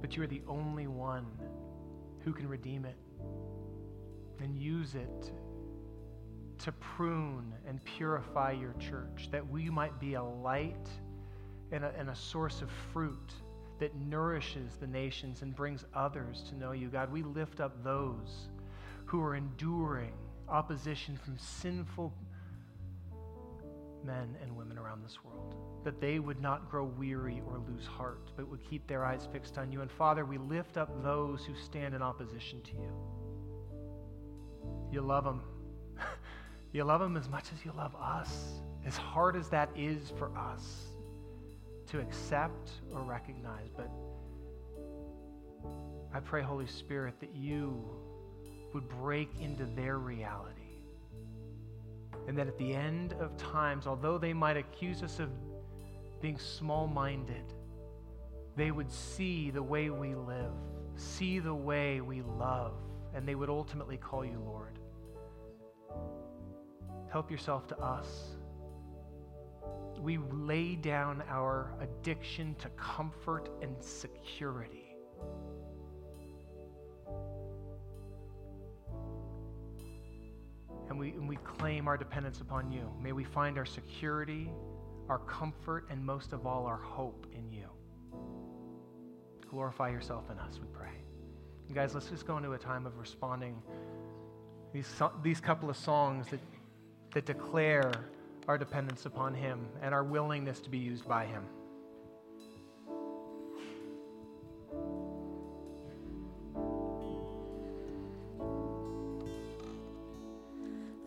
but 0.00 0.16
you 0.16 0.22
are 0.22 0.28
the 0.28 0.42
only 0.46 0.86
one 0.86 1.26
who 2.20 2.32
can 2.32 2.48
redeem 2.48 2.84
it 2.84 2.96
and 4.40 4.56
use 4.56 4.94
it 4.94 5.32
to 6.58 6.70
prune 6.72 7.52
and 7.66 7.84
purify 7.84 8.52
your 8.52 8.74
church, 8.74 9.28
that 9.32 9.48
we 9.48 9.68
might 9.68 9.98
be 9.98 10.14
a 10.14 10.22
light 10.22 10.88
and 11.72 11.84
a, 11.84 11.92
and 11.98 12.10
a, 12.10 12.14
source 12.14 12.62
of 12.62 12.70
fruit 12.92 13.32
that 13.80 13.94
nourishes 13.96 14.76
the 14.80 14.86
nations 14.86 15.42
and 15.42 15.56
brings 15.56 15.84
others 15.94 16.44
to 16.48 16.56
know 16.56 16.72
you. 16.72 16.88
God, 16.88 17.12
we 17.12 17.22
lift 17.22 17.60
up 17.60 17.82
those 17.82 18.48
who 19.06 19.20
are 19.22 19.34
enduring 19.34 20.12
opposition 20.48 21.16
from 21.16 21.36
sinful 21.36 22.12
men 24.08 24.34
and 24.42 24.56
women 24.56 24.78
around 24.78 25.04
this 25.04 25.18
world, 25.22 25.54
that 25.84 26.00
they 26.00 26.18
would 26.18 26.40
not 26.40 26.70
grow 26.70 26.84
weary 26.84 27.42
or 27.46 27.60
lose 27.68 27.86
heart, 27.86 28.30
but 28.36 28.48
would 28.48 28.68
keep 28.68 28.88
their 28.88 29.04
eyes 29.04 29.28
fixed 29.30 29.58
on 29.58 29.70
you. 29.70 29.82
And 29.82 29.90
Father, 29.90 30.24
we 30.24 30.38
lift 30.38 30.78
up 30.78 31.02
those 31.04 31.44
who 31.44 31.54
stand 31.54 31.94
in 31.94 32.02
opposition 32.02 32.62
to 32.62 32.72
you. 32.72 32.92
You 34.90 35.02
love 35.02 35.24
them. 35.24 35.42
you 36.72 36.82
love 36.84 37.00
them 37.00 37.16
as 37.16 37.28
much 37.28 37.44
as 37.54 37.64
you 37.64 37.72
love 37.76 37.94
us, 37.94 38.62
as 38.86 38.96
hard 38.96 39.36
as 39.36 39.50
that 39.50 39.68
is 39.76 40.12
for 40.18 40.36
us 40.36 40.86
to 41.88 42.00
accept 42.00 42.70
or 42.94 43.02
recognize. 43.02 43.68
But 43.76 43.90
I 46.14 46.20
pray, 46.20 46.42
Holy 46.42 46.66
Spirit, 46.66 47.20
that 47.20 47.34
you 47.34 47.84
would 48.72 48.88
break 48.88 49.28
into 49.40 49.66
their 49.66 49.98
reality. 49.98 50.57
And 52.28 52.36
that 52.36 52.46
at 52.46 52.58
the 52.58 52.74
end 52.74 53.14
of 53.14 53.36
times, 53.38 53.86
although 53.86 54.18
they 54.18 54.34
might 54.34 54.58
accuse 54.58 55.02
us 55.02 55.18
of 55.18 55.30
being 56.20 56.38
small 56.38 56.86
minded, 56.86 57.54
they 58.54 58.70
would 58.70 58.92
see 58.92 59.50
the 59.50 59.62
way 59.62 59.88
we 59.88 60.14
live, 60.14 60.52
see 60.94 61.38
the 61.38 61.54
way 61.54 62.02
we 62.02 62.20
love, 62.20 62.74
and 63.14 63.26
they 63.26 63.34
would 63.34 63.48
ultimately 63.48 63.96
call 63.96 64.26
you 64.26 64.42
Lord. 64.44 64.78
Help 67.10 67.30
yourself 67.30 67.66
to 67.68 67.78
us. 67.78 68.36
We 69.98 70.18
lay 70.30 70.74
down 70.74 71.22
our 71.30 71.72
addiction 71.80 72.54
to 72.56 72.68
comfort 72.70 73.48
and 73.62 73.74
security. 73.80 74.77
And 80.88 80.98
we, 80.98 81.10
and 81.10 81.28
we 81.28 81.36
claim 81.36 81.86
our 81.86 81.96
dependence 81.96 82.40
upon 82.40 82.72
you. 82.72 82.90
May 83.00 83.12
we 83.12 83.24
find 83.24 83.58
our 83.58 83.66
security, 83.66 84.50
our 85.08 85.18
comfort, 85.18 85.86
and 85.90 86.04
most 86.04 86.32
of 86.32 86.46
all, 86.46 86.66
our 86.66 86.78
hope 86.78 87.26
in 87.34 87.50
you. 87.50 87.66
Glorify 89.50 89.90
yourself 89.90 90.30
in 90.30 90.38
us, 90.38 90.58
we 90.60 90.68
pray. 90.72 90.92
And 91.66 91.74
guys, 91.74 91.94
let's 91.94 92.08
just 92.08 92.26
go 92.26 92.36
into 92.36 92.52
a 92.52 92.58
time 92.58 92.86
of 92.86 92.98
responding. 92.98 93.62
These, 94.72 94.90
these 95.22 95.40
couple 95.40 95.70
of 95.70 95.76
songs 95.76 96.28
that 96.28 96.40
that 97.14 97.26
declare 97.26 97.92
our 98.46 98.58
dependence 98.58 99.06
upon 99.06 99.34
Him 99.34 99.66
and 99.82 99.94
our 99.94 100.04
willingness 100.04 100.60
to 100.60 100.70
be 100.70 100.78
used 100.78 101.06
by 101.06 101.26
Him. 101.26 101.44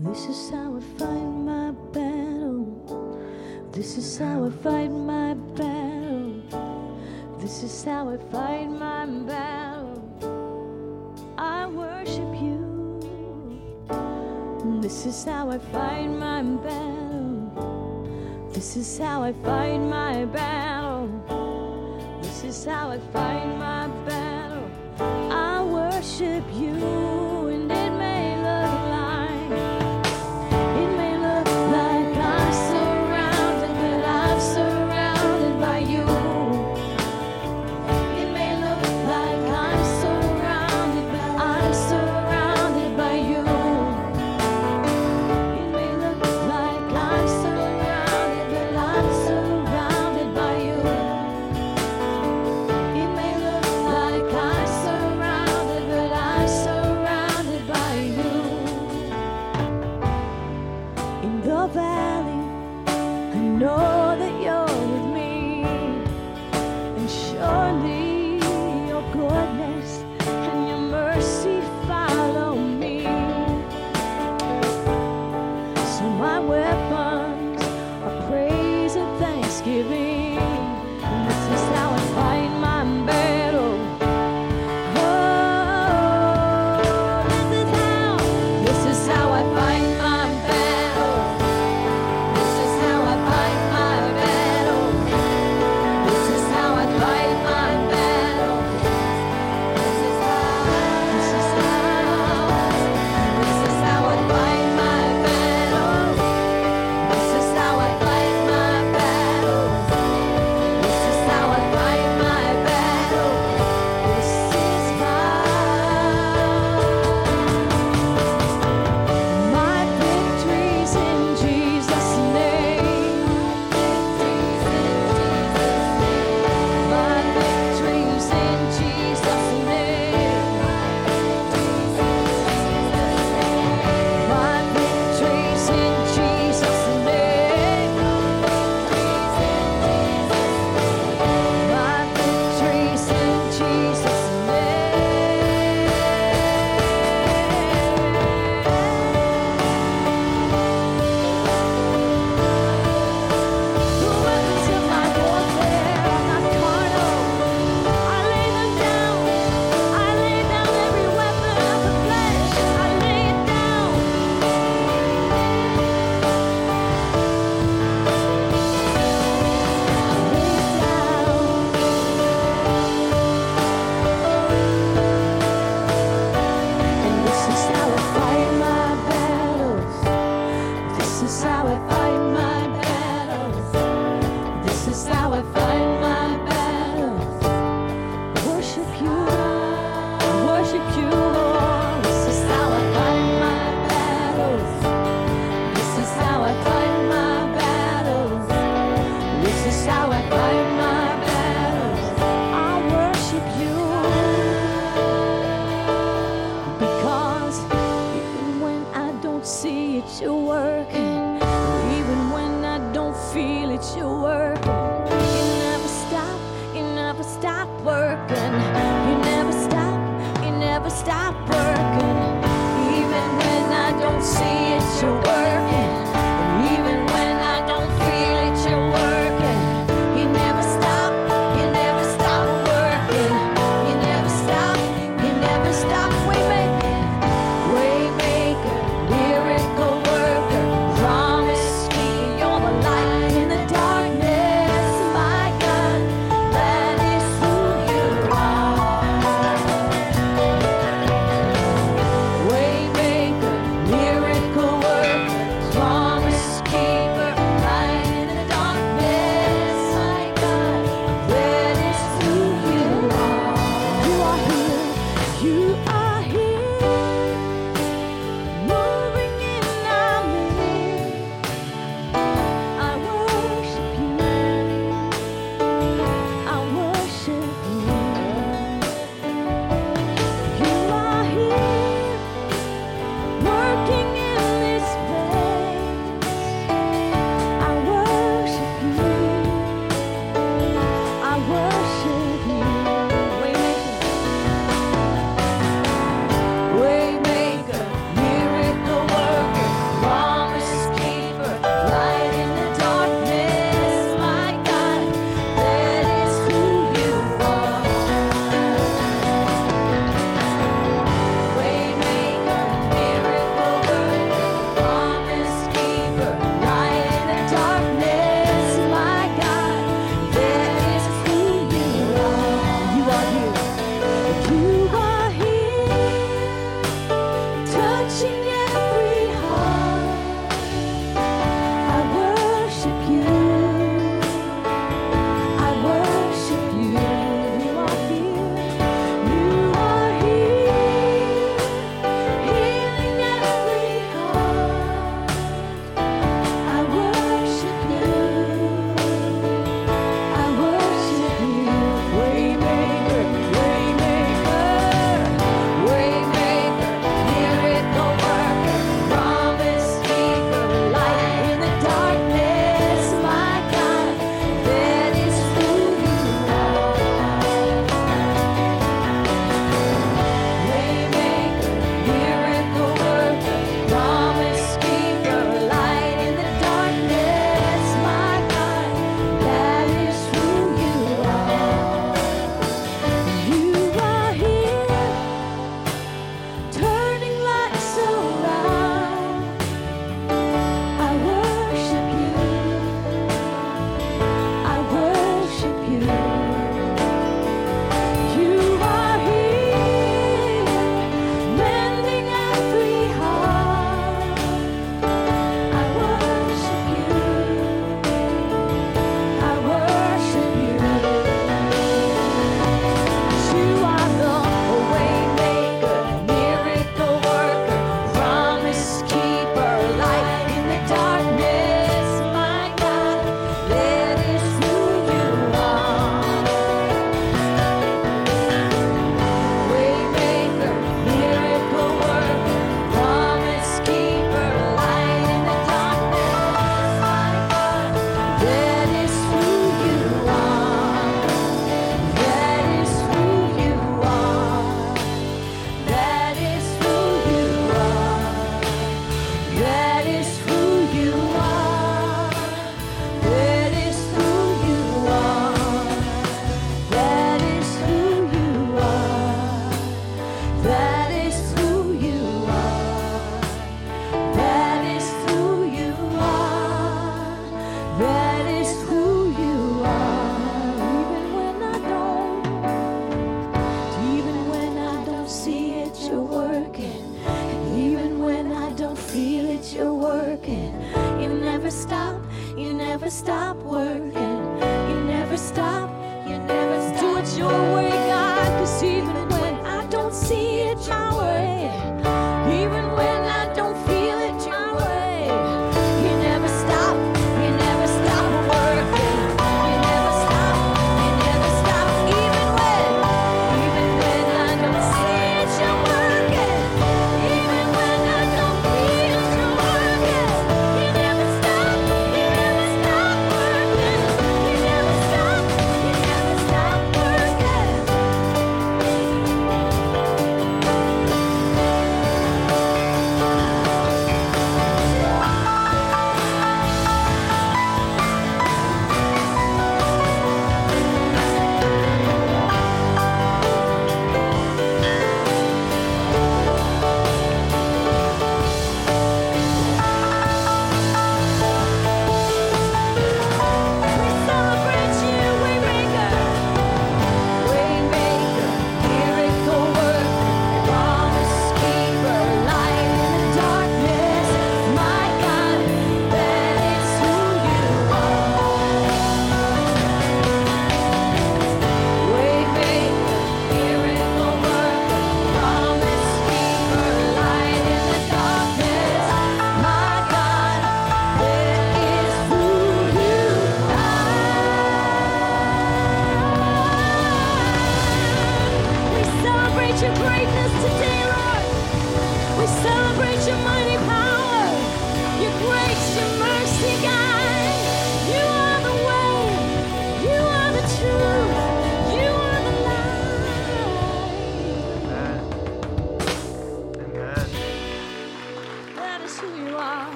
This 0.00 0.26
is 0.26 0.50
how 0.50 0.76
I 0.76 0.80
fight 0.96 1.26
my 1.26 1.72
battle. 1.92 3.68
This 3.72 3.98
is 3.98 4.16
how 4.16 4.46
I 4.46 4.50
fight 4.50 4.92
my 4.92 5.34
battle. 5.34 6.40
This 7.40 7.64
is 7.64 7.82
how 7.84 8.08
I 8.08 8.16
fight 8.30 8.70
my 8.70 9.06
battle. 9.06 10.00
I 11.36 11.66
worship 11.66 12.32
you. 12.40 13.82
This 14.80 15.04
is 15.04 15.24
how 15.24 15.50
I 15.50 15.58
fight 15.58 16.06
my 16.06 16.42
battle. 16.42 18.48
This 18.52 18.76
is 18.76 18.98
how 18.98 19.24
I 19.24 19.32
fight 19.32 19.78
my 19.78 20.26
battle. 20.26 21.08
This 22.22 22.44
is 22.44 22.64
how 22.64 22.90
I 22.90 23.00
fight 23.12 23.46
my 23.58 23.88
battle. 24.06 24.70
I 25.32 25.64
worship 25.64 26.44
you. 26.54 27.07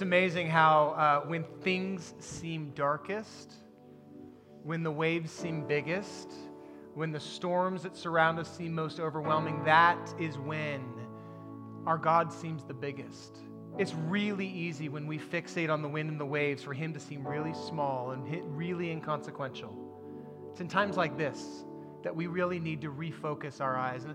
It's 0.00 0.06
amazing 0.06 0.48
how 0.48 0.94
uh, 0.96 1.28
when 1.28 1.44
things 1.60 2.14
seem 2.20 2.70
darkest, 2.70 3.52
when 4.62 4.82
the 4.82 4.90
waves 4.90 5.30
seem 5.30 5.66
biggest, 5.66 6.32
when 6.94 7.12
the 7.12 7.20
storms 7.20 7.82
that 7.82 7.94
surround 7.94 8.38
us 8.38 8.50
seem 8.56 8.74
most 8.74 8.98
overwhelming, 8.98 9.62
that 9.64 9.98
is 10.18 10.38
when 10.38 10.82
our 11.84 11.98
God 11.98 12.32
seems 12.32 12.64
the 12.64 12.72
biggest. 12.72 13.40
It's 13.76 13.92
really 13.92 14.48
easy 14.48 14.88
when 14.88 15.06
we 15.06 15.18
fixate 15.18 15.68
on 15.68 15.82
the 15.82 15.88
wind 15.88 16.08
and 16.08 16.18
the 16.18 16.24
waves 16.24 16.62
for 16.62 16.72
Him 16.72 16.94
to 16.94 16.98
seem 16.98 17.28
really 17.28 17.52
small 17.52 18.12
and 18.12 18.56
really 18.56 18.90
inconsequential. 18.90 19.76
It's 20.50 20.62
in 20.62 20.68
times 20.68 20.96
like 20.96 21.18
this 21.18 21.66
that 22.04 22.16
we 22.16 22.26
really 22.26 22.58
need 22.58 22.80
to 22.80 22.90
refocus 22.90 23.60
our 23.60 23.76
eyes. 23.76 24.06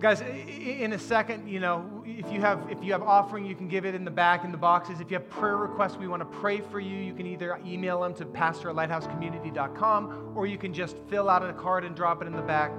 Guys, 0.00 0.20
in 0.20 0.92
a 0.92 0.98
second, 0.98 1.48
you 1.48 1.60
know, 1.60 2.02
if 2.04 2.30
you 2.32 2.40
have 2.40 2.66
if 2.68 2.82
you 2.82 2.92
have 2.92 3.02
offering, 3.02 3.46
you 3.46 3.54
can 3.54 3.68
give 3.68 3.86
it 3.86 3.94
in 3.94 4.04
the 4.04 4.10
back 4.10 4.44
in 4.44 4.50
the 4.50 4.58
boxes. 4.58 5.00
If 5.00 5.10
you 5.10 5.16
have 5.16 5.28
prayer 5.30 5.56
requests, 5.56 5.96
we 5.96 6.08
want 6.08 6.20
to 6.20 6.38
pray 6.38 6.60
for 6.60 6.80
you. 6.80 6.96
You 6.96 7.14
can 7.14 7.26
either 7.26 7.58
email 7.64 8.00
them 8.00 8.12
to 8.14 8.26
pastor 8.26 8.70
at 8.70 8.76
lighthousecommunity.com 8.76 10.32
or 10.34 10.46
you 10.46 10.58
can 10.58 10.74
just 10.74 10.96
fill 11.08 11.30
out 11.30 11.48
a 11.48 11.52
card 11.52 11.84
and 11.84 11.94
drop 11.94 12.22
it 12.22 12.26
in 12.26 12.34
the 12.34 12.42
back. 12.42 12.72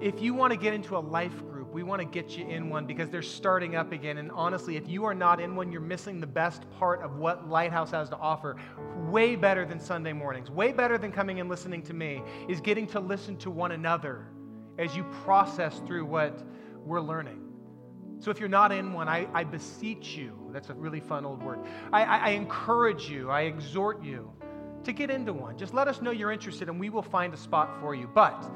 If 0.00 0.20
you 0.20 0.34
want 0.34 0.52
to 0.52 0.58
get 0.58 0.74
into 0.74 0.96
a 0.96 0.98
life 0.98 1.38
group, 1.46 1.72
we 1.72 1.84
want 1.84 2.00
to 2.00 2.04
get 2.04 2.36
you 2.36 2.44
in 2.48 2.68
one 2.68 2.86
because 2.86 3.08
they're 3.08 3.22
starting 3.22 3.76
up 3.76 3.92
again. 3.92 4.18
And 4.18 4.32
honestly, 4.32 4.76
if 4.76 4.88
you 4.88 5.04
are 5.04 5.14
not 5.14 5.40
in 5.40 5.54
one, 5.54 5.70
you're 5.70 5.80
missing 5.80 6.20
the 6.20 6.26
best 6.26 6.68
part 6.72 7.02
of 7.02 7.18
what 7.18 7.48
Lighthouse 7.48 7.92
has 7.92 8.08
to 8.08 8.16
offer. 8.16 8.56
Way 8.96 9.36
better 9.36 9.64
than 9.64 9.78
Sunday 9.78 10.12
mornings, 10.12 10.50
way 10.50 10.72
better 10.72 10.98
than 10.98 11.12
coming 11.12 11.38
and 11.38 11.48
listening 11.48 11.82
to 11.82 11.94
me, 11.94 12.20
is 12.48 12.60
getting 12.60 12.88
to 12.88 13.00
listen 13.00 13.36
to 13.38 13.50
one 13.50 13.72
another 13.72 14.26
as 14.82 14.96
you 14.96 15.04
process 15.24 15.80
through 15.86 16.04
what 16.04 16.42
we're 16.84 17.00
learning. 17.00 17.40
So 18.20 18.30
if 18.30 18.38
you're 18.38 18.48
not 18.48 18.70
in 18.72 18.92
one, 18.92 19.08
I, 19.08 19.26
I 19.32 19.44
beseech 19.44 20.16
you, 20.16 20.36
that's 20.52 20.70
a 20.70 20.74
really 20.74 21.00
fun 21.00 21.24
old 21.24 21.42
word. 21.42 21.60
I, 21.92 22.04
I, 22.04 22.16
I 22.18 22.28
encourage 22.30 23.08
you, 23.08 23.30
I 23.30 23.42
exhort 23.42 24.02
you 24.02 24.30
to 24.84 24.92
get 24.92 25.10
into 25.10 25.32
one. 25.32 25.56
Just 25.56 25.74
let 25.74 25.88
us 25.88 26.02
know 26.02 26.10
you're 26.10 26.32
interested 26.32 26.68
and 26.68 26.78
we 26.78 26.90
will 26.90 27.02
find 27.02 27.34
a 27.34 27.36
spot 27.36 27.80
for 27.80 27.94
you. 27.94 28.08
But 28.12 28.48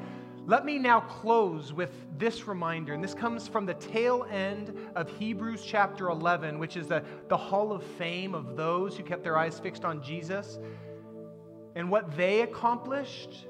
let 0.45 0.63
me 0.63 0.79
now 0.79 1.01
close 1.01 1.73
with 1.73 1.91
this 2.17 2.47
reminder, 2.47 2.93
and 2.93 3.03
this 3.03 3.13
comes 3.13 3.49
from 3.49 3.65
the 3.65 3.73
tail 3.73 4.25
end 4.31 4.73
of 4.95 5.09
Hebrews 5.09 5.63
chapter 5.65 6.09
11, 6.09 6.57
which 6.57 6.77
is 6.77 6.87
the, 6.87 7.03
the 7.27 7.35
hall 7.35 7.73
of 7.73 7.83
fame 7.83 8.33
of 8.33 8.55
those 8.55 8.95
who 8.95 9.03
kept 9.03 9.23
their 9.23 9.37
eyes 9.37 9.59
fixed 9.59 9.83
on 9.83 10.01
Jesus 10.01 10.59
and 11.75 11.91
what 11.91 12.15
they 12.15 12.41
accomplished, 12.41 13.45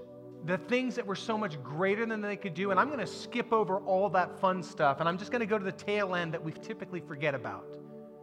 the 0.46 0.58
things 0.58 0.96
that 0.96 1.06
were 1.06 1.16
so 1.16 1.38
much 1.38 1.62
greater 1.62 2.06
than 2.06 2.22
they 2.22 2.38
could 2.38 2.54
do. 2.54 2.72
And 2.72 2.80
I'm 2.80 2.88
going 2.88 3.00
to 3.00 3.08
skip 3.08 3.52
over 3.52 3.80
all 3.80 4.10
that 4.12 4.40
fun 4.40 4.64
stuff, 4.64 5.00
and 5.00 5.10
I'm 5.10 5.18
just 5.18 5.32
going 5.32 5.42
to 5.42 5.46
go 5.46 5.58
to 5.58 5.66
the 5.66 5.72
tail 5.72 6.16
end 6.16 6.34
that 6.34 6.44
we 6.44 6.52
typically 6.52 7.02
forget 7.02 7.36
about. 7.36 7.78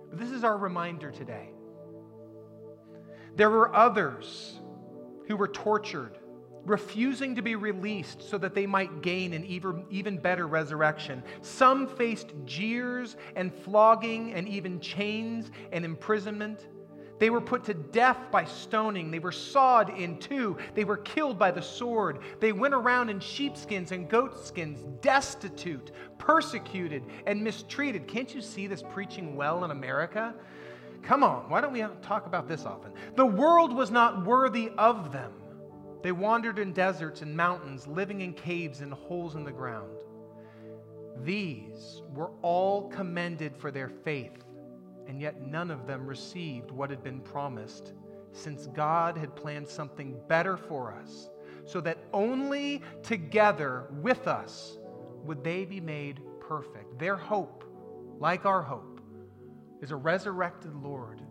But 0.09 0.19
this 0.19 0.31
is 0.31 0.45
our 0.45 0.57
reminder 0.57 1.11
today. 1.11 1.51
There 3.37 3.51
were 3.51 3.75
others 3.75 4.61
who 5.27 5.37
were 5.37 5.49
tortured, 5.49 6.19
refusing 6.65 7.35
to 7.35 7.43
be 7.43 7.57
released 7.57 8.23
so 8.23 8.39
that 8.39 8.55
they 8.55 8.67
might 8.67 9.03
gain 9.03 9.33
an 9.33 9.45
even, 9.45 9.85
even 9.91 10.19
better 10.19 10.47
resurrection. 10.47 11.23
Some 11.43 11.87
faced 11.87 12.33
jeers 12.45 13.17
and 13.37 13.53
flogging 13.53 14.33
and 14.33 14.49
even 14.49 14.81
chains 14.81 15.51
and 15.73 15.85
imprisonment. 15.85 16.69
They 17.19 17.31
were 17.31 17.41
put 17.41 17.65
to 17.65 17.75
death 17.75 18.19
by 18.31 18.45
stoning. 18.45 19.11
They 19.11 19.19
were 19.19 19.33
sawed 19.33 19.91
in 19.91 20.19
two. 20.19 20.57
They 20.75 20.85
were 20.85 20.97
killed 20.97 21.39
by 21.39 21.51
the 21.51 21.63
sword. 21.63 22.19
They 22.41 22.53
went 22.53 22.75
around 22.75 23.09
in 23.09 23.21
sheepskins 23.21 23.93
and 23.93 24.09
goatskins, 24.09 24.85
destitute, 25.01 25.93
persecuted, 26.19 27.05
and 27.27 27.43
mistreated. 27.43 28.09
Can't 28.09 28.35
you 28.35 28.41
see 28.41 28.67
this 28.67 28.83
preaching 28.83 29.37
well 29.37 29.65
in 29.65 29.71
America? 29.71 30.35
Come 31.03 31.23
on, 31.23 31.51
why 31.51 31.61
don't 31.61 31.73
we 31.73 31.85
talk 32.03 32.27
about 32.27 32.49
this 32.49 32.65
often? 32.65 32.93
The 33.15 33.27
world 33.27 33.75
was 33.75 33.91
not 33.91 34.25
worthy 34.25 34.71
of 34.79 35.13
them. 35.13 35.33
They 36.03 36.13
wandered 36.13 36.59
in 36.59 36.73
deserts 36.73 37.23
and 37.23 37.37
mountains, 37.37 37.87
living 37.87 38.23
in 38.23 38.33
caves 38.33 38.81
and 38.81 38.93
holes 38.93 39.35
in 39.35 39.45
the 39.45 39.53
ground. 39.53 39.91
These 41.23 42.03
were 42.15 42.31
all 42.43 42.89
commended 42.89 43.57
for 43.57 43.71
their 43.71 43.89
faith, 43.89 44.44
and 45.07 45.21
yet 45.21 45.41
none 45.41 45.71
of 45.71 45.87
them 45.87 46.07
received 46.07 46.71
what 46.71 46.91
had 46.91 47.03
been 47.03 47.21
promised, 47.21 47.93
since 48.33 48.67
God 48.69 49.17
had 49.17 49.37
planned 49.37 49.69
something 49.69 50.17
better 50.29 50.57
for 50.57 50.93
us, 50.93 51.31
so 51.65 51.81
that 51.81 51.99
only 52.13 52.83
together 53.03 53.87
with 54.03 54.27
us 54.27 54.79
would 55.25 55.43
they 55.45 55.65
be 55.65 55.81
made 55.81 56.21
perfect. 56.41 56.99
Their 56.99 57.17
hope, 57.17 57.65
like 58.19 58.45
our 58.45 58.63
hope, 58.63 59.01
is 59.81 59.91
a 59.91 59.97
resurrected 59.97 60.75
Lord 60.75 61.23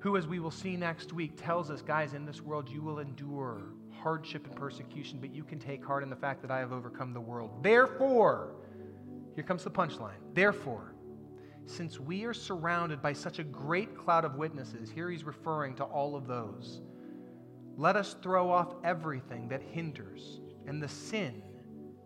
who, 0.00 0.16
as 0.16 0.26
we 0.26 0.40
will 0.40 0.50
see 0.50 0.76
next 0.76 1.12
week, 1.12 1.32
tells 1.36 1.70
us, 1.70 1.82
guys, 1.82 2.14
in 2.14 2.24
this 2.24 2.40
world 2.40 2.68
you 2.70 2.82
will 2.82 3.00
endure 3.00 3.62
hardship 3.92 4.46
and 4.46 4.56
persecution, 4.56 5.18
but 5.20 5.34
you 5.34 5.44
can 5.44 5.58
take 5.58 5.84
heart 5.84 6.02
in 6.02 6.08
the 6.08 6.16
fact 6.16 6.40
that 6.40 6.50
I 6.50 6.58
have 6.58 6.72
overcome 6.72 7.12
the 7.12 7.20
world. 7.20 7.62
Therefore, 7.62 8.54
here 9.34 9.44
comes 9.44 9.62
the 9.62 9.70
punchline. 9.70 10.16
Therefore, 10.32 10.94
since 11.70 12.00
we 12.00 12.24
are 12.24 12.34
surrounded 12.34 13.00
by 13.00 13.12
such 13.12 13.38
a 13.38 13.44
great 13.44 13.96
cloud 13.96 14.24
of 14.24 14.36
witnesses, 14.36 14.90
here 14.90 15.10
he's 15.10 15.24
referring 15.24 15.74
to 15.76 15.84
all 15.84 16.16
of 16.16 16.26
those, 16.26 16.80
let 17.76 17.96
us 17.96 18.16
throw 18.22 18.50
off 18.50 18.74
everything 18.84 19.48
that 19.48 19.62
hinders 19.62 20.40
and 20.66 20.82
the 20.82 20.88
sin 20.88 21.42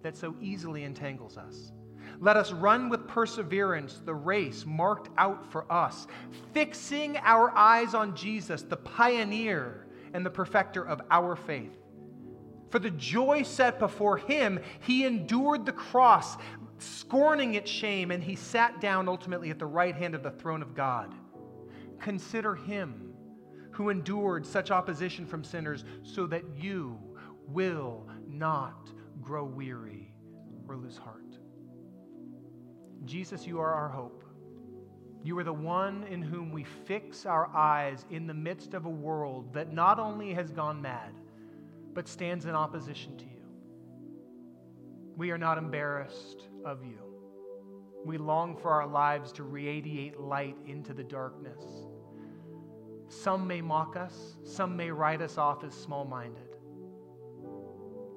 that 0.03 0.17
so 0.17 0.37
easily 0.41 0.85
entangles 0.85 1.37
us. 1.37 1.73
Let 2.21 2.37
us 2.37 2.53
run 2.53 2.91
with 2.91 3.09
perseverance 3.09 4.01
the 4.05 4.15
race 4.15 4.65
marked 4.67 5.09
out 5.19 5.51
for 5.51 5.71
us, 5.73 6.07
fixing 6.53 7.17
our 7.19 7.51
eyes 7.57 7.95
on 7.95 8.15
Jesus, 8.15 8.63
the 8.63 8.77
pioneer 8.77 9.87
and 10.13 10.25
the 10.25 10.31
perfecter 10.31 10.87
of 10.87 11.01
our 11.11 11.35
faith. 11.35 11.77
For 12.71 12.79
the 12.79 12.91
joy 12.91 13.43
set 13.43 13.79
before 13.79 14.19
him, 14.19 14.61
he 14.81 15.05
endured 15.05 15.65
the 15.65 15.73
cross, 15.73 16.37
scorning 16.85 17.55
its 17.55 17.71
shame, 17.71 18.11
and 18.11 18.23
he 18.23 18.37
sat 18.37 18.81
down 18.81 19.09
ultimately 19.09 19.51
at 19.51 19.59
the 19.59 19.67
right 19.67 19.95
hand 19.95 20.15
of 20.15 20.23
the 20.23 20.31
throne 20.31 20.63
of 20.63 20.75
God. 20.75 21.15
Consider 22.01 22.55
him 22.55 23.13
who 23.71 23.89
endured 23.89 24.47
such 24.47 24.71
opposition 24.71 25.27
from 25.27 25.43
sinners, 25.43 25.85
so 26.05 26.27
that 26.27 26.45
you 26.57 26.99
will 27.49 28.09
not 28.29 28.89
grow 29.21 29.45
weary 29.45 30.13
or 30.69 30.77
lose 30.77 30.97
heart. 30.97 31.37
Jesus, 33.05 33.47
you 33.47 33.59
are 33.61 33.73
our 33.73 33.89
hope. 33.89 34.25
You 35.25 35.37
are 35.39 35.45
the 35.45 35.53
one 35.53 36.05
in 36.05 36.23
whom 36.23 36.53
we 36.53 36.65
fix 36.65 37.27
our 37.27 37.49
eyes 37.49 38.05
in 38.11 38.27
the 38.27 38.35
midst 38.35 38.75
of 38.75 38.85
a 38.85 38.91
world 38.91 39.53
that 39.55 39.73
not 39.73 39.99
only 39.99 40.33
has 40.35 40.51
gone 40.51 40.81
mad, 40.81 41.13
but 41.95 42.07
stands 42.07 42.45
in 42.45 42.55
opposition 42.55 43.17
to 43.17 43.25
you. 43.25 43.31
We 45.17 45.31
are 45.31 45.39
not 45.39 45.59
embarrassed 45.59 46.49
of 46.65 46.85
you. 46.85 46.99
We 48.05 48.19
long 48.19 48.57
for 48.57 48.71
our 48.71 48.87
lives 48.87 49.33
to 49.33 49.45
radiate 49.45 50.21
light 50.21 50.57
into 50.67 50.93
the 50.93 51.05
darkness. 51.05 51.63
Some 53.09 53.47
may 53.47 53.61
mock 53.61 53.97
us, 53.97 54.37
some 54.43 54.77
may 54.77 54.91
write 54.91 55.23
us 55.23 55.39
off 55.39 55.65
as 55.65 55.75
small 55.75 56.05
minded. 56.05 56.49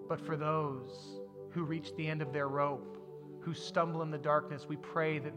But 0.10 0.19
for 0.19 0.38
those 0.38 1.22
who 1.52 1.64
reach 1.64 1.95
the 1.95 2.07
end 2.07 2.22
of 2.22 2.34
their 2.34 2.48
rope, 2.48 2.98
who 3.41 3.53
stumble 3.53 4.02
in 4.02 4.11
the 4.11 4.18
darkness, 4.18 4.65
we 4.68 4.78
pray 4.78 5.19
that 5.19 5.34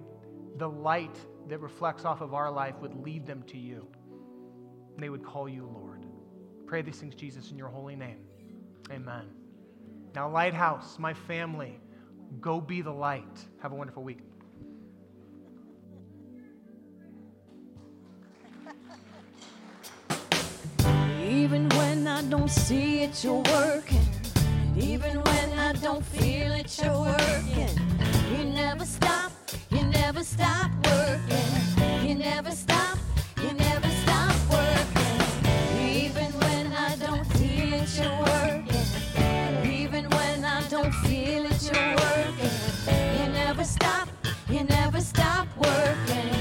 the 0.57 0.69
light 0.69 1.17
that 1.49 1.59
reflects 1.59 2.05
off 2.05 2.21
of 2.21 2.35
our 2.35 2.51
life 2.51 2.75
would 2.81 2.95
lead 2.95 3.27
them 3.27 3.43
to 3.45 3.59
you. 3.59 3.87
And 4.95 5.03
they 5.03 5.11
would 5.11 5.25
call 5.25 5.49
you 5.49 5.65
Lord. 5.67 6.07
Pray 6.67 6.83
these 6.83 6.99
things, 6.99 7.15
Jesus, 7.15 7.51
in 7.51 7.59
your 7.59 7.69
holy 7.69 7.97
name. 7.97 8.19
Amen. 8.91 9.27
Now, 10.15 10.29
Lighthouse, 10.29 10.99
my 10.99 11.15
family, 11.15 11.79
go 12.41 12.61
be 12.61 12.83
the 12.83 12.93
light. 12.93 13.47
Have 13.63 13.73
a 13.73 13.75
wonderful 13.75 14.03
week. 14.03 14.21
Even 21.21 21.69
when 21.71 22.07
I 22.07 22.23
don't 22.23 22.51
see 22.51 23.03
it, 23.03 23.23
you're 23.25 23.43
working. 23.43 24.07
Even 24.77 25.21
when 25.21 25.59
I 25.59 25.73
don't 25.75 26.05
feel 26.05 26.53
it, 26.53 26.79
you're 26.83 27.01
working. 27.01 27.69
You 28.31 28.45
never 28.45 28.85
stop, 28.85 29.33
you 29.71 29.83
never 29.85 30.23
stop 30.23 30.71
working. 30.87 32.09
You 32.09 32.15
never 32.15 32.51
stop 32.53 33.00
stop 45.21 45.47
working. 45.59 46.40